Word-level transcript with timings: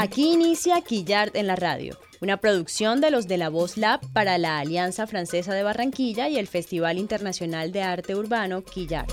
Aquí 0.00 0.32
inicia 0.32 0.80
Quillart 0.80 1.36
en 1.36 1.46
la 1.46 1.56
radio, 1.56 1.98
una 2.22 2.38
producción 2.38 3.02
de 3.02 3.10
los 3.10 3.28
de 3.28 3.36
la 3.36 3.50
Voz 3.50 3.76
Lab 3.76 4.00
para 4.14 4.38
la 4.38 4.58
Alianza 4.58 5.06
Francesa 5.06 5.52
de 5.52 5.62
Barranquilla 5.62 6.26
y 6.30 6.38
el 6.38 6.46
Festival 6.46 6.96
Internacional 6.96 7.70
de 7.70 7.82
Arte 7.82 8.16
Urbano 8.16 8.64
Quillart. 8.64 9.10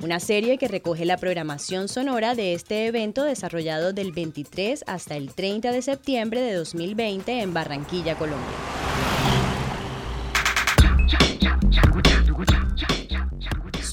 Una 0.00 0.20
serie 0.20 0.58
que 0.58 0.68
recoge 0.68 1.06
la 1.06 1.16
programación 1.16 1.88
sonora 1.88 2.34
de 2.34 2.52
este 2.52 2.84
evento 2.84 3.24
desarrollado 3.24 3.94
del 3.94 4.12
23 4.12 4.84
hasta 4.86 5.16
el 5.16 5.32
30 5.32 5.72
de 5.72 5.80
septiembre 5.80 6.42
de 6.42 6.52
2020 6.56 7.40
en 7.40 7.54
Barranquilla, 7.54 8.18
Colombia. 8.18 8.83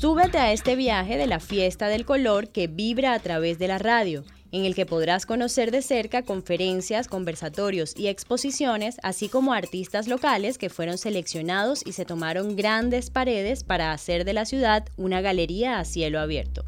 Súbete 0.01 0.39
a 0.39 0.51
este 0.51 0.75
viaje 0.75 1.15
de 1.15 1.27
la 1.27 1.39
fiesta 1.39 1.87
del 1.87 2.05
color 2.05 2.49
que 2.49 2.65
vibra 2.65 3.13
a 3.13 3.19
través 3.19 3.59
de 3.59 3.67
la 3.67 3.77
radio, 3.77 4.23
en 4.51 4.65
el 4.65 4.73
que 4.73 4.87
podrás 4.87 5.27
conocer 5.27 5.69
de 5.69 5.83
cerca 5.83 6.23
conferencias, 6.23 7.07
conversatorios 7.07 7.95
y 7.95 8.07
exposiciones, 8.07 8.97
así 9.03 9.29
como 9.29 9.53
artistas 9.53 10.07
locales 10.07 10.57
que 10.57 10.71
fueron 10.71 10.97
seleccionados 10.97 11.85
y 11.85 11.91
se 11.91 12.05
tomaron 12.05 12.55
grandes 12.55 13.11
paredes 13.11 13.63
para 13.63 13.91
hacer 13.91 14.25
de 14.25 14.33
la 14.33 14.45
ciudad 14.45 14.87
una 14.97 15.21
galería 15.21 15.77
a 15.77 15.85
cielo 15.85 16.19
abierto. 16.19 16.65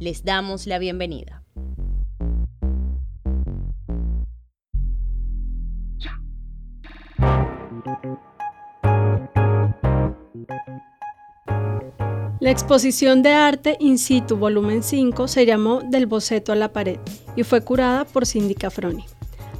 Les 0.00 0.24
damos 0.24 0.66
la 0.66 0.78
bienvenida. 0.78 1.42
La 12.46 12.52
exposición 12.52 13.24
de 13.24 13.32
arte 13.32 13.76
in 13.80 13.98
situ 13.98 14.36
volumen 14.36 14.84
5 14.84 15.26
se 15.26 15.46
llamó 15.46 15.80
Del 15.82 16.06
boceto 16.06 16.52
a 16.52 16.54
la 16.54 16.72
pared 16.72 17.00
y 17.34 17.42
fue 17.42 17.60
curada 17.62 18.04
por 18.04 18.24
Cindy 18.24 18.54
Cafroni. 18.54 19.04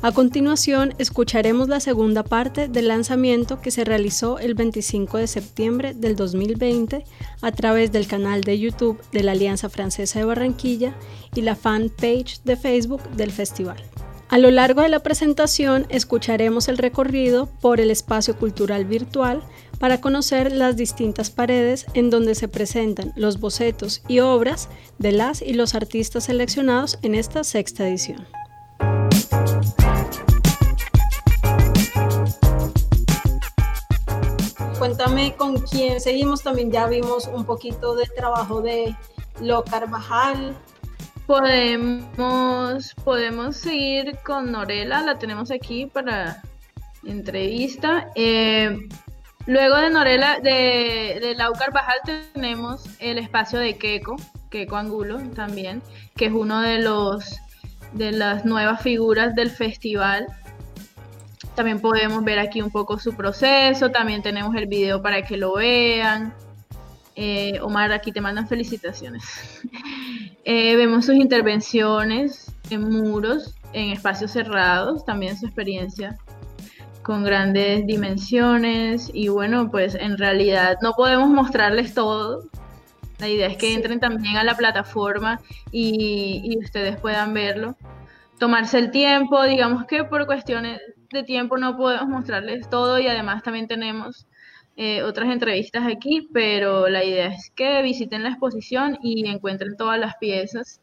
A 0.02 0.12
continuación, 0.12 0.94
escucharemos 0.98 1.68
la 1.68 1.80
segunda 1.80 2.22
parte 2.22 2.68
del 2.68 2.86
lanzamiento 2.86 3.60
que 3.60 3.72
se 3.72 3.84
realizó 3.84 4.38
el 4.38 4.54
25 4.54 5.18
de 5.18 5.26
septiembre 5.26 5.94
del 5.94 6.14
2020 6.14 7.04
a 7.42 7.50
través 7.50 7.90
del 7.90 8.06
canal 8.06 8.42
de 8.42 8.56
YouTube 8.56 9.02
de 9.10 9.24
la 9.24 9.32
Alianza 9.32 9.68
Francesa 9.68 10.20
de 10.20 10.26
Barranquilla 10.26 10.94
y 11.34 11.40
la 11.40 11.56
fanpage 11.56 12.40
de 12.44 12.56
Facebook 12.56 13.02
del 13.16 13.32
festival. 13.32 13.82
A 14.28 14.38
lo 14.38 14.50
largo 14.50 14.82
de 14.82 14.88
la 14.88 15.00
presentación 15.00 15.86
escucharemos 15.88 16.66
el 16.66 16.78
recorrido 16.78 17.46
por 17.60 17.80
el 17.80 17.92
espacio 17.92 18.36
cultural 18.36 18.84
virtual 18.84 19.42
para 19.78 20.00
conocer 20.00 20.52
las 20.52 20.76
distintas 20.76 21.30
paredes 21.30 21.86
en 21.94 22.10
donde 22.10 22.34
se 22.34 22.48
presentan 22.48 23.12
los 23.16 23.40
bocetos 23.40 24.02
y 24.08 24.20
obras 24.20 24.68
de 24.98 25.12
las 25.12 25.42
y 25.42 25.52
los 25.52 25.74
artistas 25.74 26.24
seleccionados 26.24 26.98
en 27.02 27.14
esta 27.14 27.44
sexta 27.44 27.86
edición. 27.86 28.26
Cuéntame 34.78 35.34
con 35.36 35.58
quién 35.62 36.00
seguimos, 36.00 36.42
también 36.42 36.70
ya 36.70 36.86
vimos 36.86 37.26
un 37.26 37.44
poquito 37.44 37.94
del 37.94 38.12
trabajo 38.14 38.60
de 38.60 38.94
Lo 39.40 39.64
Carvajal. 39.64 40.56
Podemos, 41.26 42.94
podemos 43.02 43.56
seguir 43.56 44.18
con 44.24 44.52
Norela, 44.52 45.02
la 45.02 45.18
tenemos 45.18 45.50
aquí 45.50 45.86
para 45.86 46.42
entrevista. 47.04 48.10
Eh, 48.14 48.88
Luego 49.46 49.76
de 49.76 49.90
Norela, 49.90 50.40
de, 50.40 51.18
de 51.20 51.34
Lau 51.36 51.52
Carvajal 51.52 51.98
tenemos 52.32 52.84
el 52.98 53.18
espacio 53.18 53.60
de 53.60 53.78
Keiko, 53.78 54.16
Keiko 54.50 54.76
Angulo 54.76 55.18
también, 55.34 55.82
que 56.16 56.26
es 56.26 56.32
uno 56.32 56.60
de 56.60 56.80
los 56.80 57.36
de 57.92 58.12
las 58.12 58.44
nuevas 58.44 58.82
figuras 58.82 59.34
del 59.34 59.50
festival. 59.50 60.26
También 61.54 61.80
podemos 61.80 62.22
ver 62.24 62.38
aquí 62.38 62.60
un 62.60 62.70
poco 62.70 62.98
su 62.98 63.14
proceso, 63.14 63.90
también 63.90 64.20
tenemos 64.20 64.54
el 64.56 64.66
video 64.66 65.00
para 65.00 65.22
que 65.22 65.36
lo 65.36 65.54
vean. 65.54 66.34
Eh, 67.14 67.58
Omar, 67.62 67.92
aquí 67.92 68.12
te 68.12 68.20
mandan 68.20 68.48
felicitaciones. 68.48 69.24
Eh, 70.48 70.76
vemos 70.76 71.06
sus 71.06 71.16
intervenciones 71.16 72.52
en 72.70 72.88
muros, 72.88 73.56
en 73.72 73.90
espacios 73.90 74.30
cerrados, 74.30 75.04
también 75.04 75.36
su 75.36 75.44
experiencia 75.44 76.16
con 77.06 77.22
grandes 77.22 77.86
dimensiones 77.86 79.12
y 79.14 79.28
bueno, 79.28 79.70
pues 79.70 79.94
en 79.94 80.18
realidad 80.18 80.76
no 80.82 80.92
podemos 80.94 81.28
mostrarles 81.28 81.94
todo. 81.94 82.50
La 83.20 83.28
idea 83.28 83.46
es 83.46 83.56
que 83.56 83.74
entren 83.74 84.00
también 84.00 84.36
a 84.36 84.42
la 84.42 84.56
plataforma 84.56 85.40
y, 85.70 86.58
ustedes 86.58 86.98
puedan 86.98 87.32
verlo. 87.32 87.76
Tomarse 88.40 88.80
el 88.80 88.90
tiempo, 88.90 89.40
digamos 89.44 89.86
que 89.86 90.02
por 90.02 90.26
cuestiones 90.26 90.80
de 91.12 91.22
tiempo 91.22 91.56
no 91.58 91.76
podemos 91.76 92.08
mostrarles 92.08 92.68
todo 92.68 92.98
y 92.98 93.06
además 93.06 93.44
también 93.44 93.68
tenemos 93.68 94.26
eh, 94.76 95.04
otras 95.04 95.30
entrevistas 95.30 95.86
aquí, 95.86 96.28
pero 96.34 96.88
la 96.88 97.04
idea 97.04 97.28
es 97.28 97.52
que 97.54 97.82
visiten 97.82 98.24
la 98.24 98.30
exposición 98.30 98.98
y 99.00 99.28
encuentren 99.28 99.76
todas 99.76 100.00
las 100.00 100.16
piezas. 100.16 100.80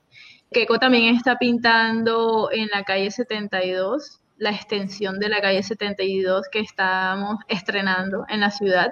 Keiko 0.52 0.80
también 0.80 1.18
está 1.18 1.38
pintando 1.38 2.50
en 2.54 2.70
la 2.74 2.84
calle 2.84 3.12
72 3.12 4.23
la 4.44 4.52
extensión 4.52 5.20
de 5.20 5.30
la 5.30 5.40
calle 5.42 5.64
72 5.64 6.48
que 6.52 6.60
estamos 6.60 7.38
estrenando 7.48 8.26
en 8.28 8.42
la 8.42 8.52
ciudad, 8.52 8.92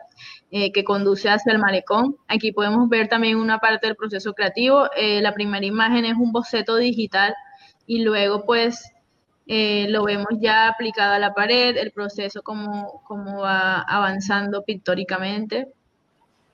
eh, 0.50 0.72
que 0.72 0.86
conduce 0.86 1.30
hacia 1.30 1.52
el 1.52 1.60
malecón. 1.60 2.16
Aquí 2.30 2.54
podemos 2.54 2.88
ver 2.88 3.10
también 3.10 3.36
una 3.36 3.60
parte 3.60 3.88
del 3.88 3.98
proceso 3.98 4.34
creativo. 4.34 4.90
Eh, 4.96 5.22
la 5.22 5.34
primera 5.34 5.66
imagen 5.66 6.06
es 6.06 6.16
un 6.16 6.32
boceto 6.32 6.78
digital 6.78 7.36
y 7.86 8.02
luego 8.02 8.46
pues 8.46 8.92
eh, 9.46 9.88
lo 9.90 10.06
vemos 10.06 10.30
ya 10.40 10.70
aplicado 10.70 11.14
a 11.16 11.20
la 11.20 11.34
pared, 11.34 11.76
el 11.76 11.92
proceso 11.92 12.42
como, 12.44 13.02
como 13.06 13.42
va 13.42 13.82
avanzando 13.82 14.64
pictóricamente. 14.64 15.68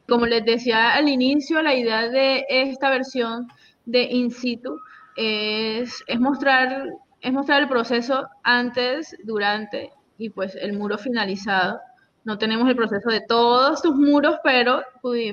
Como 0.07 0.25
les 0.25 0.43
decía 0.43 0.95
al 0.95 1.07
inicio, 1.07 1.61
la 1.61 1.75
idea 1.75 2.09
de 2.09 2.45
esta 2.49 2.89
versión 2.89 3.47
de 3.85 4.03
in 4.03 4.31
situ 4.31 4.79
es, 5.15 6.03
es 6.07 6.19
mostrar 6.19 6.87
es 7.22 7.33
mostrar 7.33 7.61
el 7.61 7.69
proceso 7.69 8.28
antes, 8.44 9.16
durante 9.23 9.91
y 10.17 10.29
pues 10.29 10.55
el 10.55 10.73
muro 10.73 10.97
finalizado. 10.97 11.79
No 12.23 12.38
tenemos 12.38 12.67
el 12.67 12.75
proceso 12.75 13.09
de 13.09 13.22
todos 13.22 13.81
sus 13.81 13.95
muros, 13.95 14.38
pero, 14.44 14.83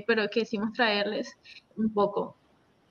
pero 0.06 0.28
quisimos 0.28 0.72
traerles 0.72 1.36
un 1.76 1.92
poco 1.92 2.36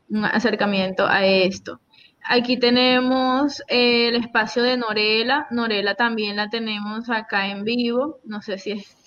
un 0.10 0.26
acercamiento 0.26 1.06
a 1.08 1.26
esto. 1.26 1.80
Aquí 2.26 2.58
tenemos 2.58 3.62
el 3.68 4.16
espacio 4.16 4.64
de 4.64 4.78
Norela. 4.78 5.48
Norela 5.52 5.96
también 5.96 6.36
la 6.36 6.50
tenemos 6.50 7.10
acá 7.10 7.48
en 7.48 7.64
vivo. 7.64 8.20
No 8.24 8.42
sé 8.42 8.58
si 8.58 8.72
es 8.72 8.98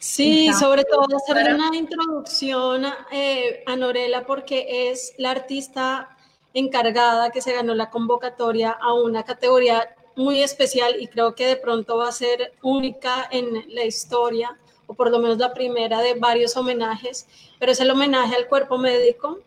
Sí, 0.00 0.52
sobre 0.52 0.84
todo 0.84 1.06
hacer 1.16 1.54
una 1.54 1.76
introducción 1.76 2.84
eh, 3.10 3.64
a 3.66 3.74
Norela 3.74 4.24
porque 4.26 4.90
es 4.90 5.12
la 5.18 5.32
artista 5.32 6.16
encargada 6.54 7.30
que 7.30 7.42
se 7.42 7.52
ganó 7.52 7.74
la 7.74 7.90
convocatoria 7.90 8.70
a 8.70 8.94
una 8.94 9.22
categoría 9.22 9.94
muy 10.16 10.42
especial 10.42 10.96
y 11.00 11.06
creo 11.06 11.34
que 11.34 11.46
de 11.46 11.56
pronto 11.56 11.96
va 11.96 12.08
a 12.08 12.12
ser 12.12 12.52
única 12.62 13.28
en 13.30 13.64
la 13.68 13.84
historia 13.84 14.58
o 14.86 14.94
por 14.94 15.10
lo 15.10 15.18
menos 15.20 15.38
la 15.38 15.54
primera 15.54 16.00
de 16.00 16.14
varios 16.14 16.56
homenajes, 16.56 17.28
pero 17.58 17.72
es 17.72 17.80
el 17.80 17.90
homenaje 17.90 18.34
al 18.34 18.48
cuerpo 18.48 18.78
médico. 18.78 19.38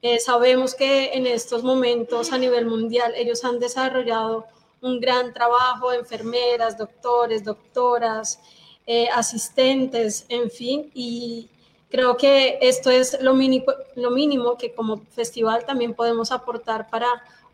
Eh, 0.00 0.20
sabemos 0.20 0.74
que 0.74 1.12
en 1.12 1.26
estos 1.26 1.64
momentos 1.64 2.32
a 2.32 2.38
nivel 2.38 2.66
mundial 2.66 3.12
ellos 3.16 3.44
han 3.44 3.58
desarrollado 3.58 4.46
un 4.80 5.00
gran 5.00 5.34
trabajo, 5.34 5.92
enfermeras, 5.92 6.78
doctores, 6.78 7.44
doctoras, 7.44 8.40
eh, 8.86 9.08
asistentes, 9.12 10.24
en 10.28 10.50
fin, 10.50 10.90
y, 10.94 11.48
Creo 11.90 12.16
que 12.16 12.58
esto 12.60 12.90
es 12.90 13.18
lo 13.22 13.34
mínimo, 13.34 13.72
lo 13.94 14.10
mínimo 14.10 14.58
que 14.58 14.74
como 14.74 14.98
festival 15.10 15.64
también 15.64 15.94
podemos 15.94 16.32
aportar 16.32 16.88
para 16.90 17.08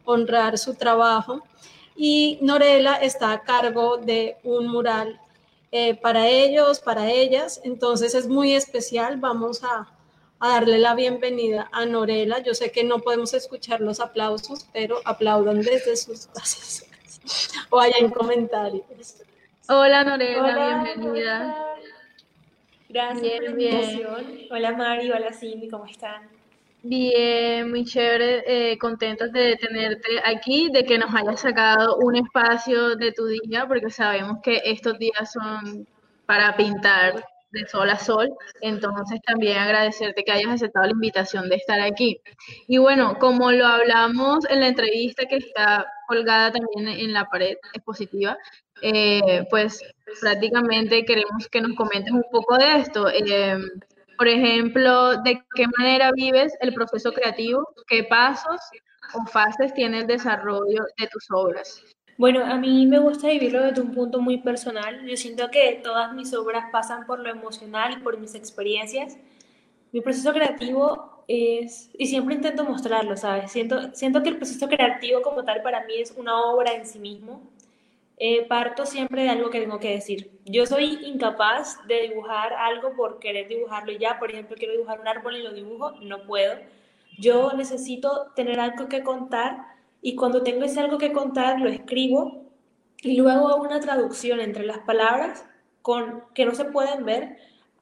honrar 0.04 0.58
su 0.58 0.74
trabajo. 0.74 1.42
Y 1.96 2.38
Norela 2.42 2.96
está 2.96 3.32
a 3.32 3.42
cargo 3.42 3.96
de 3.96 4.36
un 4.42 4.66
mural 4.66 5.20
eh, 5.70 5.94
para 5.94 6.28
ellos, 6.28 6.80
para 6.80 7.10
ellas. 7.10 7.60
Entonces 7.62 8.14
es 8.14 8.26
muy 8.26 8.54
especial. 8.54 9.18
Vamos 9.18 9.62
a, 9.62 9.88
a, 10.40 10.48
darle 10.48 10.78
la 10.78 10.96
bienvenida 10.96 11.68
a 11.70 11.86
Norela. 11.86 12.40
Yo 12.40 12.54
sé 12.54 12.72
que 12.72 12.82
no 12.82 12.98
podemos 12.98 13.34
escuchar 13.34 13.80
los 13.80 14.00
aplausos, 14.00 14.66
pero 14.72 15.00
aplaudan 15.04 15.62
desde 15.62 15.96
sus 15.96 16.26
casas 16.26 16.84
o 17.70 17.78
allá 17.78 17.98
en 17.98 18.10
comentarios. 18.10 18.84
Hola 19.68 20.02
Norela, 20.02 20.82
bienvenida. 20.84 21.64
Gracias 22.94 23.32
por 23.32 23.42
la 23.42 23.50
invitación. 23.50 24.38
Hola 24.52 24.72
Mari, 24.72 25.10
hola 25.10 25.32
Cindy, 25.32 25.68
¿cómo 25.68 25.84
están? 25.84 26.28
Bien, 26.84 27.68
muy 27.68 27.84
chévere, 27.84 28.44
eh, 28.46 28.78
contentos 28.78 29.32
de 29.32 29.56
tenerte 29.56 30.20
aquí, 30.24 30.70
de 30.72 30.84
que 30.84 30.96
nos 30.96 31.12
hayas 31.12 31.40
sacado 31.40 31.96
un 31.96 32.14
espacio 32.14 32.94
de 32.94 33.10
tu 33.10 33.26
día, 33.26 33.66
porque 33.66 33.90
sabemos 33.90 34.38
que 34.44 34.62
estos 34.64 34.96
días 35.00 35.32
son 35.32 35.88
para 36.24 36.56
pintar 36.56 37.24
de 37.50 37.66
sol 37.66 37.90
a 37.90 37.98
sol. 37.98 38.32
Entonces 38.60 39.20
también 39.22 39.58
agradecerte 39.58 40.22
que 40.22 40.30
hayas 40.30 40.52
aceptado 40.52 40.86
la 40.86 40.92
invitación 40.92 41.48
de 41.48 41.56
estar 41.56 41.80
aquí. 41.80 42.20
Y 42.68 42.78
bueno, 42.78 43.18
como 43.18 43.50
lo 43.50 43.66
hablamos 43.66 44.48
en 44.48 44.60
la 44.60 44.68
entrevista 44.68 45.26
que 45.26 45.38
está 45.38 45.84
colgada 46.06 46.52
también 46.52 46.86
en 47.00 47.12
la 47.12 47.24
pared 47.24 47.56
expositiva, 47.72 48.38
eh, 48.82 49.46
pues 49.50 49.80
prácticamente 50.20 51.04
queremos 51.04 51.48
que 51.48 51.60
nos 51.60 51.76
comentes 51.76 52.12
un 52.12 52.24
poco 52.30 52.56
de 52.56 52.80
esto. 52.80 53.08
Eh, 53.08 53.56
por 54.16 54.28
ejemplo, 54.28 55.16
¿de 55.22 55.42
qué 55.54 55.66
manera 55.78 56.12
vives 56.12 56.52
el 56.60 56.72
proceso 56.72 57.12
creativo? 57.12 57.66
¿Qué 57.88 58.04
pasos 58.04 58.60
o 59.14 59.26
fases 59.26 59.74
tiene 59.74 60.00
el 60.00 60.06
desarrollo 60.06 60.84
de 60.98 61.06
tus 61.08 61.26
obras? 61.30 61.82
Bueno, 62.16 62.44
a 62.44 62.56
mí 62.56 62.86
me 62.86 63.00
gusta 63.00 63.28
vivirlo 63.28 63.62
desde 63.62 63.80
un 63.80 63.92
punto 63.92 64.20
muy 64.20 64.38
personal. 64.38 65.04
Yo 65.04 65.16
siento 65.16 65.50
que 65.50 65.80
todas 65.82 66.12
mis 66.14 66.32
obras 66.32 66.66
pasan 66.70 67.06
por 67.06 67.18
lo 67.18 67.28
emocional 67.28 67.94
y 67.94 68.02
por 68.02 68.18
mis 68.18 68.34
experiencias. 68.36 69.16
Mi 69.90 70.00
proceso 70.00 70.32
creativo 70.32 71.24
es, 71.26 71.90
y 71.98 72.06
siempre 72.06 72.36
intento 72.36 72.64
mostrarlo, 72.64 73.16
¿sabes? 73.16 73.50
Siento, 73.50 73.92
siento 73.94 74.22
que 74.22 74.28
el 74.28 74.36
proceso 74.36 74.68
creativo 74.68 75.22
como 75.22 75.44
tal 75.44 75.62
para 75.62 75.84
mí 75.86 75.94
es 75.96 76.12
una 76.16 76.40
obra 76.40 76.72
en 76.74 76.86
sí 76.86 77.00
mismo. 77.00 77.42
Eh, 78.16 78.46
parto 78.46 78.86
siempre 78.86 79.22
de 79.22 79.30
algo 79.30 79.50
que 79.50 79.60
tengo 79.60 79.80
que 79.80 79.90
decir. 79.90 80.30
Yo 80.44 80.66
soy 80.66 81.00
incapaz 81.04 81.84
de 81.88 82.02
dibujar 82.02 82.52
algo 82.52 82.94
por 82.94 83.18
querer 83.18 83.48
dibujarlo 83.48 83.92
ya. 83.92 84.18
Por 84.18 84.30
ejemplo, 84.30 84.56
quiero 84.56 84.72
dibujar 84.72 85.00
un 85.00 85.08
árbol 85.08 85.36
y 85.36 85.42
lo 85.42 85.52
dibujo, 85.52 85.92
no 86.00 86.24
puedo. 86.24 86.54
Yo 87.18 87.52
necesito 87.54 88.32
tener 88.36 88.60
algo 88.60 88.88
que 88.88 89.02
contar 89.02 89.66
y 90.00 90.14
cuando 90.16 90.42
tengo 90.42 90.64
ese 90.64 90.80
algo 90.80 90.98
que 90.98 91.12
contar 91.12 91.60
lo 91.60 91.68
escribo 91.68 92.44
y 93.02 93.16
luego 93.16 93.48
hago 93.48 93.62
una 93.62 93.80
traducción 93.80 94.40
entre 94.40 94.64
las 94.64 94.78
palabras 94.78 95.44
con 95.82 96.24
que 96.34 96.46
no 96.46 96.54
se 96.54 96.64
pueden 96.66 97.04
ver 97.04 97.36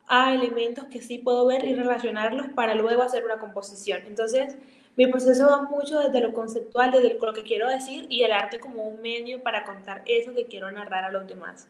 a 0.08 0.34
elementos 0.34 0.86
que 0.86 1.00
sí 1.00 1.18
puedo 1.18 1.46
ver 1.46 1.64
y 1.64 1.74
relacionarlos 1.74 2.48
para 2.54 2.74
luego 2.74 3.02
hacer 3.02 3.24
una 3.24 3.38
composición. 3.38 4.02
Entonces, 4.06 4.56
mi 4.96 5.06
proceso 5.06 5.46
va 5.46 5.62
mucho 5.62 6.00
desde 6.00 6.20
lo 6.20 6.32
conceptual, 6.32 6.90
desde 6.90 7.18
lo 7.18 7.32
que 7.32 7.42
quiero 7.42 7.68
decir 7.68 8.06
y 8.08 8.22
el 8.22 8.32
arte 8.32 8.60
como 8.60 8.88
un 8.88 9.00
medio 9.00 9.42
para 9.42 9.64
contar 9.64 10.02
eso 10.06 10.34
que 10.34 10.46
quiero 10.46 10.70
narrar 10.70 11.04
a 11.04 11.10
los 11.10 11.26
demás. 11.26 11.68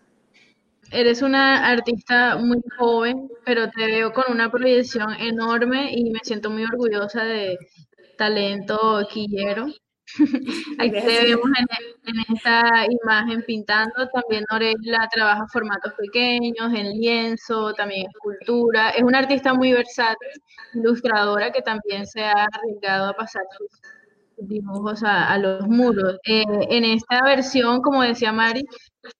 Eres 0.91 1.23
una 1.23 1.69
artista 1.69 2.37
muy 2.37 2.61
joven, 2.77 3.31
pero 3.45 3.71
te 3.71 3.87
veo 3.87 4.13
con 4.13 4.25
una 4.29 4.51
proyección 4.51 5.15
enorme 5.15 5.93
y 5.93 6.11
me 6.11 6.19
siento 6.23 6.51
muy 6.51 6.65
orgullosa 6.65 7.23
de 7.25 7.57
talento 8.19 9.07
quillero. 9.11 9.67
Ahí 10.79 10.91
te 10.91 11.01
vemos 11.01 11.51
en, 11.59 12.35
esta 12.35 12.87
imagen 12.89 13.43
pintando. 13.47 14.09
También 14.13 14.45
Norela 14.51 15.09
trabaja 15.13 15.47
formatos 15.53 15.93
pequeños, 15.95 16.73
en 16.75 16.91
lienzo, 16.99 17.73
también 17.75 18.07
escultura. 18.07 18.91
Es 18.91 19.03
una 19.03 19.19
artista 19.19 19.55
muy 19.55 19.73
versátil, 19.73 20.29
ilustradora 20.75 21.53
que 21.53 21.63
también 21.63 22.07
se 22.07 22.23
ha 22.23 22.47
arriesgado 22.53 23.11
a 23.11 23.15
pasar 23.15 23.43
sus 23.57 23.81
dibujos 24.49 25.03
a, 25.05 25.37
los 25.39 25.67
muros. 25.67 26.19
Eh, 26.25 26.45
en 26.71 26.85
esta 26.85 27.23
versión, 27.25 27.81
como 27.81 28.03
decía 28.03 28.33
Mari, 28.33 28.65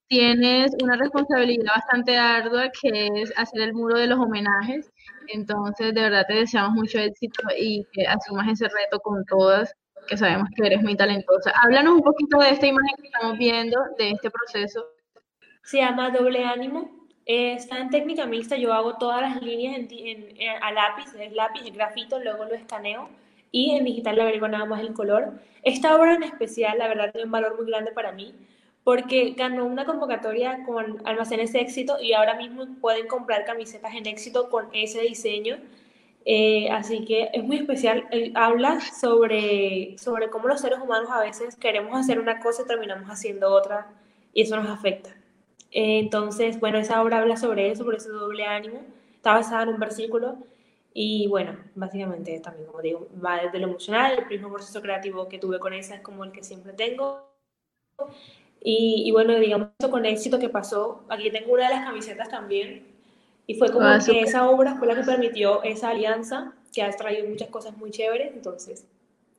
tienes 0.09 0.73
una 0.83 0.97
responsabilidad 0.97 1.73
bastante 1.77 2.17
ardua 2.19 2.71
que 2.81 3.09
es 3.23 3.33
hacer 3.37 3.63
el 3.63 3.75
muro 3.75 3.99
de 3.99 4.07
los 4.07 4.19
homenajes. 4.19 4.91
Entonces, 5.29 5.95
de 5.95 6.03
verdad 6.03 6.25
te 6.27 6.35
deseamos 6.35 6.73
mucho 6.73 6.99
éxito 6.99 7.43
y 7.57 7.87
que 7.93 8.07
asumas 8.07 8.49
ese 8.49 8.69
reto 8.69 8.99
con 9.01 9.25
todas 9.25 9.73
que 10.07 10.17
sabemos 10.17 10.49
que 10.55 10.67
eres 10.67 10.83
muy 10.83 10.97
talentosa. 10.97 11.53
Háblanos 11.63 11.95
un 11.95 12.03
poquito 12.03 12.39
de 12.39 12.51
esta 12.51 12.67
imagen 12.67 12.97
que 13.01 13.07
estamos 13.07 13.39
viendo, 13.39 13.79
de 13.99 14.11
este 14.11 14.31
proceso. 14.31 14.87
Se 15.63 15.79
llama 15.79 16.11
Doble 16.11 16.45
Ánimo. 16.45 17.07
está 17.25 17.79
en 17.79 17.91
técnica 17.91 18.27
mixta, 18.27 18.57
yo 18.57 18.73
hago 18.73 18.99
todas 18.99 19.23
las 19.23 19.43
líneas 19.43 19.77
en, 19.91 20.35
a 20.61 20.73
lápiz, 20.73 21.15
es 21.19 21.33
lápiz, 21.33 21.63
el 21.65 21.73
grafito, 21.73 22.19
luego 22.19 22.45
lo 22.45 22.55
escaneo 22.55 23.09
y 23.53 23.77
en 23.77 23.85
digital 23.85 24.17
le 24.17 24.23
agrego 24.23 24.49
nada 24.49 24.65
más 24.65 24.81
el 24.81 24.93
color. 24.95 25.35
Esta 25.63 25.95
obra 25.95 26.15
en 26.15 26.25
especial, 26.25 26.79
la 26.79 26.89
verdad, 26.89 27.13
tiene 27.13 27.27
un 27.27 27.33
valor 27.33 27.57
muy 27.57 27.67
grande 27.67 27.93
para 27.93 28.11
mí 28.13 28.35
porque 28.85 29.35
ganó 29.37 29.65
una 29.65 29.85
convocatoria 29.85 30.65
con 30.67 31.07
Almacenes 31.07 31.55
Éxito 31.55 31.99
y 32.01 32.15
ahora 32.15 32.35
mismo 32.35 32.67
pueden 32.81 33.07
comprar 33.07 33.45
camisetas 33.45 33.95
en 33.95 34.07
éxito 34.07 34.51
con 34.51 34.69
ese 34.73 35.03
diseño. 35.03 35.59
Eh, 36.25 36.71
así 36.71 37.05
que 37.05 37.31
es 37.33 37.45
muy 37.45 37.57
especial. 37.59 38.07
habla 38.35 38.81
sobre, 38.81 39.97
sobre 39.99 40.31
cómo 40.31 40.49
los 40.49 40.61
seres 40.61 40.79
humanos 40.81 41.11
a 41.11 41.21
veces 41.21 41.57
queremos 41.57 41.99
hacer 41.99 42.19
una 42.21 42.41
cosa 42.41 42.63
y 42.63 42.67
terminamos 42.67 43.09
haciendo 43.09 43.53
otra 43.53 43.91
y 44.33 44.43
eso 44.43 44.57
nos 44.57 44.69
afecta. 44.71 45.11
Eh, 45.73 45.99
entonces, 46.01 46.61
bueno, 46.61 46.79
esa 46.79 47.03
obra 47.03 47.21
habla 47.21 47.37
sobre 47.37 47.71
eso, 47.71 47.85
sobre 47.85 47.97
ese 47.99 48.11
doble 48.11 48.45
ánimo. 48.47 48.83
Está 49.17 49.35
basada 49.35 49.65
en 49.65 49.71
un 49.71 49.81
versículo 49.81 50.37
y 50.95 51.27
bueno, 51.29 51.57
básicamente 51.75 52.39
también, 52.41 52.67
como 52.67 52.83
digo, 52.83 53.09
va 53.25 53.43
desde 53.43 53.59
lo 53.59 53.69
emocional, 53.69 54.19
el 54.19 54.27
mismo 54.29 54.53
proceso 54.53 54.83
creativo 54.83 55.29
que 55.29 55.39
tuve 55.39 55.59
con 55.59 55.73
esa 55.73 55.95
es 55.97 56.01
como 56.03 56.25
el 56.25 56.33
que 56.33 56.45
siempre 56.45 56.73
tengo. 56.75 57.33
Y, 58.61 59.03
y 59.07 59.11
bueno, 59.13 59.35
digamos, 59.37 59.71
con 59.91 60.05
éxito 60.07 60.39
que 60.39 60.49
pasó, 60.49 61.05
aquí 61.09 61.31
tengo 61.31 61.53
una 61.53 61.69
de 61.69 61.75
las 61.75 61.85
camisetas 61.85 62.29
también, 62.29 62.87
y 63.47 63.55
fue 63.55 63.73
como 63.73 63.87
ah, 63.87 63.99
que 64.05 64.21
esa 64.21 64.49
obra 64.49 64.77
fue 64.77 64.87
la 64.87 64.95
que 64.95 65.03
permitió 65.03 65.63
esa 65.63 65.91
alianza, 65.91 66.55
que 66.73 66.83
ha 66.83 66.91
traído 66.91 67.29
muchas 67.29 67.49
cosas 67.49 67.77
muy 67.77 67.91
chéveres, 67.91 68.33
entonces... 68.35 68.87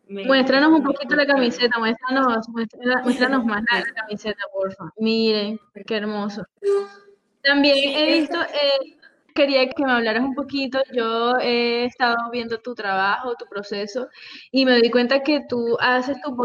Muéstranos 0.07 0.71
un 0.71 0.83
poquito 0.83 1.15
la 1.15 1.25
camiseta, 1.25 1.79
muéstranos, 1.79 2.47
muéstranos, 2.49 3.45
más 3.45 3.63
la 3.71 3.93
camiseta, 3.93 4.43
por 4.53 4.73
favor. 4.73 4.93
Miren, 4.97 5.57
qué 5.87 5.95
hermoso. 5.95 6.43
También 7.41 7.75
he 7.77 8.19
visto, 8.19 8.37
eh, 8.41 8.97
quería 9.33 9.67
que 9.69 9.83
me 9.83 9.93
hablaras 9.93 10.23
un 10.23 10.35
poquito, 10.35 10.81
yo 10.93 11.37
he 11.39 11.85
estado 11.85 12.17
viendo 12.31 12.59
tu 12.59 12.75
trabajo, 12.75 13.35
tu 13.35 13.45
proceso, 13.45 14.09
y 14.51 14.65
me 14.65 14.81
di 14.81 14.91
cuenta 14.91 15.23
que 15.23 15.45
tú 15.47 15.77
haces 15.79 16.21
tu 16.21 16.35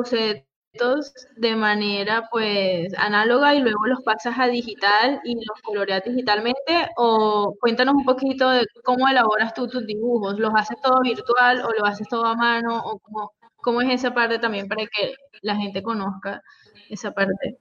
boceto 0.78 1.10
de 1.36 1.56
manera 1.56 2.28
pues 2.30 2.92
análoga 2.98 3.54
y 3.54 3.60
luego 3.60 3.86
los 3.86 4.02
pasas 4.02 4.38
a 4.38 4.46
digital 4.46 5.20
y 5.24 5.34
los 5.34 5.60
coloreas 5.62 6.02
digitalmente 6.04 6.88
o 6.96 7.54
cuéntanos 7.60 7.94
un 7.94 8.04
poquito 8.04 8.50
de 8.50 8.66
cómo 8.84 9.08
elaboras 9.08 9.54
tú 9.54 9.68
tus 9.68 9.86
dibujos, 9.86 10.38
¿los 10.38 10.52
haces 10.54 10.76
todo 10.82 11.00
virtual 11.02 11.62
o 11.64 11.70
lo 11.78 11.84
haces 11.84 12.08
todo 12.08 12.24
a 12.24 12.34
mano 12.34 12.78
o 12.78 12.98
cómo, 12.98 13.32
cómo 13.56 13.80
es 13.80 13.90
esa 13.90 14.14
parte 14.14 14.38
también 14.38 14.68
para 14.68 14.84
que 14.86 15.14
la 15.42 15.56
gente 15.56 15.82
conozca 15.82 16.42
esa 16.88 17.12
parte? 17.12 17.58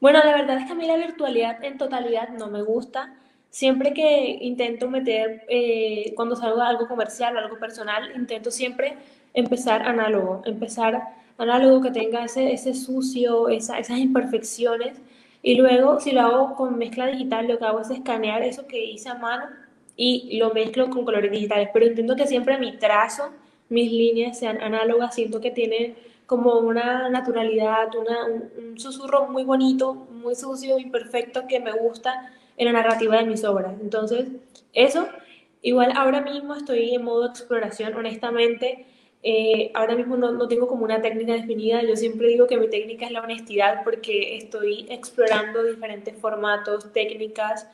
Bueno, 0.00 0.20
la 0.24 0.32
verdad 0.32 0.58
es 0.58 0.66
que 0.66 0.72
a 0.72 0.74
mí 0.74 0.86
la 0.86 0.96
virtualidad 0.96 1.64
en 1.64 1.78
totalidad 1.78 2.28
no 2.28 2.48
me 2.48 2.62
gusta. 2.62 3.14
Siempre 3.48 3.94
que 3.94 4.36
intento 4.40 4.90
meter, 4.90 5.44
eh, 5.48 6.12
cuando 6.16 6.34
salgo 6.34 6.60
algo 6.60 6.88
comercial 6.88 7.36
o 7.36 7.38
algo 7.38 7.58
personal, 7.58 8.10
intento 8.16 8.50
siempre 8.50 8.98
empezar 9.32 9.82
análogo, 9.82 10.42
empezar 10.44 11.23
análogo 11.38 11.82
que 11.82 11.90
tenga 11.90 12.24
ese, 12.24 12.52
ese 12.52 12.74
sucio, 12.74 13.48
esas 13.48 13.90
imperfecciones. 13.90 14.98
Y 15.42 15.56
luego, 15.56 16.00
si 16.00 16.12
lo 16.12 16.22
hago 16.22 16.54
con 16.56 16.78
mezcla 16.78 17.06
digital, 17.06 17.48
lo 17.48 17.58
que 17.58 17.64
hago 17.64 17.80
es 17.80 17.90
escanear 17.90 18.42
eso 18.42 18.66
que 18.66 18.82
hice 18.84 19.08
a 19.08 19.14
mano 19.14 19.46
y 19.96 20.38
lo 20.38 20.52
mezclo 20.52 20.88
con 20.90 21.04
colores 21.04 21.30
digitales. 21.30 21.68
Pero 21.72 21.86
intento 21.86 22.16
que 22.16 22.26
siempre 22.26 22.58
mi 22.58 22.76
trazo, 22.78 23.30
mis 23.68 23.90
líneas 23.90 24.38
sean 24.38 24.60
análogas. 24.62 25.14
Siento 25.14 25.40
que 25.40 25.50
tiene 25.50 25.96
como 26.26 26.54
una 26.58 27.08
naturalidad, 27.10 27.94
una, 27.94 28.24
un, 28.24 28.78
susurro 28.78 29.28
muy 29.28 29.44
bonito, 29.44 29.94
muy 29.94 30.34
sucio, 30.34 30.78
imperfecto 30.78 31.46
que 31.46 31.60
me 31.60 31.72
gusta 31.72 32.32
en 32.56 32.66
la 32.66 32.72
narrativa 32.72 33.18
de 33.18 33.24
mis 33.24 33.44
obras. 33.44 33.74
Entonces, 33.80 34.28
eso, 34.72 35.06
igual 35.62 35.92
ahora 35.94 36.22
mismo 36.22 36.54
estoy 36.54 36.94
en 36.94 37.04
modo 37.04 37.26
exploración, 37.26 37.94
honestamente 37.94 38.86
eh, 39.26 39.70
ahora 39.72 39.94
mismo 39.96 40.18
no, 40.18 40.32
no, 40.32 40.46
tengo 40.48 40.68
como 40.68 40.84
una 40.84 41.00
técnica 41.00 41.32
definida, 41.32 41.82
yo 41.82 41.96
siempre 41.96 42.28
digo 42.28 42.46
que 42.46 42.58
mi 42.58 42.68
técnica 42.68 43.06
es 43.06 43.10
la 43.10 43.22
honestidad 43.22 43.82
porque 43.82 44.36
estoy 44.36 44.86
explorando 44.90 45.64
diferentes 45.64 46.14
formatos, 46.20 46.92
técnicas 46.92 47.66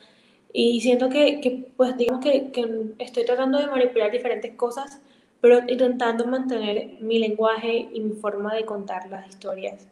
y 0.53 0.81
siento 0.81 1.09
que, 1.09 1.41
que 1.41 1.67
pues 1.77 1.97
digamos 1.97 2.25
que, 2.25 2.53
que, 2.53 2.93
estoy 3.01 3.25
tratando 3.25 3.59
de 3.59 3.67
manipular 3.67 4.13
diferentes 4.13 4.55
cosas, 4.55 5.01
pero 5.41 5.59
intentando 5.67 6.25
mantener 6.25 7.01
mi 7.01 7.19
lenguaje 7.19 7.89
y 7.93 7.99
mi 7.99 8.13
forma 8.13 8.55
de 8.55 8.65
contar 8.65 9.11
las 9.11 9.29
historias. 9.29 9.89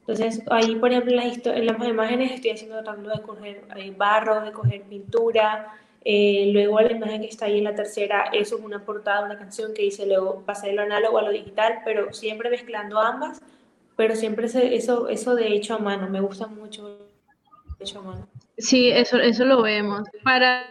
Entonces, 0.00 0.42
ahí, 0.50 0.74
por 0.74 0.90
ejemplo, 0.90 1.12
en 1.12 1.18
las, 1.18 1.46
en 1.46 1.66
las 1.66 1.88
imágenes 1.88 2.32
estoy 2.32 2.50
haciendo, 2.50 2.82
tratando 2.82 3.10
de 3.10 3.22
coger 3.22 3.62
barro, 3.96 4.40
de 4.40 4.50
coger 4.50 4.82
pintura, 4.82 5.78
eh, 6.04 6.50
luego 6.52 6.80
la 6.80 6.92
imagen 6.92 7.20
que 7.20 7.28
está 7.28 7.46
ahí 7.46 7.58
en 7.58 7.64
la 7.64 7.74
tercera, 7.74 8.30
eso 8.32 8.56
es 8.56 8.64
una 8.64 8.84
portada, 8.84 9.24
una 9.24 9.38
canción 9.38 9.74
que 9.74 9.82
dice 9.82 10.06
luego 10.06 10.42
pasar 10.46 10.72
lo 10.72 10.82
análogo 10.82 11.18
a 11.18 11.22
lo 11.22 11.30
digital, 11.30 11.80
pero 11.84 12.12
siempre 12.12 12.50
mezclando 12.50 12.98
ambas, 13.00 13.40
pero 13.96 14.14
siempre 14.14 14.46
eso, 14.46 15.08
eso 15.08 15.34
de 15.34 15.48
hecho 15.48 15.74
a 15.74 15.78
mano, 15.78 16.08
me 16.08 16.20
gusta 16.20 16.46
mucho 16.46 16.98
hecho 17.80 17.98
a 18.00 18.02
mano. 18.02 18.28
Sí, 18.56 18.90
eso, 18.90 19.18
eso 19.18 19.44
lo 19.44 19.62
vemos. 19.62 20.02
Para 20.24 20.64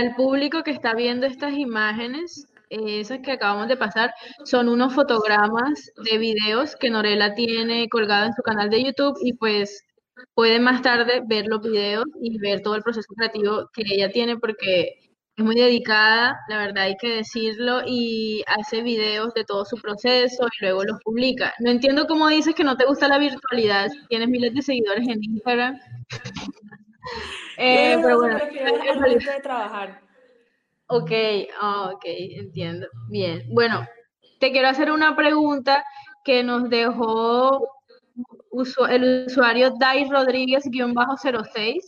el 0.00 0.14
público 0.14 0.62
que 0.62 0.70
está 0.70 0.94
viendo 0.94 1.26
estas 1.26 1.54
imágenes, 1.54 2.46
esas 2.70 3.20
que 3.20 3.32
acabamos 3.32 3.68
de 3.68 3.76
pasar, 3.76 4.14
son 4.44 4.68
unos 4.68 4.94
fotogramas 4.94 5.92
de 6.10 6.18
videos 6.18 6.76
que 6.76 6.90
Norela 6.90 7.34
tiene 7.34 7.88
colgado 7.88 8.26
en 8.26 8.34
su 8.34 8.42
canal 8.42 8.70
de 8.70 8.84
YouTube 8.84 9.18
y 9.22 9.34
pues 9.34 9.84
puede 10.34 10.58
más 10.60 10.82
tarde 10.82 11.22
ver 11.26 11.46
los 11.46 11.60
videos 11.60 12.04
y 12.20 12.38
ver 12.38 12.62
todo 12.62 12.74
el 12.74 12.82
proceso 12.82 13.12
creativo 13.16 13.68
que 13.72 13.82
ella 13.86 14.10
tiene 14.10 14.38
porque 14.38 15.02
es 15.36 15.44
muy 15.44 15.54
dedicada, 15.54 16.38
la 16.48 16.58
verdad 16.58 16.84
hay 16.84 16.96
que 16.96 17.16
decirlo, 17.16 17.80
y 17.86 18.44
hace 18.46 18.82
videos 18.82 19.32
de 19.34 19.44
todo 19.44 19.64
su 19.64 19.76
proceso 19.76 20.46
y 20.46 20.64
luego 20.64 20.84
los 20.84 20.98
publica. 21.02 21.54
No 21.60 21.70
entiendo 21.70 22.06
cómo 22.06 22.28
dices 22.28 22.54
que 22.54 22.64
no 22.64 22.76
te 22.76 22.84
gusta 22.84 23.08
la 23.08 23.18
virtualidad, 23.18 23.90
tienes 24.08 24.28
miles 24.28 24.54
de 24.54 24.62
seguidores 24.62 25.08
en 25.08 25.22
Instagram. 25.24 25.80
eh, 27.56 27.98
pero 28.02 28.18
bueno, 28.18 28.36
es 28.36 29.24
de 29.24 29.40
trabajar. 29.42 30.02
Ok, 30.88 31.10
ah, 31.60 31.92
ok, 31.94 32.04
entiendo. 32.04 32.86
Bien, 33.08 33.42
bueno, 33.48 33.86
te 34.38 34.52
quiero 34.52 34.68
hacer 34.68 34.90
una 34.90 35.16
pregunta 35.16 35.82
que 36.24 36.42
nos 36.42 36.68
dejó 36.68 37.66
el 38.88 39.24
usuario 39.26 39.72
Dai 39.78 40.08
Rodríguez-06 40.08 41.80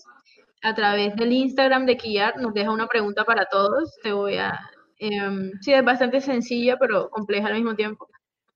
a 0.62 0.74
través 0.74 1.14
del 1.16 1.32
Instagram 1.32 1.86
de 1.86 1.96
Quillar. 1.96 2.36
Nos 2.40 2.54
deja 2.54 2.70
una 2.70 2.86
pregunta 2.86 3.24
para 3.24 3.46
todos. 3.46 3.96
Te 4.02 4.12
voy 4.12 4.36
a. 4.36 4.58
Em, 4.98 5.52
sí, 5.60 5.72
es 5.72 5.84
bastante 5.84 6.20
sencilla, 6.20 6.76
pero 6.78 7.10
compleja 7.10 7.48
al 7.48 7.54
mismo 7.54 7.74
tiempo. 7.74 8.08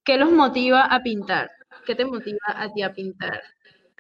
¿Qué 0.05 0.17
los 0.17 0.33
motiva 0.33 0.85
a 0.85 1.03
pintar? 1.03 1.51
¿Qué 1.85 1.95
te 1.95 2.05
motiva 2.05 2.39
a 2.47 2.73
ti 2.73 2.83
a 2.83 2.93
pintar? 2.93 3.43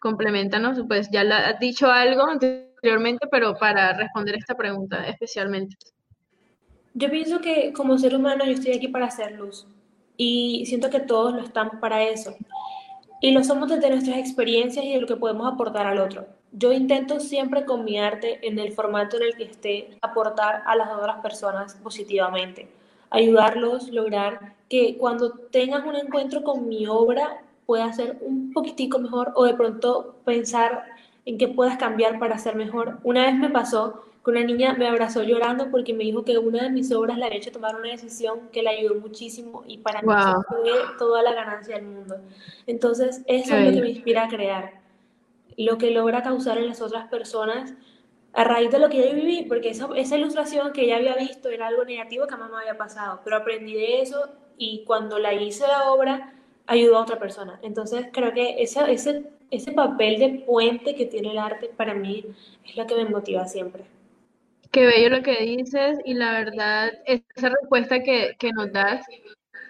Compleméntanos, 0.01 0.81
pues 0.87 1.11
ya 1.11 1.23
has 1.23 1.59
dicho 1.59 1.91
algo 1.91 2.27
anteriormente, 2.27 3.27
pero 3.31 3.55
para 3.55 3.93
responder 3.93 4.37
esta 4.37 4.55
pregunta 4.55 5.07
especialmente. 5.07 5.77
Yo 6.95 7.11
pienso 7.11 7.41
que 7.41 7.73
como 7.73 7.99
ser 7.99 8.15
humano 8.17 8.45
yo 8.45 8.53
estoy 8.53 8.73
aquí 8.73 8.89
para 8.89 9.07
hacer 9.07 9.33
luz 9.33 9.67
y 10.17 10.65
siento 10.67 10.89
que 10.89 11.01
todos 11.01 11.35
lo 11.35 11.43
estamos 11.43 11.75
para 11.81 12.03
eso. 12.03 12.35
Y 13.21 13.33
lo 13.33 13.43
somos 13.43 13.69
desde 13.69 13.91
nuestras 13.91 14.19
experiencias 14.19 14.85
y 14.85 14.93
de 14.93 15.01
lo 15.01 15.07
que 15.07 15.17
podemos 15.17 15.53
aportar 15.53 15.87
al 15.87 15.99
otro. 15.99 16.27
Yo 16.53 16.73
intento 16.73 17.21
siempre 17.21 17.65
con 17.65 17.85
mi 17.85 17.99
arte, 17.99 18.47
en 18.47 18.59
el 18.59 18.73
formato 18.73 19.17
en 19.17 19.25
el 19.25 19.37
que 19.37 19.45
esté, 19.45 19.99
aportar 20.01 20.63
a 20.67 20.77
las 20.77 20.89
otras 20.91 21.21
personas 21.21 21.75
positivamente, 21.75 22.69
ayudarlos, 23.11 23.89
lograr 23.89 24.55
que 24.69 24.97
cuando 24.99 25.31
tengas 25.33 25.85
un 25.85 25.97
encuentro 25.97 26.43
con 26.43 26.69
mi 26.69 26.87
obra 26.87 27.43
pueda 27.67 27.93
ser 27.93 28.19
un 28.23 28.53
poquitico 28.53 28.99
mejor 28.99 29.33
o 29.35 29.45
de 29.45 29.55
pronto 29.55 30.17
pensar 30.25 30.85
en 31.27 31.37
que 31.37 31.49
puedas 31.49 31.77
cambiar 31.77 32.19
para 32.19 32.39
ser 32.39 32.55
mejor. 32.55 32.99
Una 33.03 33.27
vez 33.27 33.35
me 33.35 33.51
pasó 33.51 34.05
una 34.29 34.43
niña 34.43 34.75
me 34.75 34.87
abrazó 34.87 35.23
llorando 35.23 35.71
porque 35.71 35.95
me 35.95 36.05
dijo 36.05 36.25
que 36.25 36.39
una 36.39 36.65
de 36.65 36.71
mis 36.71 36.93
obras 36.93 37.19
la 37.19 37.27
había 37.27 37.39
hecho 37.39 37.53
tomar 37.53 37.77
una 37.77 37.91
decisión 37.91 38.49
que 38.53 38.63
le 38.63 38.71
ayudó 38.71 38.97
muchísimo 38.97 39.65
y 39.67 39.79
para 39.79 40.03
mí 40.03 40.13
fue 40.49 40.73
toda 40.99 41.23
la 41.23 41.35
ganancia 41.35 41.77
del 41.77 41.87
mundo. 41.87 42.17
Entonces, 42.67 43.23
eso 43.27 43.57
es 43.57 43.67
lo 43.67 43.73
que 43.73 43.81
me 43.81 43.91
inspira 43.91 44.25
a 44.25 44.29
crear, 44.29 44.81
lo 45.57 45.79
que 45.79 45.91
logra 45.91 46.23
causar 46.23 46.59
en 46.59 46.69
las 46.69 46.81
otras 46.81 47.09
personas 47.09 47.75
a 48.33 48.45
raíz 48.45 48.71
de 48.71 48.79
lo 48.79 48.89
que 48.89 48.99
yo 48.99 49.15
viví, 49.15 49.47
porque 49.49 49.71
esa, 49.71 49.89
esa 49.97 50.17
ilustración 50.17 50.73
que 50.73 50.87
ya 50.87 50.97
había 50.97 51.17
visto 51.17 51.49
era 51.49 51.67
algo 51.67 51.85
negativo 51.85 52.27
que 52.27 52.33
jamás 52.33 52.51
me 52.51 52.59
había 52.59 52.77
pasado, 52.77 53.21
pero 53.25 53.37
aprendí 53.37 53.75
de 53.75 54.03
eso 54.03 54.29
y 54.57 54.85
cuando 54.87 55.19
la 55.19 55.35
hice 55.35 55.67
la 55.67 55.91
obra, 55.91 56.35
ayudó 56.67 56.99
a 56.99 57.03
otra 57.03 57.19
persona. 57.19 57.59
Entonces, 57.63 58.07
creo 58.13 58.33
que 58.33 58.63
ese, 58.63 58.81
ese, 58.93 59.25
ese 59.51 59.73
papel 59.73 60.19
de 60.19 60.45
puente 60.47 60.95
que 60.95 61.07
tiene 61.07 61.31
el 61.31 61.39
arte 61.39 61.71
para 61.75 61.95
mí 61.95 62.25
es 62.65 62.77
lo 62.77 62.87
que 62.87 62.95
me 62.95 63.07
motiva 63.07 63.47
siempre. 63.47 63.85
Qué 64.71 64.87
bello 64.87 65.11
lo 65.11 65.23
que 65.23 65.41
dices 65.41 65.99
y 66.05 66.15
la 66.15 66.33
verdad, 66.33 66.93
esa 67.07 67.49
respuesta 67.49 68.03
que, 68.03 68.37
que 68.39 68.53
nos 68.53 68.73
das 68.73 69.05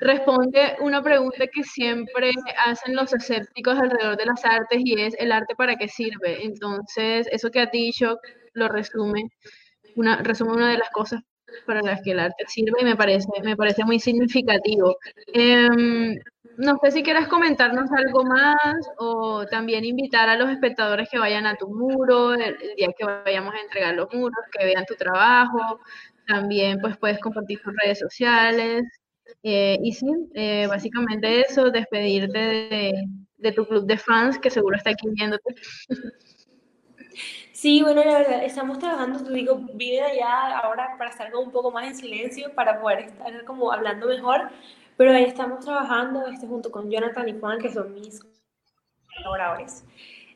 responde 0.01 0.77
una 0.81 1.03
pregunta 1.03 1.47
que 1.53 1.65
siempre 1.65 2.31
hacen 2.65 2.95
los 2.95 3.13
escépticos 3.13 3.79
alrededor 3.79 4.17
de 4.17 4.27
las 4.27 4.45
artes 4.45 4.81
y 4.85 5.01
es 5.01 5.15
el 5.19 5.33
arte 5.33 5.55
para 5.57 5.77
qué 5.77 5.89
sirve. 5.89 6.45
Entonces, 6.45 7.29
eso 7.31 7.51
que 7.51 7.61
has 7.61 7.71
dicho 7.71 8.19
lo 8.53 8.69
resume, 8.69 9.31
una, 9.97 10.23
resume 10.23 10.53
una 10.53 10.71
de 10.71 10.79
las 10.79 10.91
cosas 10.91 11.23
para 11.67 11.83
las 11.83 12.03
que 12.03 12.13
el 12.13 12.21
arte 12.21 12.45
sirve 12.47 12.81
y 12.81 12.85
me 12.85 12.97
parece, 12.97 13.29
me 13.43 13.57
parece 13.57 13.85
muy 13.85 13.99
significativo. 13.99 14.97
Em, 15.33 16.17
no 16.59 16.77
sé 16.83 16.91
si 16.91 17.03
quieras 17.05 17.29
comentarnos 17.29 17.89
algo 17.93 18.25
más 18.25 18.57
o 18.99 19.47
también 19.47 19.85
invitar 19.85 20.29
a 20.29 20.37
los 20.37 20.51
espectadores 20.51 21.09
que 21.09 21.19
vayan 21.19 21.47
a 21.47 21.55
tu 21.55 21.69
muro 21.69 22.35
el, 22.35 22.57
día 22.77 22.89
que 22.99 23.05
vayamos 23.05 23.55
a 23.55 23.61
entregar 23.61 23.95
los 23.95 24.13
muros, 24.13 24.45
que 24.51 24.65
vean 24.65 24.85
tu 24.85 24.97
trabajo. 24.97 25.81
También 26.27 26.81
pues 26.81 26.97
puedes 26.99 27.21
compartir 27.21 27.61
tus 27.63 27.73
redes 27.81 28.01
sociales. 28.01 28.83
Eh, 29.45 29.79
y 29.83 29.93
sí, 29.93 30.09
eh, 30.35 30.67
básicamente 30.67 31.43
eso, 31.43 31.71
despedirte 31.71 32.39
de, 32.39 33.05
de, 33.37 33.53
tu 33.53 33.65
club 33.65 33.87
de 33.87 33.97
fans 33.97 34.37
que 34.39 34.51
seguro 34.51 34.77
está 34.77 34.91
aquí 34.91 35.09
viéndote. 35.11 35.55
Sí, 37.53 37.83
bueno, 37.83 38.05
la 38.05 38.19
verdad, 38.19 38.45
estamos 38.45 38.79
trabajando, 38.79 39.23
tú 39.23 39.33
digo, 39.33 39.61
vive 39.75 40.01
allá 40.01 40.59
ahora 40.59 40.95
para 40.97 41.11
estar 41.11 41.31
como 41.33 41.45
un 41.45 41.51
poco 41.51 41.73
más 41.73 41.89
en 41.89 41.97
silencio, 41.97 42.55
para 42.55 42.81
poder 42.81 43.01
estar 43.01 43.45
como 43.45 43.73
hablando 43.73 44.07
mejor, 44.07 44.51
pero 44.99 45.13
ahí 45.13 45.25
estamos 45.25 45.65
trabajando 45.65 46.27
este, 46.27 46.47
junto 46.49 46.73
con 46.73 46.91
Jonathan 46.91 47.29
y 47.29 47.39
Juan, 47.39 47.61
que 47.61 47.73
son 47.73 47.95
mis 47.95 48.21
colaboradores. 49.17 49.85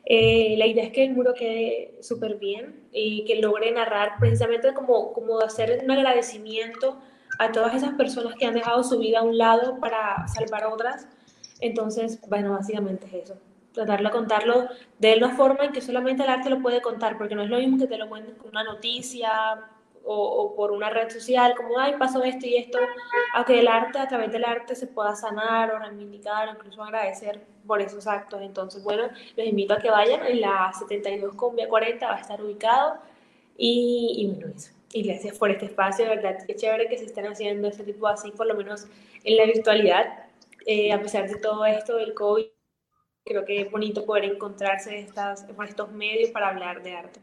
Eh, 0.05 0.55
la 0.57 0.65
idea 0.65 0.85
es 0.85 0.93
que 0.93 1.03
el 1.03 1.13
muro 1.13 1.33
quede 1.33 1.97
súper 2.01 2.35
bien 2.37 2.87
y 2.93 3.25
que 3.25 3.41
logre 3.41 3.71
narrar 3.71 4.13
precisamente 4.19 4.73
como, 4.73 5.11
como 5.11 5.39
hacer 5.41 5.81
un 5.83 5.91
agradecimiento 5.91 6.97
a 7.39 7.51
todas 7.51 7.75
esas 7.75 7.93
personas 7.95 8.35
que 8.35 8.45
han 8.45 8.53
dejado 8.53 8.83
su 8.85 8.99
vida 8.99 9.19
a 9.19 9.23
un 9.23 9.37
lado 9.37 9.79
para 9.81 10.25
salvar 10.29 10.63
a 10.63 10.69
otras. 10.69 11.07
Entonces, 11.59 12.21
bueno, 12.29 12.51
básicamente 12.53 13.05
es 13.07 13.25
eso. 13.25 13.37
Tratar 13.73 14.01
de 14.01 14.11
contarlo 14.11 14.69
de 14.97 15.17
una 15.17 15.35
forma 15.35 15.65
en 15.65 15.73
que 15.73 15.81
solamente 15.81 16.23
el 16.23 16.29
arte 16.29 16.49
lo 16.49 16.61
puede 16.61 16.81
contar, 16.81 17.17
porque 17.17 17.35
no 17.35 17.43
es 17.43 17.49
lo 17.49 17.57
mismo 17.57 17.77
que 17.77 17.87
te 17.87 17.97
lo 17.97 18.07
cuenten 18.07 18.35
con 18.35 18.49
una 18.51 18.63
noticia, 18.63 19.59
o, 20.05 20.53
por 20.55 20.71
una 20.71 20.89
red 20.89 21.09
social, 21.09 21.55
como, 21.55 21.79
ay, 21.79 21.95
pasó 21.97 22.23
esto 22.23 22.45
y 22.45 22.57
esto, 22.57 22.79
a 23.33 23.45
que 23.45 23.59
el 23.59 23.67
arte, 23.67 23.99
a 23.99 24.07
través 24.07 24.31
del 24.31 24.43
arte, 24.43 24.75
se 24.75 24.87
pueda 24.87 25.15
sanar 25.15 25.73
o 25.73 25.79
reivindicar, 25.79 26.49
o 26.49 26.51
incluso 26.51 26.83
agradecer 26.83 27.41
por 27.65 27.81
esos 27.81 28.07
actos. 28.07 28.41
Entonces, 28.41 28.83
bueno, 28.83 29.03
los 29.35 29.47
invito 29.47 29.73
a 29.73 29.79
que 29.79 29.89
vayan, 29.89 30.25
en 30.25 30.41
la 30.41 30.71
72 30.77 31.35
con 31.35 31.55
B40 31.55 32.01
va 32.03 32.15
a 32.15 32.19
estar 32.19 32.41
ubicado, 32.41 32.99
y, 33.57 34.15
y 34.17 34.27
bueno, 34.27 34.53
eso. 34.55 34.71
Y 34.91 35.03
gracias 35.03 35.37
por 35.37 35.49
este 35.49 35.65
espacio, 35.65 36.05
de 36.05 36.15
verdad, 36.15 36.37
qué 36.45 36.55
chévere 36.55 36.87
que 36.87 36.97
se 36.97 37.05
estén 37.05 37.25
haciendo 37.25 37.67
este 37.67 37.83
tipo 37.83 38.07
así, 38.07 38.31
por 38.31 38.45
lo 38.45 38.53
menos 38.53 38.85
en 39.23 39.37
la 39.37 39.45
virtualidad, 39.45 40.27
eh, 40.65 40.93
a 40.93 41.01
pesar 41.01 41.27
de 41.27 41.37
todo 41.39 41.65
esto 41.65 41.95
del 41.97 42.13
COVID, 42.13 42.45
creo 43.25 43.45
que 43.45 43.61
es 43.61 43.71
bonito 43.71 44.05
poder 44.05 44.25
encontrarse 44.25 44.99
estas, 44.99 45.47
estos 45.67 45.91
medios 45.91 46.29
para 46.31 46.49
hablar 46.49 46.83
de 46.83 46.93
arte. 46.93 47.19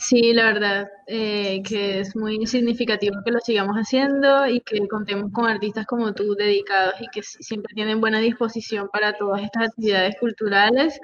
Sí, 0.00 0.32
la 0.32 0.44
verdad 0.44 0.88
eh, 1.08 1.60
que 1.64 1.98
es 2.00 2.14
muy 2.14 2.46
significativo 2.46 3.16
que 3.24 3.32
lo 3.32 3.40
sigamos 3.40 3.74
haciendo 3.76 4.46
y 4.46 4.60
que 4.60 4.86
contemos 4.86 5.32
con 5.32 5.46
artistas 5.46 5.86
como 5.86 6.14
tú 6.14 6.34
dedicados 6.36 6.94
y 7.00 7.08
que 7.08 7.20
siempre 7.24 7.74
tienen 7.74 8.00
buena 8.00 8.20
disposición 8.20 8.88
para 8.92 9.14
todas 9.18 9.42
estas 9.42 9.70
actividades 9.70 10.16
culturales. 10.20 11.00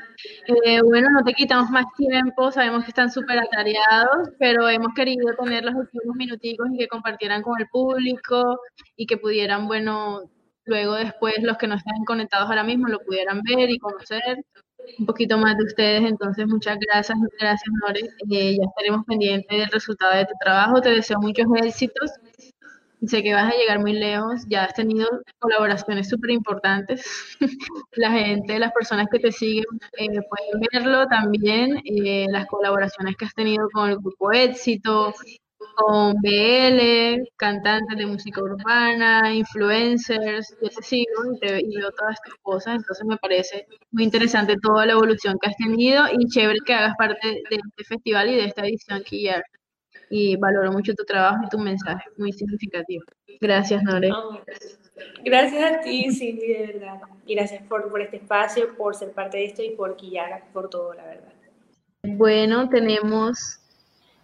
Eh, 0.65 0.81
bueno, 0.83 1.09
no 1.11 1.25
te 1.25 1.35
quitamos 1.35 1.71
más 1.71 1.87
tiempo, 1.97 2.53
sabemos 2.53 2.85
que 2.85 2.91
están 2.91 3.11
súper 3.11 3.41
atareados, 3.41 4.29
pero 4.39 4.69
hemos 4.69 4.95
querido 4.95 5.35
tener 5.43 5.65
los 5.65 5.75
últimos 5.75 6.15
minuticos 6.17 6.69
y 6.73 6.79
que 6.79 6.89
compartieran 6.89 7.43
con 7.43 7.61
el 7.61 7.67
público 7.69 8.61
y 8.97 9.07
que 9.07 9.17
pudieran, 9.17 9.67
bueno, 9.67 10.31
luego 10.67 10.95
después 10.95 11.35
los 11.43 11.59
que 11.59 11.67
no 11.67 11.75
están 11.75 12.05
conectados 12.07 12.49
ahora 12.49 12.63
mismo 12.65 12.87
lo 12.89 13.01
pudieran 13.01 13.43
ver 13.43 13.71
y 13.71 13.79
conocer 13.79 14.23
un 14.99 15.07
poquito 15.07 15.39
más 15.39 15.57
de 15.57 15.65
ustedes. 15.65 16.03
Entonces, 16.05 16.47
muchas 16.47 16.79
gracias, 16.79 17.19
gracias, 17.39 17.75
Nore. 17.83 18.01
Eh, 18.31 18.57
ya 18.57 18.65
estaremos 18.65 19.05
pendientes 19.07 19.59
del 19.59 19.71
resultado 19.71 20.17
de 20.17 20.27
tu 20.27 20.35
trabajo. 20.41 20.81
Te 20.81 20.91
deseo 20.91 21.19
muchos 21.21 21.47
éxitos. 21.63 22.11
Sé 23.07 23.23
que 23.23 23.35
vas 23.35 23.53
a 23.53 23.57
llegar 23.57 23.81
muy 23.81 23.93
lejos. 23.93 24.43
Ya 24.49 24.65
has 24.65 24.75
tenido 24.75 25.07
colaboraciones 25.39 26.09
súper 26.09 26.31
importantes. 26.31 27.05
La 27.93 28.11
gente, 28.11 28.59
las 28.59 28.73
personas 28.73 29.09
que 29.11 29.19
te 29.19 29.31
siguen 29.31 29.65
eh, 29.99 30.07
pueden 30.09 30.61
verlo 30.73 31.07
también. 31.07 31.81
Eh, 31.85 32.27
las 32.31 32.47
colaboraciones 32.47 33.17
que 33.17 33.27
has 33.27 33.35
tenido 33.35 33.69
con 33.73 33.91
el 33.91 33.99
grupo 33.99 34.33
Éxito, 34.33 35.15
con 35.77 36.15
BL, 36.21 37.29
cantantes 37.37 37.99
de 37.99 38.07
música 38.07 38.43
urbana, 38.43 39.35
influencers, 39.35 40.57
yo 40.61 40.69
te 40.69 40.83
sigo 40.83 41.35
y, 41.35 41.39
te, 41.39 41.53
veo 41.53 41.91
todas 41.93 42.15
estas 42.15 42.35
cosas, 42.43 42.77
entonces 42.77 43.05
me 43.07 43.17
parece 43.17 43.67
muy 43.91 44.05
interesante 44.05 44.57
toda 44.63 44.87
la 44.87 44.93
evolución 44.93 45.37
que 45.41 45.51
has 45.51 45.57
tenido 45.57 46.05
y 46.13 46.27
chévere 46.27 46.59
que 46.65 46.75
hagas 46.75 46.95
parte 46.97 47.27
de 47.29 47.57
este 47.57 47.85
festival 47.85 48.31
y 48.31 48.37
de 48.37 48.45
esta 48.45 48.63
edición 48.63 49.03
ya 49.11 49.43
Y 50.11 50.37
valoro 50.37 50.73
mucho 50.73 50.95
tu 50.95 51.05
trabajo 51.05 51.45
y 51.45 51.49
tu 51.49 51.59
mensaje, 51.59 52.05
muy 52.17 52.33
significativo. 52.33 53.05
Gracias, 53.41 53.83
Nore. 53.83 54.11
gracias 55.25 55.73
a 55.73 55.81
ti, 55.81 56.11
Cindy, 56.13 56.47
de 56.47 56.67
verdad. 56.67 57.01
Y 57.27 57.35
gracias 57.35 57.63
por, 57.65 57.91
por 57.91 58.01
este 58.01 58.17
espacio, 58.17 58.77
por 58.77 58.95
ser 58.95 59.13
parte 59.13 59.39
de 59.39 59.47
esto 59.47 59.63
y 59.63 59.71
por 59.71 59.97
Quillar, 59.97 60.45
por 60.53 60.71
todo, 60.71 60.95
la 60.95 61.05
verdad. 61.05 61.33
Bueno, 62.07 62.69
tenemos 62.69 63.64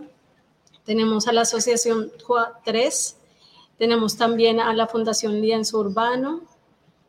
tenemos 0.86 1.28
a 1.28 1.34
la 1.34 1.42
Asociación 1.42 2.12
3, 2.64 3.18
tenemos 3.78 4.18
también 4.18 4.60
a 4.60 4.74
la 4.74 4.88
Fundación 4.88 5.40
Lienzo 5.42 5.80
Urbano 5.80 6.42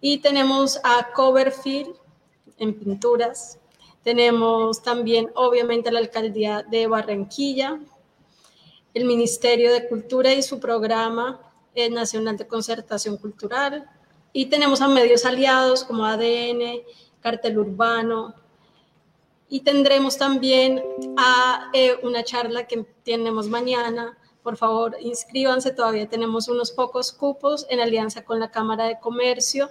y 0.01 0.19
tenemos 0.19 0.81
a 0.85 1.13
Coverfield 1.13 1.95
en 2.59 2.79
pinturas. 2.79 3.59
Tenemos 4.03 4.83
también, 4.83 5.31
obviamente, 5.35 5.91
la 5.91 5.99
Alcaldía 5.99 6.63
de 6.63 6.87
Barranquilla, 6.87 7.81
el 8.95 9.05
Ministerio 9.05 9.73
de 9.73 9.89
Cultura 9.89 10.33
y 10.33 10.43
su 10.43 10.59
programa 10.59 11.41
Nacional 11.91 12.37
de 12.37 12.47
Concertación 12.47 13.17
Cultural. 13.17 13.89
Y 14.33 14.47
tenemos 14.47 14.81
a 14.81 14.89
medios 14.89 15.25
aliados 15.25 15.85
como 15.85 16.05
ADN, 16.05 16.83
Cartel 17.21 17.59
Urbano, 17.59 18.35
y 19.51 19.61
tendremos 19.61 20.17
también 20.17 20.83
eh, 21.75 21.97
una 22.05 22.23
charla 22.23 22.69
que 22.69 22.87
tenemos 23.03 23.49
mañana. 23.49 24.17
Por 24.45 24.57
favor, 24.57 24.97
inscríbanse, 25.01 25.73
todavía 25.73 26.09
tenemos 26.09 26.49
unos 26.49 26.71
pocos 26.71 27.13
cupos 27.13 27.67
en 27.69 27.81
alianza 27.81 28.25
con 28.25 28.39
la 28.39 28.53
Cámara 28.53 28.85
de 28.85 29.01
Comercio 29.01 29.69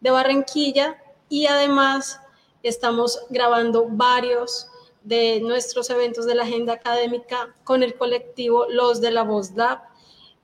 de 0.00 0.10
Barranquilla 0.10 1.02
y 1.28 1.46
además 1.46 2.20
estamos 2.62 3.18
grabando 3.28 3.86
varios 3.90 4.68
de 5.02 5.40
nuestros 5.40 5.90
eventos 5.90 6.24
de 6.24 6.36
la 6.36 6.44
agenda 6.44 6.74
académica 6.74 7.54
con 7.64 7.82
el 7.82 7.96
colectivo 7.96 8.66
Los 8.68 9.00
de 9.00 9.10
la 9.10 9.24
Voz 9.24 9.50
Lab, 9.56 9.80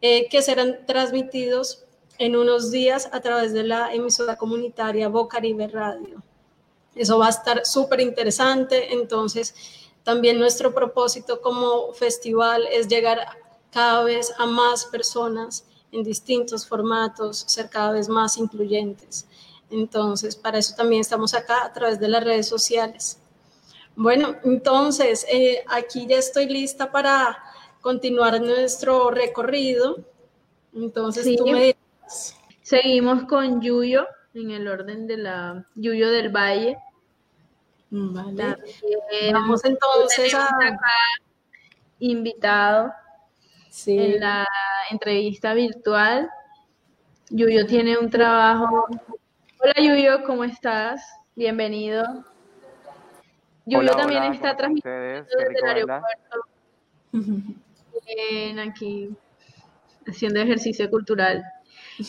eh, 0.00 0.28
que 0.28 0.42
serán 0.42 0.84
transmitidos 0.84 1.84
en 2.18 2.34
unos 2.34 2.72
días 2.72 3.08
a 3.12 3.20
través 3.20 3.52
de 3.52 3.62
la 3.62 3.94
emisora 3.94 4.36
comunitaria 4.36 5.08
Bocaribe 5.08 5.68
Radio. 5.68 6.22
Eso 6.94 7.18
va 7.18 7.26
a 7.26 7.30
estar 7.30 7.66
súper 7.66 8.00
interesante. 8.00 8.92
Entonces, 8.92 9.54
también 10.02 10.38
nuestro 10.38 10.74
propósito 10.74 11.40
como 11.40 11.92
festival 11.92 12.66
es 12.70 12.88
llegar 12.88 13.26
cada 13.70 14.04
vez 14.04 14.32
a 14.38 14.46
más 14.46 14.84
personas 14.84 15.64
en 15.90 16.04
distintos 16.04 16.66
formatos, 16.66 17.44
ser 17.46 17.70
cada 17.70 17.92
vez 17.92 18.08
más 18.08 18.36
incluyentes. 18.36 19.26
Entonces, 19.70 20.36
para 20.36 20.58
eso 20.58 20.74
también 20.76 21.00
estamos 21.00 21.34
acá 21.34 21.64
a 21.64 21.72
través 21.72 21.98
de 21.98 22.08
las 22.08 22.22
redes 22.22 22.48
sociales. 22.48 23.18
Bueno, 23.96 24.36
entonces, 24.44 25.24
eh, 25.30 25.64
aquí 25.68 26.06
ya 26.06 26.18
estoy 26.18 26.46
lista 26.46 26.90
para 26.90 27.38
continuar 27.80 28.40
nuestro 28.40 29.10
recorrido. 29.10 29.98
Entonces, 30.74 31.36
tú 31.36 31.46
me 31.46 31.64
dirás. 31.66 32.36
Seguimos 32.62 33.24
con 33.24 33.60
Yuyo 33.60 34.06
en 34.34 34.50
el 34.50 34.68
orden 34.68 35.06
de 35.06 35.16
la 35.16 35.64
Yuyo 35.76 36.10
del 36.10 36.28
Valle. 36.28 36.76
Vale. 37.90 38.56
Vamos 39.32 39.64
entonces 39.64 40.34
a... 40.34 40.48
invitado 42.00 42.92
en 43.86 44.20
la 44.20 44.48
entrevista 44.90 45.54
virtual. 45.54 46.28
Yuyo 47.30 47.66
tiene 47.66 47.96
un 47.96 48.10
trabajo. 48.10 48.86
Hola 49.60 49.74
Yuyo, 49.76 50.24
¿cómo 50.26 50.44
estás? 50.44 51.00
Bienvenido. 51.36 52.04
Yuyo 53.66 53.90
también 53.92 54.24
está 54.24 54.56
transmitiendo 54.56 55.26
desde 55.38 55.58
el 55.58 55.64
aeropuerto. 55.64 56.40
Bien, 58.06 58.58
aquí 58.58 59.16
haciendo 60.06 60.40
ejercicio 60.40 60.90
cultural. 60.90 61.42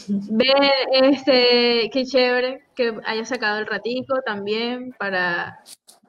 Ve, 0.10 0.54
este, 0.92 1.90
qué 1.92 2.06
chévere 2.06 2.64
que 2.76 2.94
haya 3.06 3.26
sacado 3.26 3.60
el 3.60 3.68
ratico 3.68 4.22
también 4.26 4.94
para, 4.98 5.60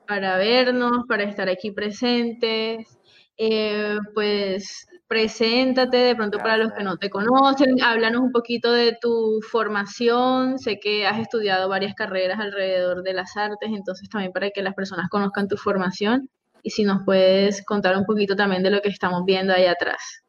para 0.06 0.38
vernos, 0.38 1.04
para 1.08 1.24
estar 1.24 1.48
aquí 1.48 1.70
presentes. 1.70 2.98
Eh, 3.38 3.98
pues 4.14 4.86
preséntate 5.08 5.98
de 5.98 6.16
pronto 6.16 6.38
para 6.38 6.56
los 6.56 6.72
que 6.72 6.82
no 6.82 6.96
te 6.96 7.10
conocen, 7.10 7.80
háblanos 7.82 8.22
un 8.22 8.32
poquito 8.32 8.72
de 8.72 8.96
tu 9.00 9.40
formación, 9.50 10.58
sé 10.58 10.80
que 10.80 11.06
has 11.06 11.20
estudiado 11.20 11.68
varias 11.68 11.94
carreras 11.94 12.40
alrededor 12.40 13.02
de 13.02 13.12
las 13.12 13.36
artes, 13.36 13.70
entonces 13.70 14.08
también 14.08 14.32
para 14.32 14.50
que 14.50 14.62
las 14.62 14.74
personas 14.74 15.08
conozcan 15.10 15.48
tu 15.48 15.56
formación 15.56 16.28
y 16.62 16.70
si 16.70 16.82
nos 16.82 17.04
puedes 17.04 17.64
contar 17.64 17.96
un 17.96 18.04
poquito 18.04 18.34
también 18.34 18.62
de 18.62 18.70
lo 18.70 18.80
que 18.80 18.88
estamos 18.88 19.24
viendo 19.24 19.52
ahí 19.52 19.66
atrás. 19.66 20.24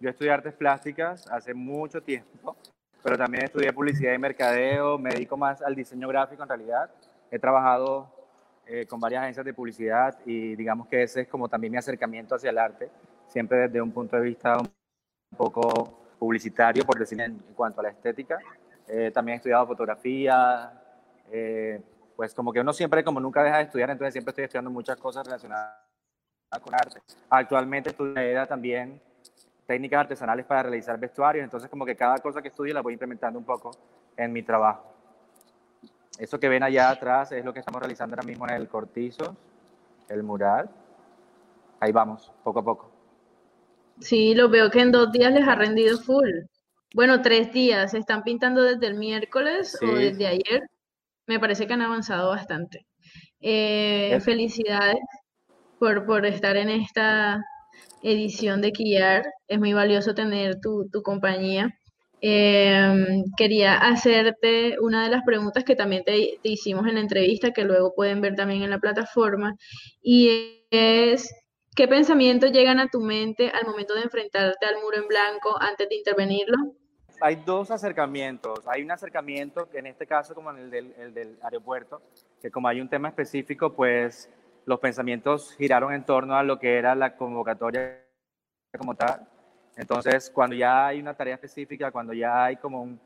Yo 0.00 0.10
estudié 0.10 0.32
artes 0.32 0.54
plásticas 0.54 1.26
hace 1.30 1.54
mucho 1.54 2.00
tiempo, 2.00 2.56
pero 3.02 3.16
también 3.16 3.44
estudié 3.44 3.72
publicidad 3.72 4.12
y 4.12 4.18
mercadeo, 4.18 4.98
me 4.98 5.10
dedico 5.10 5.36
más 5.36 5.62
al 5.62 5.74
diseño 5.74 6.08
gráfico 6.08 6.42
en 6.42 6.48
realidad. 6.48 6.90
He 7.30 7.38
trabajado 7.38 8.10
eh, 8.66 8.86
con 8.86 9.00
varias 9.00 9.22
agencias 9.22 9.46
de 9.46 9.54
publicidad 9.54 10.18
y 10.26 10.56
digamos 10.56 10.88
que 10.88 11.02
ese 11.02 11.22
es 11.22 11.28
como 11.28 11.48
también 11.48 11.72
mi 11.72 11.78
acercamiento 11.78 12.34
hacia 12.34 12.50
el 12.50 12.58
arte, 12.58 12.90
siempre 13.26 13.58
desde 13.58 13.80
un 13.80 13.92
punto 13.92 14.16
de 14.16 14.22
vista 14.22 14.58
un 14.58 14.68
poco 15.36 16.14
publicitario, 16.18 16.84
por 16.84 16.98
decir 16.98 17.20
en, 17.20 17.38
cuanto 17.54 17.80
a 17.80 17.84
la 17.84 17.90
estética. 17.90 18.38
Eh, 18.88 19.10
también 19.12 19.34
he 19.34 19.36
estudiado 19.36 19.66
fotografía, 19.66 20.72
eh, 21.30 21.80
pues 22.16 22.34
como 22.34 22.52
que 22.52 22.60
uno 22.60 22.72
siempre, 22.72 23.04
como 23.04 23.20
nunca 23.20 23.42
deja 23.42 23.58
de 23.58 23.64
estudiar, 23.64 23.90
entonces 23.90 24.12
siempre 24.12 24.32
estoy 24.32 24.44
estudiando 24.44 24.70
muchas 24.70 24.96
cosas 24.98 25.24
relacionadas 25.24 25.76
con 26.60 26.74
arte. 26.74 27.00
Actualmente 27.30 27.90
estudio 27.90 28.46
también 28.46 29.00
técnicas 29.68 30.00
artesanales 30.00 30.46
para 30.46 30.62
realizar 30.62 30.98
vestuarios, 30.98 31.44
entonces 31.44 31.68
como 31.68 31.84
que 31.84 31.94
cada 31.94 32.16
cosa 32.18 32.40
que 32.40 32.48
estudio 32.48 32.72
la 32.72 32.80
voy 32.80 32.94
implementando 32.94 33.38
un 33.38 33.44
poco 33.44 33.70
en 34.16 34.32
mi 34.32 34.42
trabajo. 34.42 34.94
Eso 36.18 36.40
que 36.40 36.48
ven 36.48 36.62
allá 36.62 36.88
atrás 36.88 37.32
es 37.32 37.44
lo 37.44 37.52
que 37.52 37.60
estamos 37.60 37.78
realizando 37.78 38.14
ahora 38.14 38.26
mismo 38.26 38.48
en 38.48 38.54
el 38.54 38.66
Cortizo, 38.66 39.36
el 40.08 40.22
mural. 40.22 40.70
Ahí 41.80 41.92
vamos, 41.92 42.32
poco 42.42 42.60
a 42.60 42.64
poco. 42.64 42.90
Sí, 44.00 44.34
lo 44.34 44.48
veo 44.48 44.70
que 44.70 44.80
en 44.80 44.90
dos 44.90 45.12
días 45.12 45.34
les 45.34 45.46
ha 45.46 45.54
rendido 45.54 45.98
full. 45.98 46.30
Bueno, 46.94 47.20
tres 47.20 47.52
días. 47.52 47.90
¿Se 47.90 47.98
están 47.98 48.22
pintando 48.22 48.62
desde 48.62 48.86
el 48.86 48.94
miércoles 48.94 49.78
o 49.82 49.94
desde 49.94 50.28
ayer? 50.28 50.62
Me 51.26 51.38
parece 51.38 51.66
que 51.66 51.74
han 51.74 51.82
avanzado 51.82 52.30
bastante. 52.30 52.86
Eh, 53.40 54.18
felicidades 54.22 54.96
por, 55.78 56.06
por 56.06 56.24
estar 56.24 56.56
en 56.56 56.70
esta 56.70 57.44
edición 58.02 58.60
de 58.60 58.72
Quillar. 58.72 59.24
Es 59.48 59.58
muy 59.58 59.72
valioso 59.72 60.14
tener 60.14 60.60
tu, 60.60 60.88
compañía. 61.02 61.74
Em, 62.20 63.24
quería 63.36 63.74
hacerte 63.74 64.76
una 64.80 65.04
de 65.04 65.10
las 65.10 65.22
preguntas 65.24 65.62
que 65.64 65.76
también 65.76 66.02
te, 66.04 66.38
hicimos 66.42 66.86
en 66.86 66.94
la 66.94 67.00
entrevista, 67.00 67.52
que 67.52 67.64
luego 67.64 67.94
pueden 67.94 68.20
ver 68.20 68.34
también 68.34 68.62
en 68.62 68.70
la 68.70 68.80
plataforma, 68.80 69.54
y 70.02 70.64
es, 70.70 71.32
¿qué 71.76 71.86
pensamientos 71.86 72.50
llegan 72.50 72.80
a 72.80 72.88
tu 72.88 73.00
mente 73.00 73.50
al 73.50 73.66
momento 73.66 73.94
de 73.94 74.02
enfrentarte 74.02 74.66
al 74.66 74.82
muro 74.82 74.96
en 74.96 75.06
blanco 75.06 75.56
antes 75.60 75.88
de 75.88 75.94
intervenirlo? 75.94 76.56
Hay 77.20 77.36
dos 77.36 77.70
acercamientos. 77.70 78.60
Hay 78.66 78.82
un 78.82 78.90
acercamiento, 78.90 79.68
en 79.72 79.86
este 79.86 80.06
caso 80.06 80.34
como 80.34 80.50
en 80.50 80.58
el 80.58 80.70
del, 80.70 80.94
el 80.98 81.14
del 81.14 81.38
aeropuerto, 81.42 82.00
que 82.40 82.50
como 82.50 82.68
hay 82.68 82.80
un 82.80 82.88
tema 82.88 83.08
específico, 83.08 83.72
pues 83.72 84.30
los 84.68 84.80
pensamientos 84.80 85.54
giraron 85.56 85.94
en 85.94 86.04
torno 86.04 86.36
a 86.36 86.42
lo 86.42 86.58
que 86.58 86.76
era 86.76 86.94
la 86.94 87.16
convocatoria 87.16 88.04
como 88.76 88.94
tal. 88.94 89.26
Entonces, 89.78 90.28
cuando 90.28 90.54
ya 90.54 90.88
hay 90.88 91.00
una 91.00 91.14
tarea 91.14 91.36
específica, 91.36 91.90
cuando 91.90 92.12
ya 92.12 92.44
hay 92.44 92.56
como 92.56 92.82
un, 92.82 93.00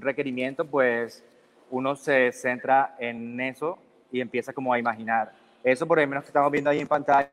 requerimiento, 0.00 0.64
pues 0.64 1.24
uno 1.70 1.96
se 1.96 2.30
centra 2.30 2.94
en 3.00 3.40
eso 3.40 3.78
y 4.12 4.20
empieza 4.20 4.52
como 4.52 4.72
a 4.72 4.78
imaginar. 4.78 5.32
Eso, 5.64 5.88
por 5.88 5.98
ejemplo, 5.98 6.20
que 6.20 6.28
estamos 6.28 6.52
viendo 6.52 6.70
ahí 6.70 6.78
en 6.78 6.86
pantalla, 6.86 7.32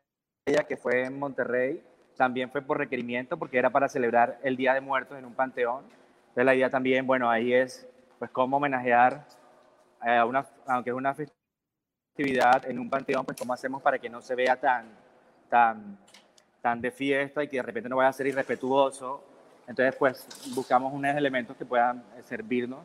que 0.66 0.76
fue 0.76 1.04
en 1.04 1.16
Monterrey, 1.16 1.80
también 2.16 2.50
fue 2.50 2.62
por 2.62 2.78
requerimiento 2.78 3.36
porque 3.36 3.56
era 3.56 3.70
para 3.70 3.88
celebrar 3.88 4.40
el 4.42 4.56
Día 4.56 4.74
de 4.74 4.80
Muertos 4.80 5.16
en 5.16 5.26
un 5.26 5.34
panteón. 5.34 5.84
Entonces, 6.30 6.44
la 6.44 6.56
idea 6.56 6.70
también, 6.70 7.06
bueno, 7.06 7.30
ahí 7.30 7.52
es 7.52 7.88
pues 8.18 8.32
cómo 8.32 8.56
homenajear 8.56 9.24
a 10.00 10.24
una, 10.24 10.44
aunque 10.66 10.90
es 10.90 10.96
una 10.96 11.14
actividad 12.16 12.64
en 12.68 12.78
un 12.78 12.88
panteón, 12.88 13.26
pues 13.26 13.36
cómo 13.38 13.52
hacemos 13.52 13.82
para 13.82 13.98
que 13.98 14.08
no 14.08 14.22
se 14.22 14.34
vea 14.34 14.56
tan, 14.56 14.86
tan, 15.50 15.98
tan 16.62 16.80
de 16.80 16.90
fiesta 16.90 17.44
y 17.44 17.48
que 17.48 17.58
de 17.58 17.62
repente 17.62 17.90
no 17.90 17.96
vaya 17.96 18.08
a 18.08 18.12
ser 18.12 18.26
irrespetuoso. 18.26 19.22
Entonces, 19.68 19.94
pues 19.96 20.26
buscamos 20.54 20.94
unos 20.94 21.14
elementos 21.14 21.56
que 21.56 21.66
puedan 21.66 22.02
servirnos 22.24 22.80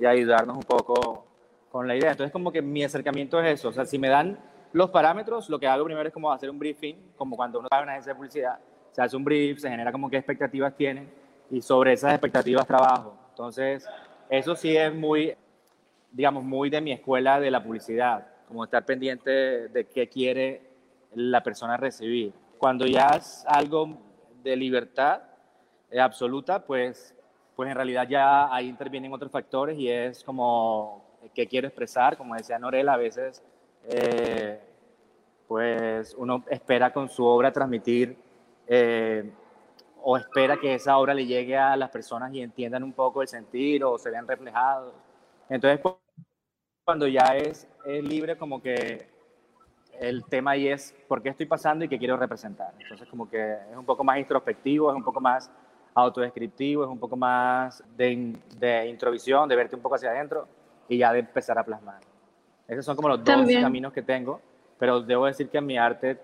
y 0.00 0.06
ayudarnos 0.06 0.56
un 0.56 0.64
poco 0.64 1.26
con 1.70 1.86
la 1.86 1.94
idea. 1.94 2.10
Entonces, 2.10 2.32
como 2.32 2.50
que 2.50 2.60
mi 2.60 2.82
acercamiento 2.82 3.40
es 3.40 3.60
eso. 3.60 3.68
O 3.68 3.72
sea, 3.72 3.86
si 3.86 3.98
me 3.98 4.08
dan 4.08 4.36
los 4.72 4.90
parámetros, 4.90 5.48
lo 5.48 5.60
que 5.60 5.68
hago 5.68 5.84
primero 5.84 6.08
es 6.08 6.12
como 6.12 6.32
hacer 6.32 6.50
un 6.50 6.58
briefing, 6.58 6.96
como 7.16 7.36
cuando 7.36 7.60
uno 7.60 7.68
va 7.72 7.78
a 7.78 7.82
una 7.82 7.92
agencia 7.92 8.12
de 8.12 8.16
publicidad, 8.16 8.58
se 8.90 9.00
hace 9.00 9.16
un 9.16 9.22
brief, 9.22 9.60
se 9.60 9.70
genera 9.70 9.92
como 9.92 10.10
qué 10.10 10.16
expectativas 10.16 10.74
tienen 10.74 11.08
y 11.50 11.62
sobre 11.62 11.92
esas 11.92 12.12
expectativas 12.12 12.66
trabajo. 12.66 13.16
Entonces, 13.30 13.86
eso 14.28 14.56
sí 14.56 14.76
es 14.76 14.92
muy, 14.92 15.36
digamos, 16.10 16.42
muy 16.42 16.68
de 16.68 16.80
mi 16.80 16.90
escuela 16.90 17.38
de 17.38 17.50
la 17.50 17.62
publicidad, 17.62 18.26
como 18.52 18.64
estar 18.64 18.84
pendiente 18.84 19.30
de 19.30 19.86
qué 19.86 20.10
quiere 20.10 20.60
la 21.14 21.42
persona 21.42 21.78
recibir. 21.78 22.34
Cuando 22.58 22.86
ya 22.86 23.06
es 23.16 23.46
algo 23.48 23.96
de 24.42 24.54
libertad 24.56 25.22
eh, 25.90 25.98
absoluta, 25.98 26.62
pues, 26.62 27.16
pues 27.56 27.70
en 27.70 27.74
realidad 27.74 28.06
ya 28.06 28.54
ahí 28.54 28.68
intervienen 28.68 29.10
otros 29.10 29.32
factores 29.32 29.78
y 29.78 29.88
es 29.88 30.22
como 30.22 31.02
qué 31.34 31.46
quiero 31.46 31.66
expresar, 31.66 32.18
como 32.18 32.34
decía 32.34 32.58
Norela, 32.58 32.92
a 32.92 32.98
veces 32.98 33.42
eh, 33.88 34.60
pues 35.48 36.14
uno 36.18 36.44
espera 36.50 36.92
con 36.92 37.08
su 37.08 37.24
obra 37.24 37.50
transmitir 37.50 38.18
eh, 38.66 39.32
o 40.02 40.18
espera 40.18 40.58
que 40.58 40.74
esa 40.74 40.98
obra 40.98 41.14
le 41.14 41.24
llegue 41.24 41.56
a 41.56 41.74
las 41.74 41.88
personas 41.88 42.34
y 42.34 42.42
entiendan 42.42 42.82
un 42.82 42.92
poco 42.92 43.22
el 43.22 43.28
sentir 43.28 43.82
o 43.82 43.96
se 43.96 44.10
vean 44.10 44.28
reflejados. 44.28 44.92
Entonces, 45.48 45.80
cuando 46.84 47.06
ya 47.06 47.36
es, 47.36 47.68
es 47.84 48.04
libre, 48.04 48.36
como 48.36 48.60
que 48.60 49.06
el 50.00 50.24
tema 50.24 50.52
ahí 50.52 50.68
es 50.68 50.94
por 51.06 51.22
qué 51.22 51.28
estoy 51.28 51.46
pasando 51.46 51.84
y 51.84 51.88
qué 51.88 51.98
quiero 51.98 52.16
representar. 52.16 52.74
Entonces, 52.78 53.08
como 53.08 53.28
que 53.28 53.52
es 53.70 53.76
un 53.76 53.84
poco 53.84 54.02
más 54.02 54.18
introspectivo, 54.18 54.90
es 54.90 54.96
un 54.96 55.04
poco 55.04 55.20
más 55.20 55.50
autodescriptivo, 55.94 56.84
es 56.84 56.90
un 56.90 56.98
poco 56.98 57.16
más 57.16 57.84
de, 57.96 58.36
de 58.58 58.88
introvisión, 58.88 59.48
de 59.48 59.56
verte 59.56 59.76
un 59.76 59.82
poco 59.82 59.94
hacia 59.94 60.10
adentro 60.10 60.48
y 60.88 60.98
ya 60.98 61.12
de 61.12 61.20
empezar 61.20 61.58
a 61.58 61.64
plasmar. 61.64 62.00
Esos 62.66 62.84
son 62.84 62.96
como 62.96 63.08
los 63.08 63.22
dos 63.22 63.46
caminos 63.60 63.92
que 63.92 64.02
tengo, 64.02 64.40
pero 64.78 65.00
debo 65.02 65.26
decir 65.26 65.48
que 65.48 65.60
mi 65.60 65.76
arte... 65.76 66.18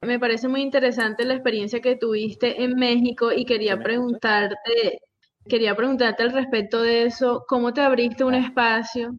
Me 0.00 0.20
parece 0.20 0.46
muy 0.46 0.62
interesante 0.62 1.24
la 1.24 1.34
experiencia 1.34 1.80
que 1.80 1.96
tuviste 1.96 2.62
en 2.62 2.76
México 2.76 3.32
y 3.32 3.44
quería 3.44 3.76
preguntarte, 3.76 5.00
quería 5.48 5.74
preguntarte 5.74 6.22
al 6.22 6.30
respecto 6.30 6.80
de 6.82 7.04
eso, 7.04 7.44
¿cómo 7.48 7.72
te 7.72 7.80
abriste 7.80 8.22
un 8.22 8.34
espacio? 8.34 9.18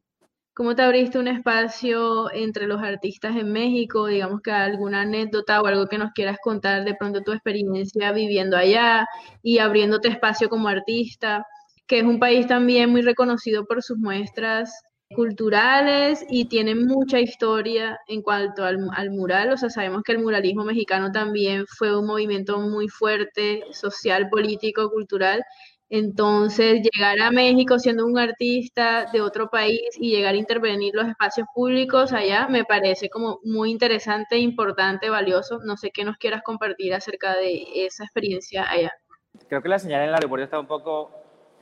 ¿Cómo 0.60 0.76
te 0.76 0.82
abriste 0.82 1.17
un 1.17 1.30
espacio 1.30 2.30
entre 2.34 2.67
los 2.67 2.82
artistas 2.82 3.34
en 3.38 3.54
México? 3.54 4.08
Digamos 4.08 4.41
que 4.41 4.52
alguna 4.52 5.04
anécdota 5.04 5.62
o 5.62 5.67
algo 5.67 5.88
que 5.88 5.98
nos 5.98 6.12
quieras 6.12 6.36
contar 6.43 6.84
de 6.84 6.95
pronto 6.95 7.22
tu 7.22 7.32
experiencia 7.32 8.12
viviendo 8.12 8.58
allá 8.58 9.08
y 9.41 9.60
abriéndote 9.60 10.10
espacio 10.10 10.50
como 10.50 10.67
artista, 10.67 11.45
que 11.88 12.00
es 12.00 12.04
un 12.04 12.19
país 12.19 12.45
también 12.45 12.89
muy 12.89 13.02
reconocido 13.02 13.65
por 13.65 13.82
sus 13.82 13.98
muestras 14.00 14.69
culturales 15.15 16.26
y 16.30 16.50
tienen 16.50 16.86
mucha 16.86 17.22
historia 17.22 17.98
en 18.10 18.22
cuanto 18.22 18.65
al, 18.65 19.12
mural. 19.12 19.54
O 19.54 19.58
sea, 19.58 19.69
sabemos 19.69 20.04
que 20.04 20.12
el 20.12 20.19
muralismo 20.19 20.65
mexicano 20.65 21.10
también 21.10 21.65
fue 21.67 21.98
un 21.98 22.06
movimiento 22.06 22.60
muy 22.60 22.89
fuerte, 22.89 23.63
social, 23.72 24.28
político, 24.30 24.89
cultural. 24.91 25.41
Entonces, 25.91 26.82
llegar 26.84 27.19
a 27.19 27.32
México 27.32 27.80
siendo 27.80 28.06
un 28.06 28.19
artista 28.19 29.06
de 29.12 29.21
otro 29.21 29.49
país 29.49 29.82
y 29.97 30.12
llegar 30.12 30.36
a 30.36 30.38
intervenir 30.38 30.93
los 30.93 31.08
espacios 31.08 31.47
públicos 31.54 32.13
allá 32.13 32.47
me 32.47 32.63
parece 32.63 33.10
como 33.10 33.39
muy 33.43 33.71
interesante, 33.71 34.38
importante, 34.38 35.10
valioso. 35.10 35.60
No 35.65 35.78
sé 35.78 35.89
qué 35.89 36.06
nos 36.06 36.17
quieras 36.17 36.43
compartir 36.43 36.93
acerca 36.93 37.36
de 37.36 37.86
esa 37.86 38.04
experiencia 38.04 38.69
allá. 38.69 38.91
Creo 39.47 39.63
que 39.63 39.69
la 39.69 39.80
señal 39.80 40.04
en 40.04 40.10
el 40.10 40.13
aeropuerto 40.13 40.43
está 40.43 40.60
un 40.60 40.67
poco 40.67 41.10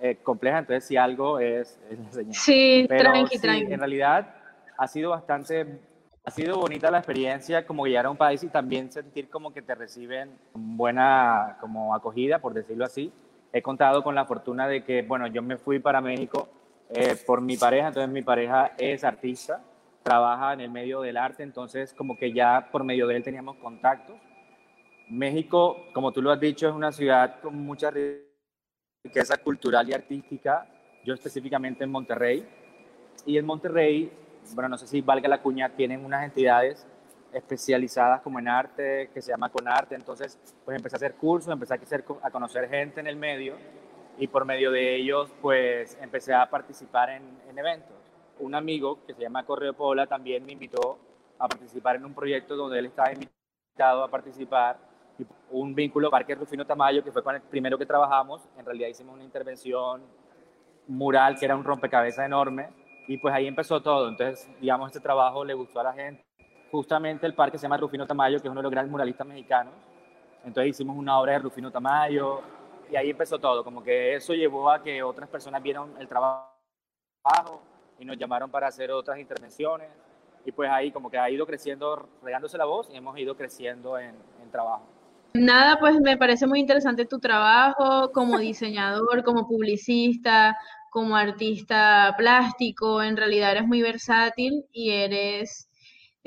eh, 0.01 0.17
compleja, 0.21 0.59
entonces 0.59 0.85
si 0.85 0.97
algo 0.97 1.39
es, 1.39 1.79
es 1.89 1.97
la 1.97 2.11
señal. 2.11 2.33
Sí, 2.33 2.85
tranqui, 2.89 3.39
tranqui. 3.39 3.73
En 3.73 3.79
realidad 3.79 4.35
ha 4.77 4.87
sido 4.87 5.11
bastante, 5.11 5.79
ha 6.25 6.31
sido 6.31 6.59
bonita 6.59 6.91
la 6.91 6.97
experiencia 6.97 7.65
como 7.65 7.87
llegar 7.87 8.07
a 8.07 8.09
un 8.09 8.17
país 8.17 8.43
y 8.43 8.49
también 8.49 8.91
sentir 8.91 9.29
como 9.29 9.53
que 9.53 9.61
te 9.61 9.73
reciben 9.73 10.37
buena 10.53 11.57
como 11.61 11.95
acogida, 11.95 12.39
por 12.39 12.53
decirlo 12.53 12.83
así. 12.83 13.09
He 13.53 13.61
contado 13.61 14.03
con 14.03 14.15
la 14.15 14.25
fortuna 14.25 14.67
de 14.67 14.83
que, 14.83 15.01
bueno, 15.01 15.27
yo 15.27 15.41
me 15.41 15.57
fui 15.57 15.79
para 15.79 16.01
México 16.01 16.49
eh, 16.89 17.15
por 17.25 17.41
mi 17.41 17.57
pareja, 17.57 17.87
entonces 17.87 18.11
mi 18.11 18.21
pareja 18.21 18.73
es 18.77 19.03
artista, 19.03 19.63
trabaja 20.03 20.53
en 20.53 20.61
el 20.61 20.69
medio 20.69 21.01
del 21.01 21.17
arte, 21.17 21.43
entonces 21.43 21.93
como 21.93 22.17
que 22.17 22.31
ya 22.31 22.69
por 22.71 22.83
medio 22.83 23.07
de 23.07 23.17
él 23.17 23.23
teníamos 23.23 23.57
contactos. 23.57 24.15
México, 25.09 25.77
como 25.93 26.11
tú 26.11 26.21
lo 26.21 26.31
has 26.31 26.39
dicho, 26.39 26.67
es 26.67 26.73
una 26.73 26.91
ciudad 26.91 27.39
con 27.41 27.55
mucha 27.55 27.91
riqueza 27.91 29.37
cultural 29.37 29.89
y 29.89 29.93
artística, 29.93 30.67
yo 31.05 31.13
específicamente 31.13 31.83
en 31.83 31.91
Monterrey. 31.91 32.47
Y 33.25 33.37
en 33.37 33.45
Monterrey, 33.45 34.11
bueno, 34.53 34.69
no 34.69 34.77
sé 34.77 34.87
si 34.87 35.01
valga 35.01 35.27
la 35.29 35.41
cuña, 35.41 35.69
tienen 35.69 36.03
unas 36.03 36.23
entidades 36.23 36.85
especializadas 37.33 38.21
como 38.21 38.39
en 38.39 38.47
arte, 38.47 39.09
que 39.13 39.21
se 39.21 39.31
llama 39.31 39.49
Conarte, 39.49 39.95
entonces 39.95 40.39
pues 40.65 40.77
empecé 40.77 40.95
a 40.95 40.97
hacer 40.97 41.15
cursos, 41.15 41.51
empecé 41.51 41.73
a, 41.73 41.77
hacer, 41.77 42.03
a 42.21 42.31
conocer 42.31 42.69
gente 42.69 42.99
en 42.99 43.07
el 43.07 43.15
medio 43.15 43.55
y 44.17 44.27
por 44.27 44.45
medio 44.45 44.71
de 44.71 44.95
ellos 44.95 45.31
pues 45.41 45.97
empecé 46.01 46.33
a 46.33 46.49
participar 46.49 47.09
en, 47.09 47.23
en 47.49 47.57
eventos. 47.57 47.95
Un 48.39 48.55
amigo 48.55 48.99
que 49.05 49.13
se 49.13 49.21
llama 49.21 49.45
Correo 49.45 49.73
Pola 49.73 50.07
también 50.07 50.45
me 50.45 50.53
invitó 50.53 50.99
a 51.39 51.47
participar 51.47 51.97
en 51.97 52.05
un 52.05 52.13
proyecto 52.13 52.55
donde 52.55 52.79
él 52.79 52.87
estaba 52.87 53.11
invitado 53.11 54.03
a 54.03 54.09
participar 54.09 54.77
un 55.49 55.73
vínculo 55.73 56.09
Parque 56.09 56.35
Rufino 56.35 56.65
Tamayo, 56.65 57.03
que 57.03 57.11
fue 57.11 57.23
con 57.23 57.35
el 57.35 57.41
primero 57.41 57.77
que 57.77 57.85
trabajamos. 57.85 58.47
En 58.57 58.65
realidad 58.65 58.89
hicimos 58.89 59.15
una 59.15 59.23
intervención 59.23 60.01
mural 60.87 61.37
que 61.37 61.45
era 61.45 61.55
un 61.55 61.63
rompecabezas 61.63 62.25
enorme 62.25 62.69
y 63.07 63.17
pues 63.17 63.33
ahí 63.33 63.47
empezó 63.47 63.81
todo. 63.81 64.09
Entonces, 64.09 64.49
digamos, 64.59 64.87
este 64.87 64.99
trabajo 64.99 65.43
le 65.43 65.53
gustó 65.53 65.79
a 65.79 65.83
la 65.83 65.93
gente. 65.93 66.26
Justamente 66.71 67.25
el 67.25 67.33
parque 67.33 67.57
se 67.57 67.63
llama 67.63 67.77
Rufino 67.77 68.05
Tamayo, 68.05 68.39
que 68.39 68.47
es 68.47 68.51
uno 68.51 68.59
de 68.59 68.63
los 68.63 68.71
grandes 68.71 68.91
muralistas 68.91 69.25
mexicanos. 69.25 69.73
Entonces 70.43 70.71
hicimos 70.71 70.97
una 70.97 71.19
obra 71.19 71.33
de 71.33 71.39
Rufino 71.39 71.71
Tamayo 71.71 72.41
y 72.91 72.95
ahí 72.95 73.09
empezó 73.09 73.39
todo. 73.39 73.63
Como 73.63 73.83
que 73.83 74.15
eso 74.15 74.33
llevó 74.33 74.69
a 74.69 74.81
que 74.81 75.01
otras 75.03 75.29
personas 75.29 75.61
vieron 75.61 75.93
el 75.99 76.07
trabajo 76.07 76.51
y 77.99 78.05
nos 78.05 78.17
llamaron 78.17 78.49
para 78.49 78.67
hacer 78.67 78.91
otras 78.91 79.19
intervenciones. 79.19 79.89
Y 80.45 80.51
pues 80.51 80.69
ahí 80.69 80.91
como 80.91 81.09
que 81.09 81.17
ha 81.17 81.29
ido 81.29 81.45
creciendo, 81.45 82.07
regándose 82.23 82.57
la 82.57 82.65
voz 82.65 82.89
y 82.89 82.95
hemos 82.95 83.17
ido 83.17 83.35
creciendo 83.35 83.97
en, 83.97 84.15
en 84.41 84.51
trabajo. 84.51 84.85
Nada, 85.33 85.77
pues 85.79 85.99
me 85.99 86.17
parece 86.17 86.47
muy 86.47 86.59
interesante 86.59 87.05
tu 87.05 87.19
trabajo 87.19 88.11
como 88.11 88.37
diseñador, 88.39 89.23
como 89.23 89.47
publicista, 89.47 90.57
como 90.89 91.15
artista 91.15 92.15
plástico. 92.17 93.03
En 93.03 93.17
realidad 93.17 93.51
eres 93.51 93.67
muy 93.67 93.81
versátil 93.81 94.65
y 94.71 94.91
eres, 94.91 95.66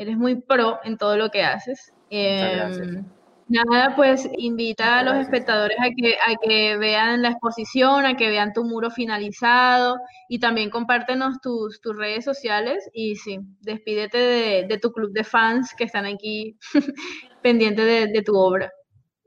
eres 0.02 0.16
muy 0.16 0.36
pro 0.36 0.78
en 0.84 0.96
todo 0.96 1.16
lo 1.16 1.30
que 1.30 1.42
haces. 1.42 1.92
Em, 2.10 3.04
nada, 3.48 3.94
pues 3.96 4.28
invita 4.38 4.98
a 4.98 5.02
los 5.02 5.14
espectadores 5.16 5.76
a 5.80 5.90
que, 5.90 6.14
a 6.14 6.36
que 6.42 6.76
vean 6.76 7.22
la 7.22 7.30
exposición, 7.30 8.06
a 8.06 8.16
que 8.16 8.28
vean 8.28 8.52
tu 8.52 8.64
muro 8.64 8.90
finalizado 8.90 9.98
y 10.28 10.38
también 10.38 10.70
compártenos 10.70 11.40
tus, 11.40 11.80
tus 11.80 11.96
redes 11.96 12.24
sociales 12.24 12.88
y 12.92 13.16
sí, 13.16 13.40
despídete 13.60 14.18
de, 14.66 14.78
tu 14.78 14.92
club 14.92 15.12
de 15.12 15.24
fans 15.24 15.74
que 15.76 15.84
están 15.84 16.06
aquí 16.06 16.56
pendientes 17.42 18.12
de 18.12 18.22
tu 18.22 18.36
obra. 18.36 18.72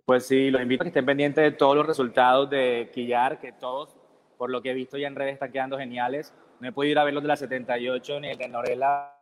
Pues 0.06 0.26
sí, 0.26 0.52
los 0.52 0.62
invito 0.62 0.84
a 0.84 0.86
que 0.86 0.90
estén 0.90 1.06
pendientes 1.06 1.42
de 1.42 1.52
todos 1.52 1.78
los 1.78 1.88
resultados 1.88 2.50
de 2.50 2.90
Quillar, 2.94 3.40
que 3.40 3.54
todos, 3.54 3.96
por 4.38 4.50
lo 4.50 4.62
que 4.62 4.72
he 4.72 4.74
visto 4.74 4.98
ya 4.98 5.08
en 5.08 5.16
redes, 5.16 5.36
están 5.36 5.52
quedando 5.54 5.78
geniales. 5.78 6.34
No 6.60 6.68
he 6.68 6.72
podido 6.74 6.92
ir 6.92 7.00
a 7.00 7.06
ver 7.06 7.14
los 7.14 7.24
de 7.24 7.30
la 7.30 7.38
78 7.38 8.20
ni 8.20 8.30
el 8.30 8.38
de 8.38 8.50
Norela, 8.50 9.18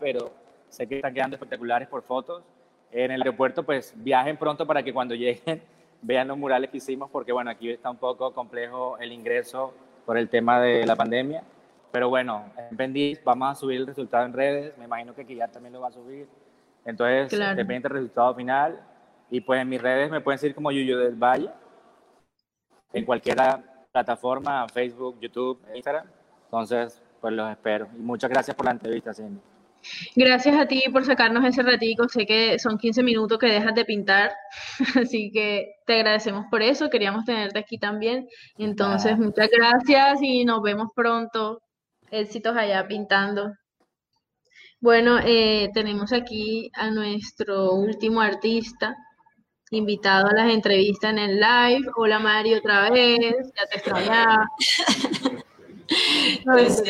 pero 0.00 0.34
sé 0.74 0.86
que 0.86 0.96
están 0.96 1.14
quedando 1.14 1.36
espectaculares 1.36 1.88
por 1.88 2.02
fotos. 2.02 2.42
En 2.90 3.10
el 3.10 3.22
aeropuerto, 3.22 3.62
pues 3.62 3.94
viajen 3.96 4.36
pronto 4.36 4.66
para 4.66 4.82
que 4.82 4.92
cuando 4.92 5.14
lleguen 5.14 5.62
vean 6.02 6.28
los 6.28 6.36
murales 6.36 6.70
que 6.70 6.76
hicimos, 6.76 7.10
porque 7.10 7.32
bueno, 7.32 7.50
aquí 7.50 7.70
está 7.70 7.90
un 7.90 7.96
poco 7.96 8.32
complejo 8.34 8.98
el 8.98 9.12
ingreso 9.12 9.72
por 10.04 10.18
el 10.18 10.28
tema 10.28 10.60
de 10.60 10.84
la 10.84 10.96
pandemia. 10.96 11.42
Pero 11.90 12.08
bueno, 12.08 12.52
en 12.56 12.76
Bendiz 12.76 13.22
vamos 13.24 13.52
a 13.52 13.54
subir 13.54 13.80
el 13.80 13.86
resultado 13.86 14.26
en 14.26 14.32
redes, 14.32 14.76
me 14.76 14.84
imagino 14.84 15.14
que 15.14 15.24
Quillar 15.24 15.50
también 15.50 15.72
lo 15.72 15.80
va 15.80 15.88
a 15.88 15.92
subir. 15.92 16.28
Entonces, 16.84 17.30
depende 17.56 17.88
del 17.88 17.92
resultado 17.92 18.34
final 18.34 18.80
y 19.30 19.40
pues 19.40 19.62
en 19.62 19.68
mis 19.68 19.80
redes 19.80 20.10
me 20.10 20.20
pueden 20.20 20.38
seguir 20.38 20.54
como 20.54 20.70
Yuyu 20.70 20.98
del 20.98 21.14
Valle, 21.14 21.50
en 22.92 23.04
cualquier 23.04 23.38
plataforma, 23.90 24.68
Facebook, 24.68 25.18
YouTube, 25.20 25.60
Instagram. 25.74 26.06
Entonces, 26.44 27.00
pues 27.20 27.32
los 27.32 27.50
espero. 27.50 27.88
Y 27.96 28.02
muchas 28.02 28.28
gracias 28.28 28.54
por 28.54 28.66
la 28.66 28.72
entrevista, 28.72 29.14
Cindy. 29.14 29.40
Gracias 30.16 30.56
a 30.56 30.66
ti 30.66 30.82
por 30.92 31.04
sacarnos 31.04 31.44
ese 31.44 31.62
ratico. 31.62 32.08
Sé 32.08 32.26
que 32.26 32.58
son 32.58 32.78
15 32.78 33.02
minutos 33.02 33.38
que 33.38 33.46
dejas 33.46 33.74
de 33.74 33.84
pintar, 33.84 34.32
así 35.00 35.30
que 35.32 35.74
te 35.86 35.94
agradecemos 35.94 36.46
por 36.50 36.62
eso. 36.62 36.90
Queríamos 36.90 37.24
tenerte 37.24 37.58
aquí 37.58 37.78
también. 37.78 38.28
Entonces, 38.58 39.18
muchas 39.18 39.48
gracias 39.50 40.22
y 40.22 40.44
nos 40.44 40.62
vemos 40.62 40.88
pronto. 40.94 41.60
Éxitos 42.10 42.56
allá 42.56 42.86
pintando. 42.86 43.52
Bueno, 44.80 45.18
eh, 45.24 45.70
tenemos 45.72 46.12
aquí 46.12 46.70
a 46.74 46.90
nuestro 46.90 47.72
último 47.72 48.20
artista, 48.20 48.94
invitado 49.70 50.26
a 50.26 50.34
las 50.34 50.52
entrevistas 50.52 51.10
en 51.10 51.18
el 51.18 51.40
live. 51.40 51.88
Hola 51.96 52.18
Mari 52.18 52.52
otra 52.54 52.90
vez, 52.90 53.18
ya 53.56 53.66
te 53.70 53.76
extrañaba. 53.76 54.46
Pues, 56.44 56.82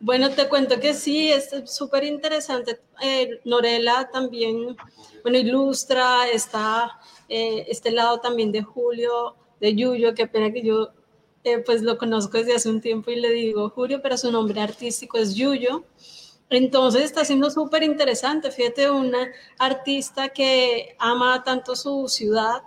bueno, 0.00 0.30
te 0.30 0.48
cuento 0.48 0.78
que 0.80 0.94
sí, 0.94 1.32
es 1.32 1.50
súper 1.66 2.04
interesante. 2.04 2.80
Eh, 3.02 3.40
Norela 3.44 4.10
también, 4.12 4.76
bueno, 5.22 5.38
ilustra, 5.38 6.28
está 6.28 6.98
eh, 7.28 7.66
este 7.68 7.90
lado 7.90 8.20
también 8.20 8.52
de 8.52 8.62
Julio, 8.62 9.36
de 9.60 9.74
Yuyo, 9.74 10.14
que 10.14 10.26
pena 10.26 10.52
que 10.52 10.62
yo 10.62 10.90
eh, 11.44 11.58
pues 11.58 11.82
lo 11.82 11.96
conozco 11.96 12.38
desde 12.38 12.56
hace 12.56 12.68
un 12.68 12.80
tiempo 12.80 13.10
y 13.10 13.16
le 13.16 13.30
digo 13.30 13.70
Julio, 13.70 14.00
pero 14.02 14.16
su 14.18 14.30
nombre 14.32 14.60
artístico 14.60 15.16
es 15.18 15.34
Yuyo. 15.34 15.84
Entonces 16.50 17.02
está 17.02 17.24
siendo 17.24 17.50
súper 17.50 17.82
interesante. 17.82 18.50
Fíjate, 18.50 18.90
una 18.90 19.28
artista 19.58 20.28
que 20.28 20.96
ama 20.98 21.42
tanto 21.44 21.74
su 21.76 22.08
ciudad 22.08 22.62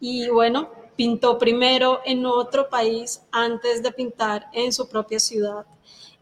y 0.00 0.28
bueno, 0.28 0.70
pintó 0.96 1.38
primero 1.38 2.00
en 2.04 2.26
otro 2.26 2.68
país 2.68 3.22
antes 3.30 3.82
de 3.82 3.92
pintar 3.92 4.46
en 4.52 4.72
su 4.72 4.88
propia 4.88 5.20
ciudad. 5.20 5.66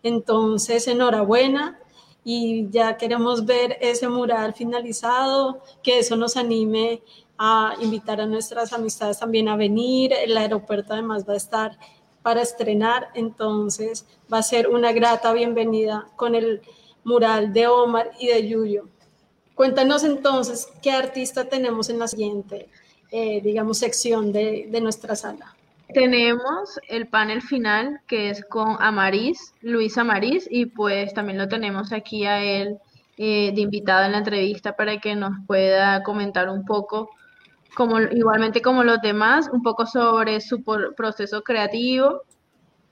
Entonces, 0.03 0.87
enhorabuena 0.89 1.79
y 2.25 2.69
ya 2.71 2.97
queremos 2.97 3.47
ver 3.47 3.79
ese 3.81 4.09
mural 4.09 4.53
finalizado, 4.53 5.63
que 5.83 6.01
eso 6.01 6.17
nos 6.17 6.37
anime 6.37 7.03
a 7.39 7.75
invitar 7.81 8.21
a 8.21 8.27
nuestras 8.27 8.73
amistades 8.73 9.19
también 9.19 9.49
a 9.49 9.57
venir. 9.57 10.13
El 10.13 10.37
aeropuerto 10.37 10.93
además 10.93 11.29
va 11.29 11.35
a 11.35 11.37
estar 11.37 11.79
para 12.23 12.43
estrenar, 12.43 13.11
entonces 13.15 14.07
va 14.33 14.39
a 14.39 14.43
ser 14.43 14.69
una 14.69 14.93
grata 14.93 15.33
bienvenida 15.33 16.09
con 16.17 16.35
el 16.35 16.63
mural 17.05 17.53
de 17.53 17.69
Omar 17.69 18.11
y 18.19 18.27
de 18.27 18.49
Yuyo. 18.49 18.89
Cuéntanos 19.55 20.03
entonces 20.03 20.69
qué 20.83 20.91
artista 20.91 21.45
tenemos 21.45 21.89
en 21.89 22.01
la 22.01 22.09
siguiente, 22.09 22.69
eh, 23.13 23.41
digamos, 23.41 23.79
sección 23.79 24.33
de, 24.33 24.67
de 24.69 24.81
nuestra 24.81 25.15
sala. 25.15 25.56
Tenemos 25.95 26.81
el 26.89 27.07
panel 27.07 27.43
final 27.43 28.01
que 28.09 28.31
es 28.31 28.45
con 28.45 28.77
Amaris, 28.81 29.55
Luis 29.61 29.97
Amaris, 29.97 30.49
y 30.51 30.67
pues 30.67 31.15
también 31.15 31.39
lo 31.39 31.49
tenemos 31.49 31.93
aquí 31.93 32.27
a 32.27 32.43
él 32.43 32.79
eh, 33.17 33.53
de 33.55 33.61
invitado 33.61 34.05
en 34.05 34.13
la 34.13 34.19
entrevista 34.19 34.75
para 34.75 34.99
que 34.99 35.15
nos 35.15 35.33
pueda 35.47 36.03
comentar 36.03 36.49
un 36.49 36.65
poco, 36.65 37.11
como, 37.77 38.01
igualmente 38.01 38.61
como 38.61 38.83
los 38.83 39.01
demás, 39.01 39.49
un 39.53 39.63
poco 39.63 39.87
sobre 39.87 40.41
su 40.41 40.63
proceso 40.97 41.43
creativo. 41.43 42.23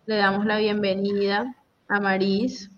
Le 0.07 0.17
damos 0.17 0.47
la 0.47 0.59
bienvenida 0.59 1.55
a 1.89 2.01
Maris. 2.01 2.71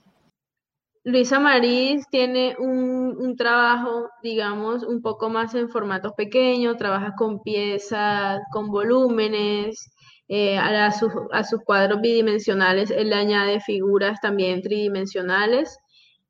Luisa 1.05 1.39
Maris 1.39 2.05
tiene 2.11 2.57
un, 2.59 3.17
un, 3.17 3.37
trabajo, 3.37 4.09
digamos, 4.23 4.83
un 4.83 5.03
poco 5.03 5.29
más 5.29 5.55
en 5.55 5.69
formatos 5.69 6.15
pequeños, 6.15 6.79
trabaja 6.79 7.15
con 7.15 7.43
piezas, 7.43 8.41
con 8.51 8.71
volúmenes, 8.71 9.89
eh, 10.29 10.59
a, 10.59 10.91
sus, 10.93 11.13
a 11.33 11.45
sus 11.45 11.63
cuadros 11.63 12.01
bidimensionales 12.01 12.91
él 12.91 13.11
le 13.11 13.15
añade 13.17 13.61
figuras 13.61 14.21
también 14.21 14.61
tridimensionales 14.61 15.79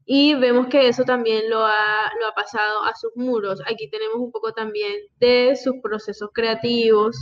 y 0.06 0.34
vemos 0.34 0.68
que 0.68 0.88
eso 0.88 1.02
también 1.02 1.50
lo 1.50 1.64
ha, 1.66 2.12
lo 2.20 2.28
ha 2.28 2.32
pasado 2.32 2.84
a 2.84 2.94
sus 2.94 3.10
muros. 3.16 3.60
Aquí 3.66 3.90
tenemos 3.90 4.18
un 4.18 4.30
poco 4.30 4.52
también 4.52 4.94
de 5.18 5.56
sus 5.56 5.74
procesos 5.82 6.30
creativos, 6.32 7.16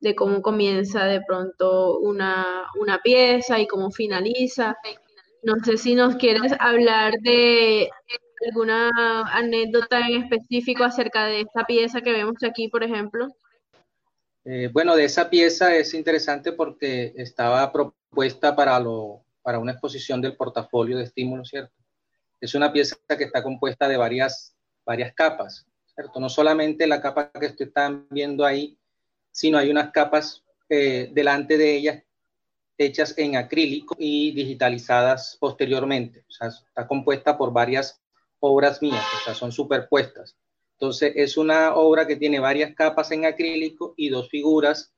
de 0.00 0.14
cómo 0.14 0.40
comienza 0.40 1.04
de 1.04 1.20
pronto 1.26 1.98
una, 1.98 2.66
una 2.80 3.00
pieza 3.02 3.60
y 3.60 3.66
cómo 3.66 3.90
finaliza. 3.90 4.76
No 5.42 5.56
sé 5.62 5.76
si 5.76 5.94
nos 5.94 6.16
quieres 6.16 6.54
hablar 6.58 7.12
de 7.20 7.90
alguna 8.48 8.90
anécdota 9.34 10.00
en 10.00 10.22
específico 10.22 10.84
acerca 10.84 11.26
de 11.26 11.42
esta 11.42 11.64
pieza 11.66 12.00
que 12.00 12.12
vemos 12.12 12.42
aquí, 12.42 12.68
por 12.68 12.82
ejemplo. 12.82 13.28
Eh, 14.52 14.68
bueno, 14.72 14.96
de 14.96 15.04
esa 15.04 15.30
pieza 15.30 15.76
es 15.76 15.94
interesante 15.94 16.50
porque 16.50 17.14
estaba 17.14 17.70
propuesta 17.70 18.56
para, 18.56 18.80
lo, 18.80 19.22
para 19.42 19.60
una 19.60 19.70
exposición 19.70 20.20
del 20.20 20.36
portafolio 20.36 20.98
de 20.98 21.04
estímulos, 21.04 21.50
¿cierto? 21.50 21.72
Es 22.40 22.56
una 22.56 22.72
pieza 22.72 22.96
que 23.16 23.22
está 23.22 23.44
compuesta 23.44 23.86
de 23.86 23.96
varias, 23.96 24.56
varias 24.84 25.14
capas, 25.14 25.68
¿cierto? 25.94 26.18
No 26.18 26.28
solamente 26.28 26.88
la 26.88 27.00
capa 27.00 27.30
que 27.30 27.46
ustedes 27.46 27.68
están 27.68 28.08
viendo 28.10 28.44
ahí, 28.44 28.76
sino 29.30 29.56
hay 29.56 29.70
unas 29.70 29.92
capas 29.92 30.42
eh, 30.68 31.08
delante 31.12 31.56
de 31.56 31.76
ellas 31.76 32.02
hechas 32.76 33.14
en 33.18 33.36
acrílico 33.36 33.94
y 34.00 34.32
digitalizadas 34.32 35.36
posteriormente. 35.38 36.24
O 36.28 36.32
sea, 36.32 36.48
está 36.48 36.88
compuesta 36.88 37.38
por 37.38 37.52
varias 37.52 38.02
obras 38.40 38.82
mías, 38.82 39.04
o 39.20 39.24
sea, 39.26 39.34
son 39.34 39.52
superpuestas. 39.52 40.36
Entonces, 40.80 41.12
es 41.14 41.36
una 41.36 41.74
obra 41.74 42.06
que 42.06 42.16
tiene 42.16 42.40
varias 42.40 42.74
capas 42.74 43.10
en 43.10 43.26
acrílico 43.26 43.92
y 43.98 44.08
dos 44.08 44.30
figuras 44.30 44.94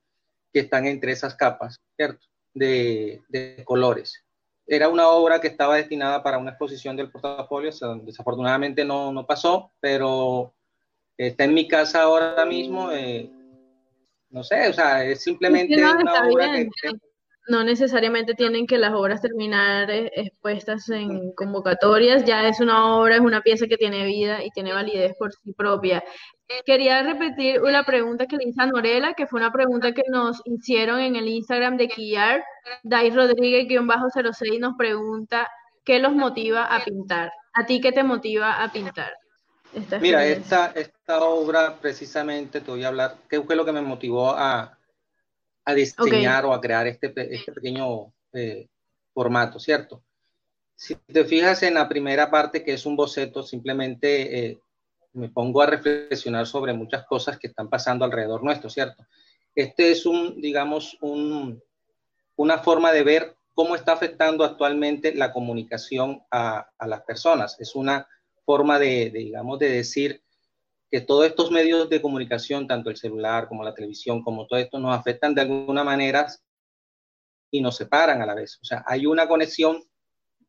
que 0.52 0.60
están 0.60 0.86
entre 0.86 1.10
esas 1.10 1.34
capas, 1.34 1.80
¿cierto? 1.96 2.24
De, 2.54 3.20
colores. 3.64 4.24
Era 4.64 4.88
una 4.88 5.08
obra 5.08 5.40
que 5.40 5.48
estaba 5.48 5.74
destinada 5.74 6.22
para 6.22 6.38
una 6.38 6.50
exposición 6.50 6.96
del 6.96 7.10
portafolio, 7.10 7.72
desafortunadamente 8.04 8.84
no, 8.84 9.12
no, 9.12 9.26
pasó, 9.26 9.72
pero 9.80 10.54
está 11.16 11.44
en 11.44 11.54
mi 11.54 11.66
casa 11.66 12.02
ahora 12.02 12.46
mismo. 12.46 12.92
Eh, 12.92 13.28
no 14.30 14.44
sé, 14.44 14.68
o 14.68 14.72
sea, 14.72 15.04
es 15.04 15.20
simplemente 15.24 15.84
una 15.84 16.28
obra 16.28 16.52
que 16.52 16.68
no 17.48 17.64
necesariamente 17.64 18.34
tienen 18.34 18.66
que 18.66 18.78
las 18.78 18.92
obras 18.92 19.20
terminar 19.20 19.90
eh, 19.90 20.10
expuestas 20.14 20.88
en 20.90 21.32
convocatorias, 21.32 22.24
ya 22.24 22.46
es 22.46 22.60
una 22.60 22.96
obra, 22.96 23.16
es 23.16 23.20
una 23.20 23.40
pieza 23.42 23.66
que 23.66 23.76
tiene 23.76 24.04
vida 24.06 24.44
y 24.44 24.50
tiene 24.50 24.72
validez 24.72 25.14
por 25.18 25.32
sí 25.32 25.52
propia. 25.52 26.04
Quería 26.66 27.02
repetir 27.02 27.62
una 27.62 27.84
pregunta 27.84 28.26
que 28.26 28.36
le 28.36 28.48
hice 28.48 28.62
a 28.62 28.66
Norela, 28.66 29.14
que 29.14 29.26
fue 29.26 29.40
una 29.40 29.52
pregunta 29.52 29.92
que 29.92 30.02
nos 30.10 30.42
hicieron 30.44 31.00
en 31.00 31.16
el 31.16 31.26
Instagram 31.26 31.76
de 31.76 31.88
Kiar. 31.88 32.44
Dai 32.82 33.10
Rodríguez-06 33.10 34.60
nos 34.60 34.74
pregunta, 34.76 35.48
¿qué 35.84 35.98
los 35.98 36.12
motiva 36.12 36.64
a 36.64 36.84
pintar? 36.84 37.32
¿A 37.54 37.64
ti 37.64 37.80
qué 37.80 37.90
te 37.92 38.02
motiva 38.02 38.62
a 38.62 38.70
pintar? 38.70 39.14
Mira, 40.00 40.26
esta, 40.26 40.72
esta 40.74 41.20
obra 41.24 41.78
precisamente, 41.80 42.60
te 42.60 42.70
voy 42.70 42.84
a 42.84 42.88
hablar, 42.88 43.16
¿qué 43.28 43.40
fue 43.40 43.56
lo 43.56 43.64
que 43.64 43.72
me 43.72 43.80
motivó 43.80 44.30
a, 44.30 44.78
a 45.64 45.74
diseñar 45.74 46.44
o 46.44 46.52
a 46.52 46.60
crear 46.60 46.86
este, 46.86 47.12
este 47.34 47.52
pequeño 47.52 48.12
eh, 48.32 48.68
formato, 49.14 49.58
¿cierto? 49.58 50.02
Si 50.74 50.94
te 50.94 51.24
fijas 51.24 51.62
en 51.62 51.74
la 51.74 51.88
primera 51.88 52.30
parte, 52.30 52.64
que 52.64 52.72
es 52.72 52.86
un 52.86 52.96
boceto, 52.96 53.42
simplemente 53.42 54.46
eh, 54.46 54.58
me 55.12 55.28
pongo 55.28 55.62
a 55.62 55.66
reflexionar 55.66 56.46
sobre 56.46 56.72
muchas 56.72 57.04
cosas 57.06 57.38
que 57.38 57.46
están 57.46 57.68
pasando 57.68 58.04
alrededor 58.04 58.42
nuestro, 58.42 58.68
¿cierto? 58.70 59.06
Este 59.54 59.92
es 59.92 60.06
un, 60.06 60.40
digamos, 60.40 60.96
un, 61.02 61.62
una 62.36 62.58
forma 62.58 62.90
de 62.92 63.04
ver 63.04 63.36
cómo 63.54 63.76
está 63.76 63.92
afectando 63.92 64.44
actualmente 64.44 65.14
la 65.14 65.32
comunicación 65.32 66.22
a, 66.30 66.70
a 66.78 66.86
las 66.86 67.02
personas. 67.02 67.60
Es 67.60 67.74
una 67.74 68.08
forma 68.44 68.78
de, 68.78 69.10
de, 69.10 69.18
digamos, 69.18 69.58
de 69.58 69.68
decir 69.68 70.22
que 70.92 71.00
todos 71.00 71.24
estos 71.24 71.50
medios 71.50 71.88
de 71.88 72.02
comunicación, 72.02 72.66
tanto 72.66 72.90
el 72.90 72.98
celular 72.98 73.48
como 73.48 73.64
la 73.64 73.72
televisión, 73.72 74.22
como 74.22 74.46
todo 74.46 74.60
esto, 74.60 74.78
nos 74.78 74.94
afectan 74.94 75.34
de 75.34 75.40
alguna 75.40 75.82
manera 75.82 76.26
y 77.50 77.62
nos 77.62 77.76
separan 77.76 78.20
a 78.20 78.26
la 78.26 78.34
vez. 78.34 78.58
O 78.60 78.64
sea, 78.66 78.84
hay 78.86 79.06
una 79.06 79.26
conexión 79.26 79.82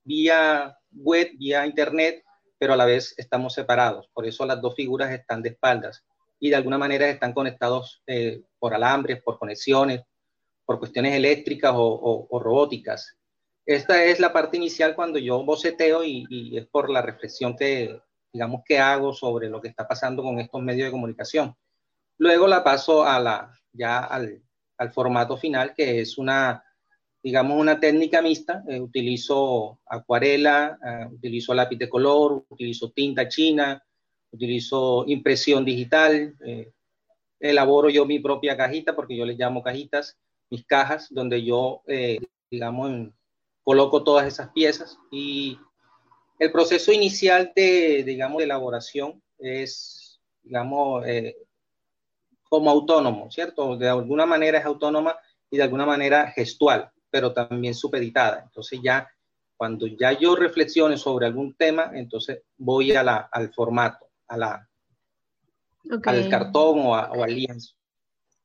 vía 0.04 0.78
web, 0.92 1.32
vía 1.38 1.66
internet, 1.66 2.26
pero 2.58 2.74
a 2.74 2.76
la 2.76 2.84
vez 2.84 3.14
estamos 3.16 3.54
separados. 3.54 4.10
Por 4.14 4.26
eso 4.28 4.46
las 4.46 4.62
dos 4.62 4.76
figuras 4.76 5.14
están 5.14 5.42
de 5.42 5.52
espaldas 5.52 6.04
y 6.42 6.50
de 6.50 6.58
alguna 6.58 6.78
manera 6.78 7.08
están 7.08 7.32
conectados 7.32 8.04
eh, 8.06 8.42
por 8.60 8.74
alambres, 8.74 9.24
por 9.24 9.40
conexiones, 9.40 10.02
por 10.66 10.78
cuestiones 10.78 11.14
eléctricas 11.14 11.72
o, 11.74 12.28
robóticas. 12.44 13.18
Esta 13.66 14.04
es 14.04 14.20
la 14.20 14.34
parte 14.34 14.58
inicial 14.58 14.94
cuando 14.94 15.20
yo 15.20 15.42
boceteo 15.46 16.04
y, 16.04 16.26
y 16.30 16.58
es 16.58 16.68
por 16.68 16.90
la 16.90 17.02
reflexión 17.02 17.56
que, 17.56 17.98
digamos, 18.34 18.64
que 18.66 18.80
hago 18.80 19.14
sobre 19.14 19.48
lo 19.48 19.62
que 19.62 19.68
está 19.68 19.88
pasando 19.88 20.24
con 20.24 20.40
estos 20.40 20.62
medios 20.62 20.88
de 20.88 20.92
comunicación. 20.92 21.56
Luego 22.18 22.48
la 22.48 22.64
paso 22.64 23.06
a 23.06 23.20
la, 23.20 23.54
ya 23.72 24.00
al, 24.00 24.42
al 24.78 24.92
formato 24.92 25.38
final, 25.38 25.74
que 25.76 26.02
es 26.02 26.18
una, 26.18 26.64
digamos, 27.22 27.60
una 27.60 27.80
técnica 27.80 28.22
mixta. 28.22 28.64
Eh, 28.68 28.80
utilizo 28.80 29.80
acuarela, 29.86 30.80
uh, 30.82 31.14
utilizo 31.14 31.54
lápiz 31.54 31.78
de 31.78 31.90
color, 31.90 32.44
utilizo 32.50 32.92
tinta 32.92 33.28
china, 33.28 33.84
utilizo 34.32 35.06
impresión 35.08 35.64
digital, 35.64 36.36
eh, 36.44 36.72
elaboro 37.40 37.90
yo 37.90 38.06
mi 38.06 38.20
propia 38.20 38.58
cajita, 38.58 38.96
porque 38.96 39.16
yo 39.16 39.26
les 39.26 39.38
llamo 39.38 39.62
cajitas, 39.62 40.18
mis 40.50 40.66
cajas, 40.66 41.08
donde 41.12 41.44
yo, 41.44 41.84
eh, 41.88 42.20
digamos, 42.50 43.10
coloco 43.64 44.04
todas 44.04 44.28
esas 44.28 44.50
piezas 44.50 44.98
y 45.12 45.60
el 46.40 46.52
proceso 46.52 46.92
inicial 46.92 47.52
de, 47.56 48.04
digamos, 48.04 48.40
de 48.40 48.46
elaboración 48.46 49.22
es, 49.38 50.20
digamos, 50.42 51.06
eh, 51.06 51.36
como 52.54 52.70
autónomo, 52.70 53.32
¿cierto? 53.32 53.78
De 53.78 53.90
alguna 53.90 54.26
manera 54.26 54.60
es 54.60 54.66
autónoma 54.66 55.18
y 55.50 55.58
de 55.58 55.64
alguna 55.64 55.86
manera 55.86 56.32
gestual, 56.32 56.92
pero 57.10 57.34
también 57.34 57.74
supeditada. 57.74 58.44
Entonces 58.44 58.80
ya, 58.84 59.10
cuando 59.58 59.88
ya 59.88 60.12
yo 60.14 60.36
reflexione 60.36 60.98
sobre 60.98 61.26
algún 61.26 61.56
tema, 61.56 61.92
entonces 61.94 62.42
voy 62.58 62.92
a 62.94 63.04
la, 63.04 63.30
al 63.32 63.54
formato, 63.54 64.08
a 64.28 64.38
la, 64.38 64.70
al 66.06 66.30
cartón 66.30 66.80
o, 66.80 66.96
al 66.96 67.36
lienzo. 67.36 67.76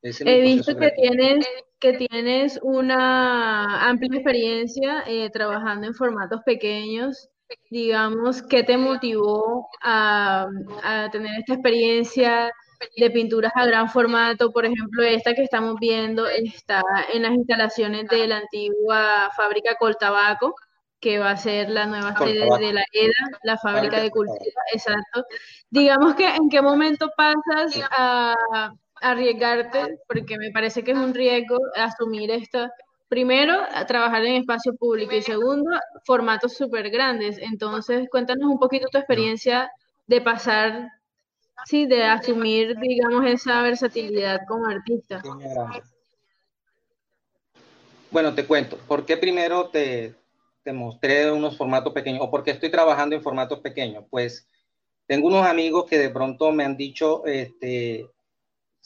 He 0.02 0.40
visto 0.40 0.76
que 0.76 0.90
tienes, 0.92 1.46
que 1.78 1.92
tienes 1.94 2.58
una 2.62 3.88
amplia 3.88 4.14
experiencia 4.14 5.02
eh, 5.06 5.28
trabajando 5.30 5.86
en 5.86 5.94
formatos 5.94 6.40
pequeños. 6.44 7.28
Digamos, 7.70 8.42
¿qué 8.42 8.62
te 8.62 8.76
motivó 8.76 9.68
a, 9.82 10.46
a 10.82 11.10
tener 11.10 11.38
esta 11.40 11.54
experiencia 11.54 12.52
de 12.96 13.10
pinturas 13.10 13.52
a 13.54 13.66
gran 13.66 13.88
formato? 13.88 14.52
Por 14.52 14.64
ejemplo, 14.66 15.02
esta 15.02 15.34
que 15.34 15.42
estamos 15.42 15.76
viendo 15.80 16.26
está 16.26 16.82
en 17.12 17.22
las 17.22 17.32
instalaciones 17.32 18.08
de 18.08 18.26
la 18.28 18.38
antigua 18.38 19.30
fábrica 19.36 19.76
Coltabaco 19.76 20.54
que 21.00 21.18
va 21.18 21.30
a 21.30 21.36
ser 21.36 21.70
la 21.70 21.86
nueva 21.86 22.16
sede 22.16 22.44
de 22.58 22.72
la 22.72 22.84
EDA, 22.92 23.38
la 23.44 23.56
fábrica 23.58 24.00
de 24.00 24.10
cultura, 24.10 24.62
exacto. 24.72 25.24
Digamos 25.70 26.14
que 26.14 26.26
en 26.28 26.48
qué 26.48 26.60
momento 26.60 27.10
pasas 27.16 27.80
a, 27.96 28.34
arriesgarte, 29.00 29.98
porque 30.08 30.36
me 30.38 30.50
parece 30.50 30.82
que 30.82 30.90
es 30.90 30.98
un 30.98 31.14
riesgo 31.14 31.56
asumir 31.76 32.32
esto. 32.32 32.68
Primero, 33.08 33.54
a 33.72 33.86
trabajar 33.86 34.24
en 34.24 34.36
espacio 34.36 34.74
público 34.74 35.14
y 35.14 35.22
segundo, 35.22 35.70
formatos 36.04 36.54
súper 36.54 36.90
grandes. 36.90 37.38
Entonces, 37.38 38.08
cuéntanos 38.10 38.50
un 38.50 38.58
poquito 38.58 38.88
tu 38.88 38.98
experiencia 38.98 39.70
de 40.06 40.20
pasar, 40.20 40.88
sí, 41.64 41.86
de 41.86 42.04
asumir, 42.04 42.76
digamos, 42.78 43.24
esa 43.26 43.62
versatilidad 43.62 44.40
como 44.46 44.66
artista. 44.66 45.22
Bueno, 48.10 48.34
te 48.34 48.46
cuento. 48.46 48.78
¿Por 48.86 49.06
qué 49.06 49.16
primero 49.16 49.68
te, 49.68 50.14
te 50.68 50.74
mostré 50.74 51.32
unos 51.32 51.56
formatos 51.56 51.94
pequeños 51.94 52.20
o 52.22 52.30
porque 52.30 52.50
estoy 52.50 52.70
trabajando 52.70 53.16
en 53.16 53.22
formatos 53.22 53.60
pequeños. 53.60 54.04
Pues 54.10 54.46
tengo 55.06 55.28
unos 55.28 55.46
amigos 55.46 55.86
que 55.88 55.96
de 55.96 56.10
pronto 56.10 56.52
me 56.52 56.62
han 56.62 56.76
dicho 56.76 57.24
este, 57.24 58.06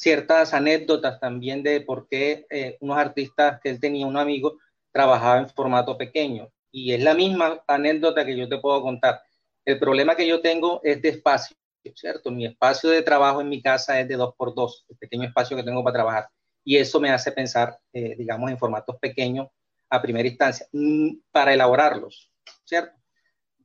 ciertas 0.03 0.53
anécdotas 0.53 1.21
también 1.21 1.63
de 1.63 1.81
por 1.81 2.09
qué 2.09 2.45
eh, 2.51 2.77
unos 2.81 2.99
artistas 2.99 3.61
que 3.63 3.71
él 3.71 3.79
tenía, 3.79 4.05
un 4.05 4.17
amigo, 4.17 4.59
trabajaba 4.91 5.39
en 5.39 5.49
formato 5.49 5.97
pequeño. 5.97 6.51
Y 6.73 6.93
es 6.93 7.01
la 7.01 7.15
misma 7.15 7.63
anécdota 7.69 8.27
que 8.27 8.37
yo 8.37 8.49
te 8.49 8.59
puedo 8.59 8.83
contar. 8.83 9.21
El 9.65 9.79
problema 9.79 10.17
que 10.17 10.27
yo 10.27 10.41
tengo 10.41 10.81
es 10.83 11.01
de 11.01 11.11
espacio, 11.11 11.57
¿cierto? 11.95 12.33
Mi 12.33 12.47
espacio 12.47 12.91
de 12.91 13.03
trabajo 13.03 13.41
en 13.41 13.49
mi 13.49 13.63
casa 13.63 14.01
es 14.01 14.09
de 14.09 14.17
dos 14.17 14.35
por 14.37 14.57
dos, 14.57 14.85
el 14.89 14.97
pequeño 14.97 15.29
espacio 15.29 15.57
que 15.57 15.63
tengo 15.63 15.85
para 15.85 15.95
trabajar. 15.95 16.29
Y 16.65 16.79
eso 16.79 16.99
me 16.99 17.11
hace 17.11 17.31
pensar, 17.31 17.79
eh, 17.93 18.17
digamos, 18.19 18.51
en 18.51 18.59
formatos 18.59 18.97
pequeños 19.01 19.49
a 19.89 20.03
primera 20.03 20.27
instancia 20.27 20.67
mm, 20.73 21.11
para 21.31 21.55
elaborarlos, 21.55 22.29
¿cierto? 22.65 22.99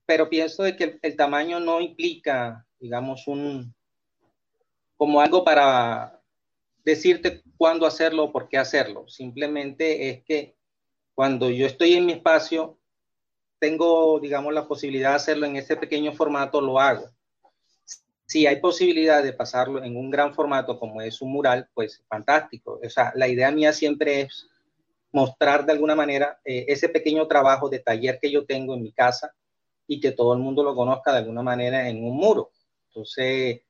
Pero 0.05 0.29
pienso 0.29 0.61
de 0.61 0.75
que 0.75 0.99
el, 1.01 1.15
tamaño 1.15 1.59
no 1.59 1.81
implica, 1.81 2.63
digamos, 2.79 3.27
un 3.27 3.73
como 4.97 5.21
algo 5.21 5.43
para 5.43 6.16
decirte 6.87 7.43
cuándo 7.57 7.85
hacerlo 7.85 8.23
o 8.23 8.31
por 8.31 8.47
qué 8.47 8.57
hacerlo. 8.57 9.09
Simplemente 9.09 10.09
es 10.09 10.23
que 10.23 10.55
cuando 11.13 11.49
yo 11.49 11.65
estoy 11.65 11.95
en 11.95 12.05
mi 12.05 12.13
espacio, 12.13 12.79
tengo, 13.59 14.21
digamos, 14.21 14.53
la 14.53 14.69
posibilidad 14.69 15.09
de 15.09 15.15
hacerlo 15.17 15.45
en 15.47 15.57
ese 15.57 15.75
pequeño 15.75 16.13
formato, 16.13 16.61
lo 16.61 16.79
hago. 16.79 17.09
Si 18.25 18.47
hay 18.47 18.61
posibilidad 18.61 19.21
de 19.21 19.33
pasarlo 19.33 19.83
en 19.83 19.97
un 19.97 20.09
gran 20.09 20.33
formato 20.33 20.79
como 20.79 21.01
es 21.01 21.21
un 21.21 21.33
mural, 21.33 21.67
pues 21.73 22.05
fantástico. 22.07 22.79
O 22.81 22.89
sea, 22.89 23.11
la 23.15 23.27
idea 23.27 23.51
mía 23.51 23.73
siempre 23.73 24.21
es 24.21 24.47
mostrar 25.11 25.65
de 25.65 25.73
alguna 25.73 25.95
manera 25.95 26.39
eh, 26.45 26.65
ese 26.69 26.87
pequeño 26.87 27.27
trabajo 27.27 27.67
de 27.67 27.79
taller 27.79 28.17
que 28.21 28.31
yo 28.31 28.45
tengo 28.45 28.75
en 28.75 28.83
mi 28.83 28.93
casa 28.93 29.33
y 29.87 29.99
que 29.99 30.11
todo 30.11 30.33
el 30.33 30.39
mundo 30.39 30.63
lo 30.63 30.73
conozca 30.73 31.11
de 31.11 31.17
alguna 31.17 31.41
manera 31.41 31.89
en 31.89 32.01
un 32.01 32.15
muro. 32.15 32.51
Entonces, 32.87 33.61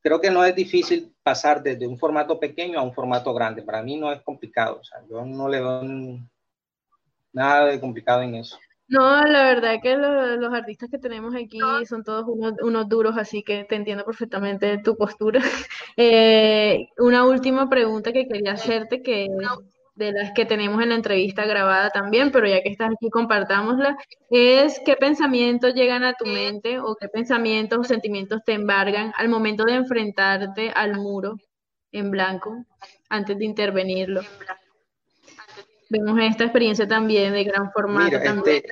creo 0.00 0.20
que 0.20 0.32
no 0.32 0.44
es 0.44 0.54
difícil 0.54 1.14
pasar 1.30 1.62
desde 1.62 1.86
un 1.86 1.96
formato 1.96 2.40
pequeño 2.40 2.76
a 2.76 2.82
un 2.82 2.92
formato 2.92 3.32
grande. 3.32 3.62
Para 3.62 3.82
mí 3.84 3.96
no 3.96 4.10
es 4.10 4.20
complicado. 4.22 4.78
O 4.80 4.84
sea, 4.84 4.98
yo 5.08 5.24
no 5.24 5.48
le 5.48 5.60
veo 5.60 5.82
nada 7.32 7.66
de 7.66 7.80
complicado 7.80 8.22
en 8.22 8.34
eso. 8.34 8.58
No, 8.88 9.22
la 9.22 9.44
verdad 9.44 9.76
que 9.80 9.96
los 9.96 10.52
artistas 10.52 10.90
que 10.90 10.98
tenemos 10.98 11.32
aquí 11.36 11.60
son 11.88 12.02
todos 12.02 12.24
unos, 12.26 12.88
duros, 12.88 13.16
así 13.16 13.44
que 13.44 13.62
te 13.62 13.76
entiendo 13.76 14.04
perfectamente 14.04 14.78
tu 14.78 14.96
postura. 14.96 15.40
Eh, 15.96 16.88
una 16.98 17.26
última 17.26 17.68
pregunta 17.68 18.12
que 18.12 18.26
quería 18.26 18.52
hacerte, 18.52 19.02
que 19.02 19.26
de 19.94 20.12
las 20.12 20.32
que 20.32 20.46
tenemos 20.46 20.82
en 20.82 20.90
la 20.90 20.94
entrevista 20.94 21.44
grabada 21.44 21.90
también, 21.90 22.30
pero 22.30 22.46
ya 22.46 22.62
que 22.62 22.70
estás 22.70 22.90
aquí, 22.92 23.10
compartámosla, 23.10 23.96
es 24.30 24.80
qué 24.84 24.96
pensamientos 24.96 25.74
llegan 25.74 26.04
a 26.04 26.14
tu 26.14 26.26
mente 26.26 26.78
o 26.78 26.96
qué 26.96 27.08
pensamientos 27.08 27.78
o 27.78 27.84
sentimientos 27.84 28.40
te 28.44 28.52
embargan 28.52 29.12
al 29.16 29.28
momento 29.28 29.64
de 29.64 29.74
enfrentarte 29.74 30.70
al 30.70 30.96
muro 30.96 31.36
en 31.92 32.10
blanco 32.10 32.64
antes 33.08 33.38
de 33.38 33.44
intervenirlo. 33.44 34.22
Vemos 35.88 36.18
esta 36.20 36.44
experiencia 36.44 36.86
también 36.86 37.32
de 37.32 37.44
gran 37.44 37.70
formato. 37.72 38.16
Este, 38.16 38.64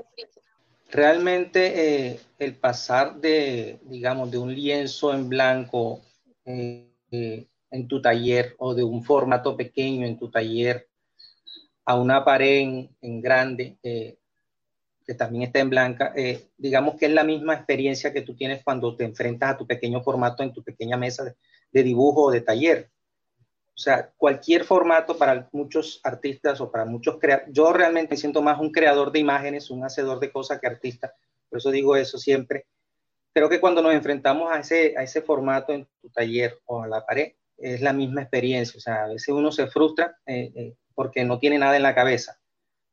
realmente 0.91 2.07
eh, 2.07 2.21
el 2.39 2.55
pasar 2.55 3.17
de, 3.17 3.81
digamos, 3.83 4.31
de 4.31 4.39
un 4.39 4.55
lienzo 4.55 5.13
en 5.13 5.29
blanco 5.29 6.01
eh, 6.45 6.89
eh, 7.11 7.47
en 7.71 7.89
tu 7.89 8.01
taller 8.01 8.55
o 8.59 8.75
de 8.75 8.85
un 8.85 9.03
formato 9.03 9.57
pequeño 9.57 10.07
en 10.07 10.17
tu 10.17 10.31
taller 10.31 10.88
a 11.89 11.95
una 11.95 12.23
pared 12.23 12.87
en, 13.01 13.23
grande 13.23 13.79
eh, 13.83 14.19
que 15.07 15.15
también 15.15 15.45
está 15.45 15.61
en 15.61 15.71
blanca, 15.71 16.13
eh, 16.15 16.51
digamos 16.59 16.97
que 16.97 17.07
es 17.07 17.13
la 17.13 17.25
misma 17.25 17.55
experiencia 17.55 18.13
que 18.13 18.21
tú 18.21 18.37
tienes 18.37 18.63
cuando 18.63 18.95
te 18.95 19.05
enfrentas 19.05 19.55
a 19.55 19.57
tu 19.57 19.67
pequeño 19.67 20.03
formato 20.03 20.43
en 20.43 20.53
tu 20.53 20.63
pequeña 20.63 20.99
mesa 20.99 21.35
de, 21.73 21.83
dibujo 21.83 22.25
o 22.25 22.31
de 22.31 22.43
taller. 22.43 22.91
O 23.69 23.79
sea, 23.79 24.13
cualquier 24.19 24.65
formato 24.65 25.17
para 25.17 25.49
muchos 25.53 26.03
artistas 26.05 26.61
o 26.61 26.71
para 26.71 26.85
muchos 26.85 27.19
creadores, 27.19 27.55
yo 27.55 27.73
realmente 27.73 28.11
me 28.11 28.19
siento 28.19 28.43
más 28.43 28.61
un 28.61 28.71
creador 28.71 29.11
de 29.11 29.21
imágenes, 29.21 29.71
un 29.71 29.83
hacedor 29.83 30.21
de 30.21 30.31
cosas 30.31 30.61
que 30.61 30.67
artista, 30.67 31.15
por 31.49 31.59
eso 31.59 31.71
digo 31.71 31.97
eso 31.97 32.19
siempre. 32.19 32.67
Creo 33.33 33.49
que 33.49 33.61
cuando 33.61 33.81
nos 33.81 33.95
enfrentamos 33.95 34.53
a 34.53 34.59
ese, 34.59 34.95
a 34.95 35.05
ese 35.05 35.23
formato 35.23 35.73
en 35.73 35.89
tu 36.03 36.11
taller 36.11 36.61
o 36.67 36.83
a 36.83 36.87
la 36.87 37.07
pared, 37.07 37.33
es 37.57 37.81
la 37.81 37.95
misma 37.95 38.21
experiencia. 38.21 38.77
O 38.77 38.81
sea, 38.81 39.05
a 39.05 39.09
veces 39.09 39.29
uno 39.29 39.51
se 39.51 39.69
frustra 39.69 40.19
eh, 40.27 40.75
porque 40.99 41.25
no 41.25 41.39
tiene 41.39 41.61
nada 41.61 41.77
en 41.77 41.85
la 41.85 41.95
cabeza. 41.95 42.41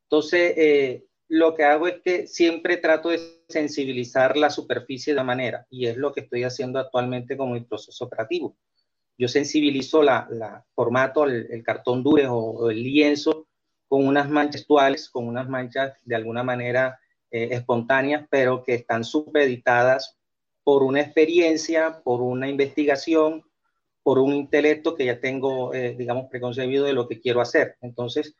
Entonces, 0.04 0.54
eh, 0.56 1.06
lo 1.26 1.56
que 1.56 1.64
hago 1.64 1.88
es 1.88 2.00
que 2.04 2.28
siempre 2.28 2.76
trato 2.76 3.08
de 3.08 3.42
sensibilizar 3.48 4.36
la 4.36 4.48
superficie 4.48 5.12
de 5.12 5.16
la 5.16 5.24
manera, 5.24 5.66
y 5.70 5.86
es 5.86 5.96
lo 5.96 6.12
que 6.12 6.20
estoy 6.20 6.44
haciendo 6.44 6.78
actualmente 6.78 7.36
con 7.36 7.50
mi 7.50 7.62
proceso 7.62 8.04
operativo. 8.04 8.56
Yo 9.18 9.26
sensibilizo 9.26 10.04
la, 10.04 10.64
formato, 10.76 11.24
el, 11.24 11.64
cartón 11.64 12.04
dure 12.04 12.28
o, 12.28 12.70
el 12.70 12.80
lienzo 12.80 13.48
con 13.88 14.06
unas 14.06 14.30
manchas 14.30 14.60
actuales, 14.60 15.10
con 15.10 15.26
unas 15.26 15.48
manchas 15.48 15.94
de 16.04 16.14
alguna 16.14 16.44
manera 16.44 17.00
eh, 17.32 17.48
espontáneas, 17.50 18.24
pero 18.30 18.62
que 18.62 18.74
están 18.74 19.02
supeditadas 19.02 20.16
por 20.62 20.84
una 20.84 21.00
experiencia, 21.00 22.02
por 22.04 22.22
una 22.22 22.48
investigación, 22.48 23.42
por 24.06 24.20
un 24.20 24.34
intelecto 24.34 24.94
que 24.94 25.04
ya 25.04 25.18
tengo, 25.18 25.74
eh, 25.74 25.96
digamos, 25.98 26.28
preconcebido 26.30 26.84
de 26.84 26.92
lo 26.92 27.08
que 27.08 27.18
quiero 27.18 27.40
hacer. 27.40 27.74
Entonces, 27.80 28.36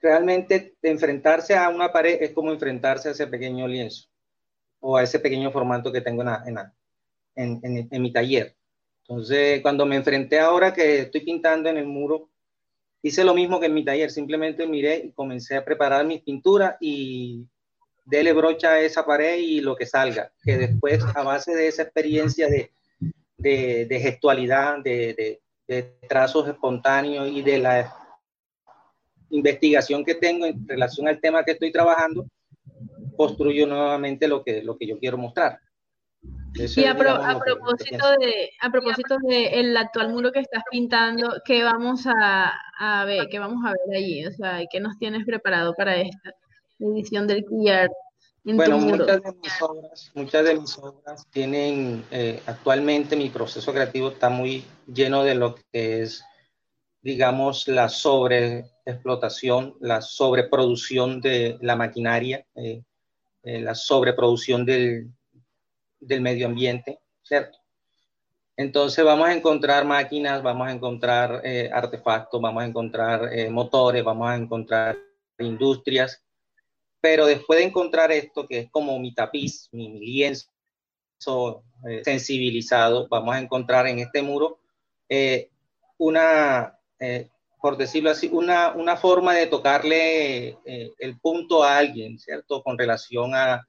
realmente 0.00 0.74
enfrentarse 0.80 1.54
a 1.54 1.68
una 1.68 1.92
pared 1.92 2.16
es 2.18 2.30
como 2.30 2.50
enfrentarse 2.50 3.10
a 3.10 3.12
ese 3.12 3.26
pequeño 3.26 3.68
lienzo 3.68 4.08
o 4.80 4.96
a 4.96 5.02
ese 5.02 5.18
pequeño 5.18 5.52
formato 5.52 5.92
que 5.92 6.00
tengo 6.00 6.22
en, 6.22 6.56
en, 7.36 7.88
en, 7.90 8.00
mi 8.00 8.10
taller. 8.10 8.56
Entonces, 9.02 9.60
cuando 9.60 9.84
me 9.84 9.96
enfrenté 9.96 10.40
ahora 10.40 10.72
que 10.72 11.00
estoy 11.00 11.20
pintando 11.20 11.68
en 11.68 11.76
el 11.76 11.86
muro, 11.86 12.30
hice 13.02 13.24
lo 13.24 13.34
mismo 13.34 13.60
que 13.60 13.66
en 13.66 13.74
mi 13.74 13.84
taller, 13.84 14.10
simplemente 14.10 14.66
miré 14.66 14.96
y 15.04 15.12
comencé 15.12 15.56
a 15.56 15.64
preparar 15.66 16.06
mis 16.06 16.22
pinturas 16.22 16.76
y 16.80 17.46
dele 18.06 18.32
brocha 18.32 18.70
a 18.70 18.80
esa 18.80 19.04
pared 19.04 19.36
y 19.40 19.60
lo 19.60 19.76
que 19.76 19.84
salga, 19.84 20.32
que 20.42 20.56
después 20.56 21.04
a 21.14 21.22
base 21.22 21.54
de 21.54 21.68
esa 21.68 21.82
experiencia 21.82 22.48
de 22.48 22.72
de, 23.42 24.00
gestualidad, 24.00 24.78
de, 24.82 25.40
trazos 26.08 26.48
espontáneos 26.48 27.28
y 27.28 27.42
de 27.42 27.58
la 27.58 27.94
investigación 29.30 30.04
que 30.04 30.14
tengo 30.14 30.46
en 30.46 30.68
relación 30.68 31.08
al 31.08 31.20
tema 31.20 31.44
que 31.44 31.52
estoy 31.52 31.72
trabajando, 31.72 32.26
construyo 33.16 33.66
nuevamente 33.66 34.28
lo 34.28 34.44
que, 34.44 34.62
lo 34.62 34.76
que 34.76 34.86
yo 34.86 34.98
quiero 34.98 35.16
mostrar. 35.16 35.58
y 36.54 36.84
a, 36.84 36.94
propósito 36.94 38.10
de 38.20 38.50
a 38.60 38.70
propósito 38.70 39.16
de 39.26 39.60
el 39.60 39.76
actual 39.76 40.10
muro 40.10 40.32
que 40.32 40.40
estás 40.40 40.62
pintando, 40.70 41.40
¿qué 41.44 41.62
vamos 41.62 42.06
a, 42.06 42.52
a, 42.78 43.04
ver? 43.06 43.28
¿Qué 43.30 43.38
vamos 43.38 43.64
a 43.64 43.70
ver 43.70 43.96
allí? 43.96 44.26
O 44.26 44.32
sea, 44.32 44.60
¿qué 44.70 44.80
nos 44.80 44.98
tienes 44.98 45.24
preparado 45.24 45.72
para 45.74 45.96
esta 45.96 46.34
edición 46.78 47.26
del 47.26 47.44
QR? 47.44 47.90
Bueno, 48.44 48.78
muchas 48.78 49.22
de, 49.22 49.32
mis 49.40 49.62
obras, 49.62 50.10
muchas 50.14 50.44
de 50.44 50.54
mis 50.58 50.76
obras 50.78 51.26
tienen, 51.30 52.04
eh, 52.10 52.42
actualmente 52.46 53.14
mi 53.14 53.30
proceso 53.30 53.72
creativo 53.72 54.08
está 54.10 54.30
muy 54.30 54.64
lleno 54.86 55.22
de 55.22 55.36
lo 55.36 55.54
que 55.54 56.02
es, 56.02 56.24
digamos, 57.02 57.68
la 57.68 57.88
sobreexplotación, 57.88 59.76
la 59.80 60.00
sobreproducción 60.00 61.20
de 61.20 61.56
la 61.60 61.76
maquinaria, 61.76 62.44
eh, 62.56 62.82
eh, 63.44 63.60
la 63.60 63.76
sobreproducción 63.76 64.66
del, 64.66 65.10
del 66.00 66.20
medio 66.20 66.46
ambiente, 66.46 67.00
¿cierto? 67.22 67.62
Entonces 68.56 69.04
vamos 69.04 69.28
a 69.28 69.34
encontrar 69.34 69.84
máquinas, 69.86 70.42
vamos 70.42 70.68
a 70.68 70.72
encontrar 70.72 71.40
eh, 71.42 71.70
artefactos, 71.72 72.40
vamos 72.40 72.62
a 72.62 72.66
encontrar 72.66 73.32
eh, 73.32 73.48
motores, 73.48 74.04
vamos 74.04 74.28
a 74.28 74.36
encontrar 74.36 74.96
industrias, 75.38 76.22
pero 77.02 77.26
después 77.26 77.58
de 77.58 77.66
encontrar 77.66 78.10
esto, 78.10 78.48
que 78.48 78.60
es 78.60 78.70
como 78.70 78.98
mi 78.98 79.12
tapiz, 79.12 79.68
mi, 79.72 79.98
lienzo 79.98 80.46
eh, 81.86 82.00
sensibilizado, 82.02 83.06
vamos 83.08 83.34
a 83.34 83.40
encontrar 83.40 83.86
en 83.86 83.98
este 83.98 84.22
muro 84.22 84.58
una, 85.98 86.78
por 87.60 87.76
decirlo 87.76 88.10
así, 88.10 88.30
una, 88.32 88.72
una 88.72 88.96
forma 88.96 89.34
de 89.34 89.46
tocarle 89.46 90.56
el 90.64 91.20
punto 91.20 91.62
a 91.62 91.76
alguien, 91.76 92.18
¿cierto? 92.18 92.62
Con 92.62 92.78
relación 92.78 93.34
a, 93.34 93.68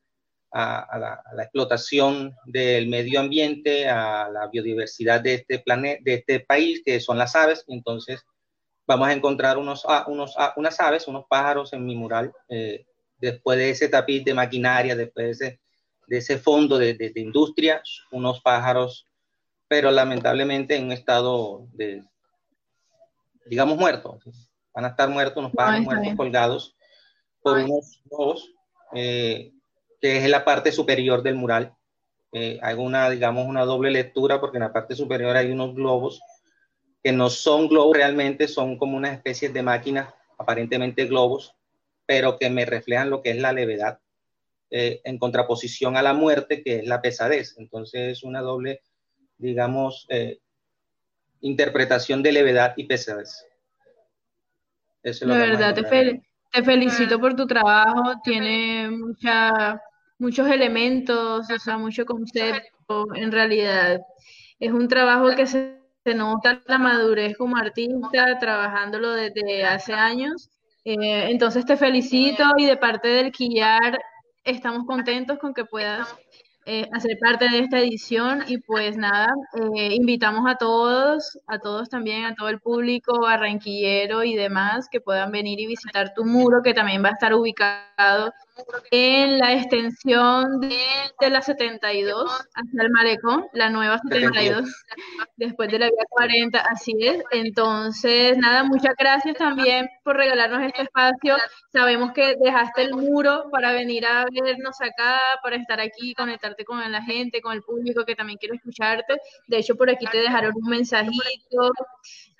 a, 0.54 1.22
la, 1.34 1.44
explotación 1.44 2.36
del 2.46 2.88
medio 2.88 3.20
ambiente, 3.20 3.90
a 3.90 4.30
la 4.30 4.48
biodiversidad 4.48 5.22
de 5.22 5.36
este 5.36 5.60
planeta, 5.60 6.02
de 6.04 6.14
este 6.14 6.40
país, 6.42 6.82
que 6.86 7.00
son 7.00 7.18
las 7.18 7.36
aves. 7.36 7.66
Entonces, 7.68 8.24
vamos 8.86 9.08
a 9.08 9.14
encontrar 9.14 9.58
unos, 9.58 9.84
ah, 9.88 10.06
unos, 10.08 10.36
ah, 10.38 10.54
unas 10.56 10.80
aves, 10.80 11.08
unos 11.08 11.26
pájaros 11.28 11.74
en 11.74 11.86
mi 11.86 11.96
mural, 11.96 12.32
eh, 12.50 12.86
después 13.18 13.58
de 13.58 13.70
ese 13.70 13.90
tapiz 13.90 14.24
de 14.24 14.34
maquinaria, 14.34 14.96
después 14.96 15.26
de 15.26 15.32
ese, 15.32 15.60
de 16.08 16.18
ese 16.18 16.38
fondo 16.38 16.78
de, 16.78 16.94
de, 16.96 17.12
industria, 17.16 17.82
unos 18.12 18.42
pájaros, 18.42 19.08
pero 19.68 19.92
lamentablemente 19.92 20.76
en 20.76 20.86
un 20.86 20.92
estado 20.92 21.68
de, 21.74 22.04
digamos, 23.46 23.78
muertos. 23.78 24.24
Van 24.74 24.86
a 24.86 24.90
estar 24.90 25.10
muertos, 25.10 25.38
unos 25.38 25.52
pájaros 25.52 25.82
muertos 25.82 26.16
colgados 26.16 26.76
por 27.42 27.60
unos 27.60 28.02
lobos. 28.10 28.50
Eh, 28.96 29.54
que 30.04 30.18
es 30.18 30.30
la 30.30 30.44
parte 30.44 30.74
superior 30.74 31.24
del 31.24 31.36
mural. 31.36 31.74
Eh, 32.34 32.60
hago 32.62 32.84
una, 32.84 33.10
digamos, 33.10 33.48
una 33.48 33.64
doble 33.64 33.90
lectura 33.90 34.42
porque 34.42 34.58
en 34.58 34.64
la 34.64 34.74
parte 34.74 34.96
superior 34.96 35.34
hay 35.38 35.50
unos 35.50 35.74
globos 35.74 36.22
que 37.02 37.14
no 37.14 37.30
son 37.30 37.70
globos 37.70 37.96
realmente, 37.96 38.50
son 38.50 38.78
como 38.78 38.98
una 38.98 39.14
especie 39.14 39.48
de 39.48 39.64
máquinas, 39.64 40.14
aparentemente 40.38 41.06
globos, 41.06 41.56
pero 42.06 42.38
que 42.38 42.50
me 42.50 42.66
reflejan 42.66 43.10
lo 43.10 43.22
que 43.22 43.32
es 43.32 43.38
la 43.38 43.54
levedad, 43.54 44.00
eh, 44.70 45.02
en 45.04 45.18
contraposición 45.18 45.98
a 45.98 46.02
la 46.02 46.14
muerte, 46.14 46.64
que 46.64 46.80
es 46.80 46.88
la 46.88 47.02
pesadez. 47.02 47.56
Entonces 47.58 48.18
es 48.18 48.24
una 48.24 48.42
doble, 48.42 48.82
digamos, 49.38 50.06
eh, 50.10 50.40
interpretación 51.42 52.24
de 52.24 52.32
levedad 52.32 52.74
y 52.78 52.86
pesadez. 52.86 53.46
Eso 55.04 55.26
es 55.26 55.30
lo 55.30 55.36
verdad, 55.36 55.76
te, 55.76 56.22
te, 56.52 56.64
felicito 56.64 57.20
por 57.20 57.36
tu 57.36 57.46
trabajo, 57.46 58.14
tiene 58.24 58.90
mucha 58.90 59.82
muchos 60.24 60.48
elementos, 60.48 61.50
o 61.50 61.60
sea, 61.60 61.78
mucho 61.78 62.06
concepto, 62.06 63.06
en 63.16 63.32
realidad. 63.32 64.02
Es 64.60 64.72
un 64.72 64.88
trabajo 64.88 65.36
que 65.36 65.46
se, 65.46 65.80
nota 66.16 66.62
la 66.66 66.78
madurez 66.78 67.38
como 67.38 67.58
artista, 67.58 68.40
trabajándolo 68.40 69.12
desde 69.12 69.66
hace 69.66 69.94
años. 69.94 70.50
Eh, 70.86 71.30
entonces 71.32 71.66
te 71.66 71.78
felicito 71.78 72.44
y 72.58 72.66
de 72.66 72.76
parte 72.78 73.08
del 73.08 73.32
Quillar 73.32 74.00
estamos 74.44 74.86
contentos 74.86 75.40
con 75.40 75.54
que 75.54 75.64
puedas 75.64 76.14
eh, 76.66 76.88
hacer 76.94 77.18
parte 77.22 77.50
de 77.50 77.60
esta 77.60 77.80
edición 77.80 78.44
y 78.48 78.58
pues 78.58 78.98
nada, 78.98 79.28
eh, 79.76 79.94
invitamos 79.94 80.50
a 80.50 80.56
todos, 80.56 81.40
a 81.48 81.60
todos 81.60 81.90
también, 81.90 82.26
a 82.26 82.36
todo 82.36 82.50
el 82.50 82.60
público 82.60 83.22
barranquillero 83.22 84.24
y 84.24 84.36
demás 84.36 84.88
que 84.90 85.02
puedan 85.02 85.32
venir 85.32 85.60
y 85.60 85.68
visitar 85.68 86.14
tu 86.14 86.26
muro 86.26 86.62
que 86.64 86.74
también 86.74 87.04
va 87.04 87.10
a 87.10 87.14
estar 87.14 87.34
ubicado 87.34 88.34
en 88.92 89.40
la 89.40 89.54
extensión 89.54 90.60
de, 90.62 91.30
la 91.30 91.42
72 91.42 92.32
hacia 92.54 92.84
el 92.84 92.90
malecón, 92.92 93.46
la 93.54 93.70
nueva 93.70 94.00
72, 94.00 94.70
después 95.38 95.70
de 95.70 95.80
la 95.80 95.86
vía 95.88 96.04
40, 96.10 96.60
así 96.60 96.94
es. 97.00 97.24
Entonces, 97.32 98.38
nada, 98.38 98.64
muchas 98.64 98.96
gracias 98.98 99.38
también 99.38 99.90
por 100.04 100.18
regalarnos 100.18 100.62
este 100.64 100.84
espacio. 100.84 101.38
Sabemos 101.72 102.12
que 102.14 102.36
dejaste 102.40 102.84
el 102.84 102.94
muro 102.94 103.46
para 103.52 103.72
venir 103.72 104.06
a 104.06 104.26
vernos 104.32 104.80
acá, 104.82 105.20
para 105.42 105.56
estar 105.56 105.80
aquí, 105.80 106.14
conectarte 106.14 106.66
con 106.66 106.92
la 106.92 107.02
gente, 107.02 107.42
con 107.42 107.54
el 107.54 107.64
público 107.64 108.06
que 108.06 108.16
también 108.16 108.38
quiere 108.38 108.56
escucharte. 108.56 109.18
De 109.48 109.58
hecho, 109.58 109.76
por 109.76 109.90
aquí 109.90 110.06
te 110.06 110.20
dejaron 110.20 110.54
un 110.56 110.70
mensajito. 110.70 111.72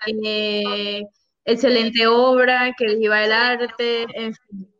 Eh, 0.06 1.02
excelente 1.44 2.06
obra, 2.06 2.72
que 2.76 2.96
viva 2.96 3.24
el 3.24 3.32
arte, 3.32 4.06
en 4.14 4.34
fin 4.34 4.73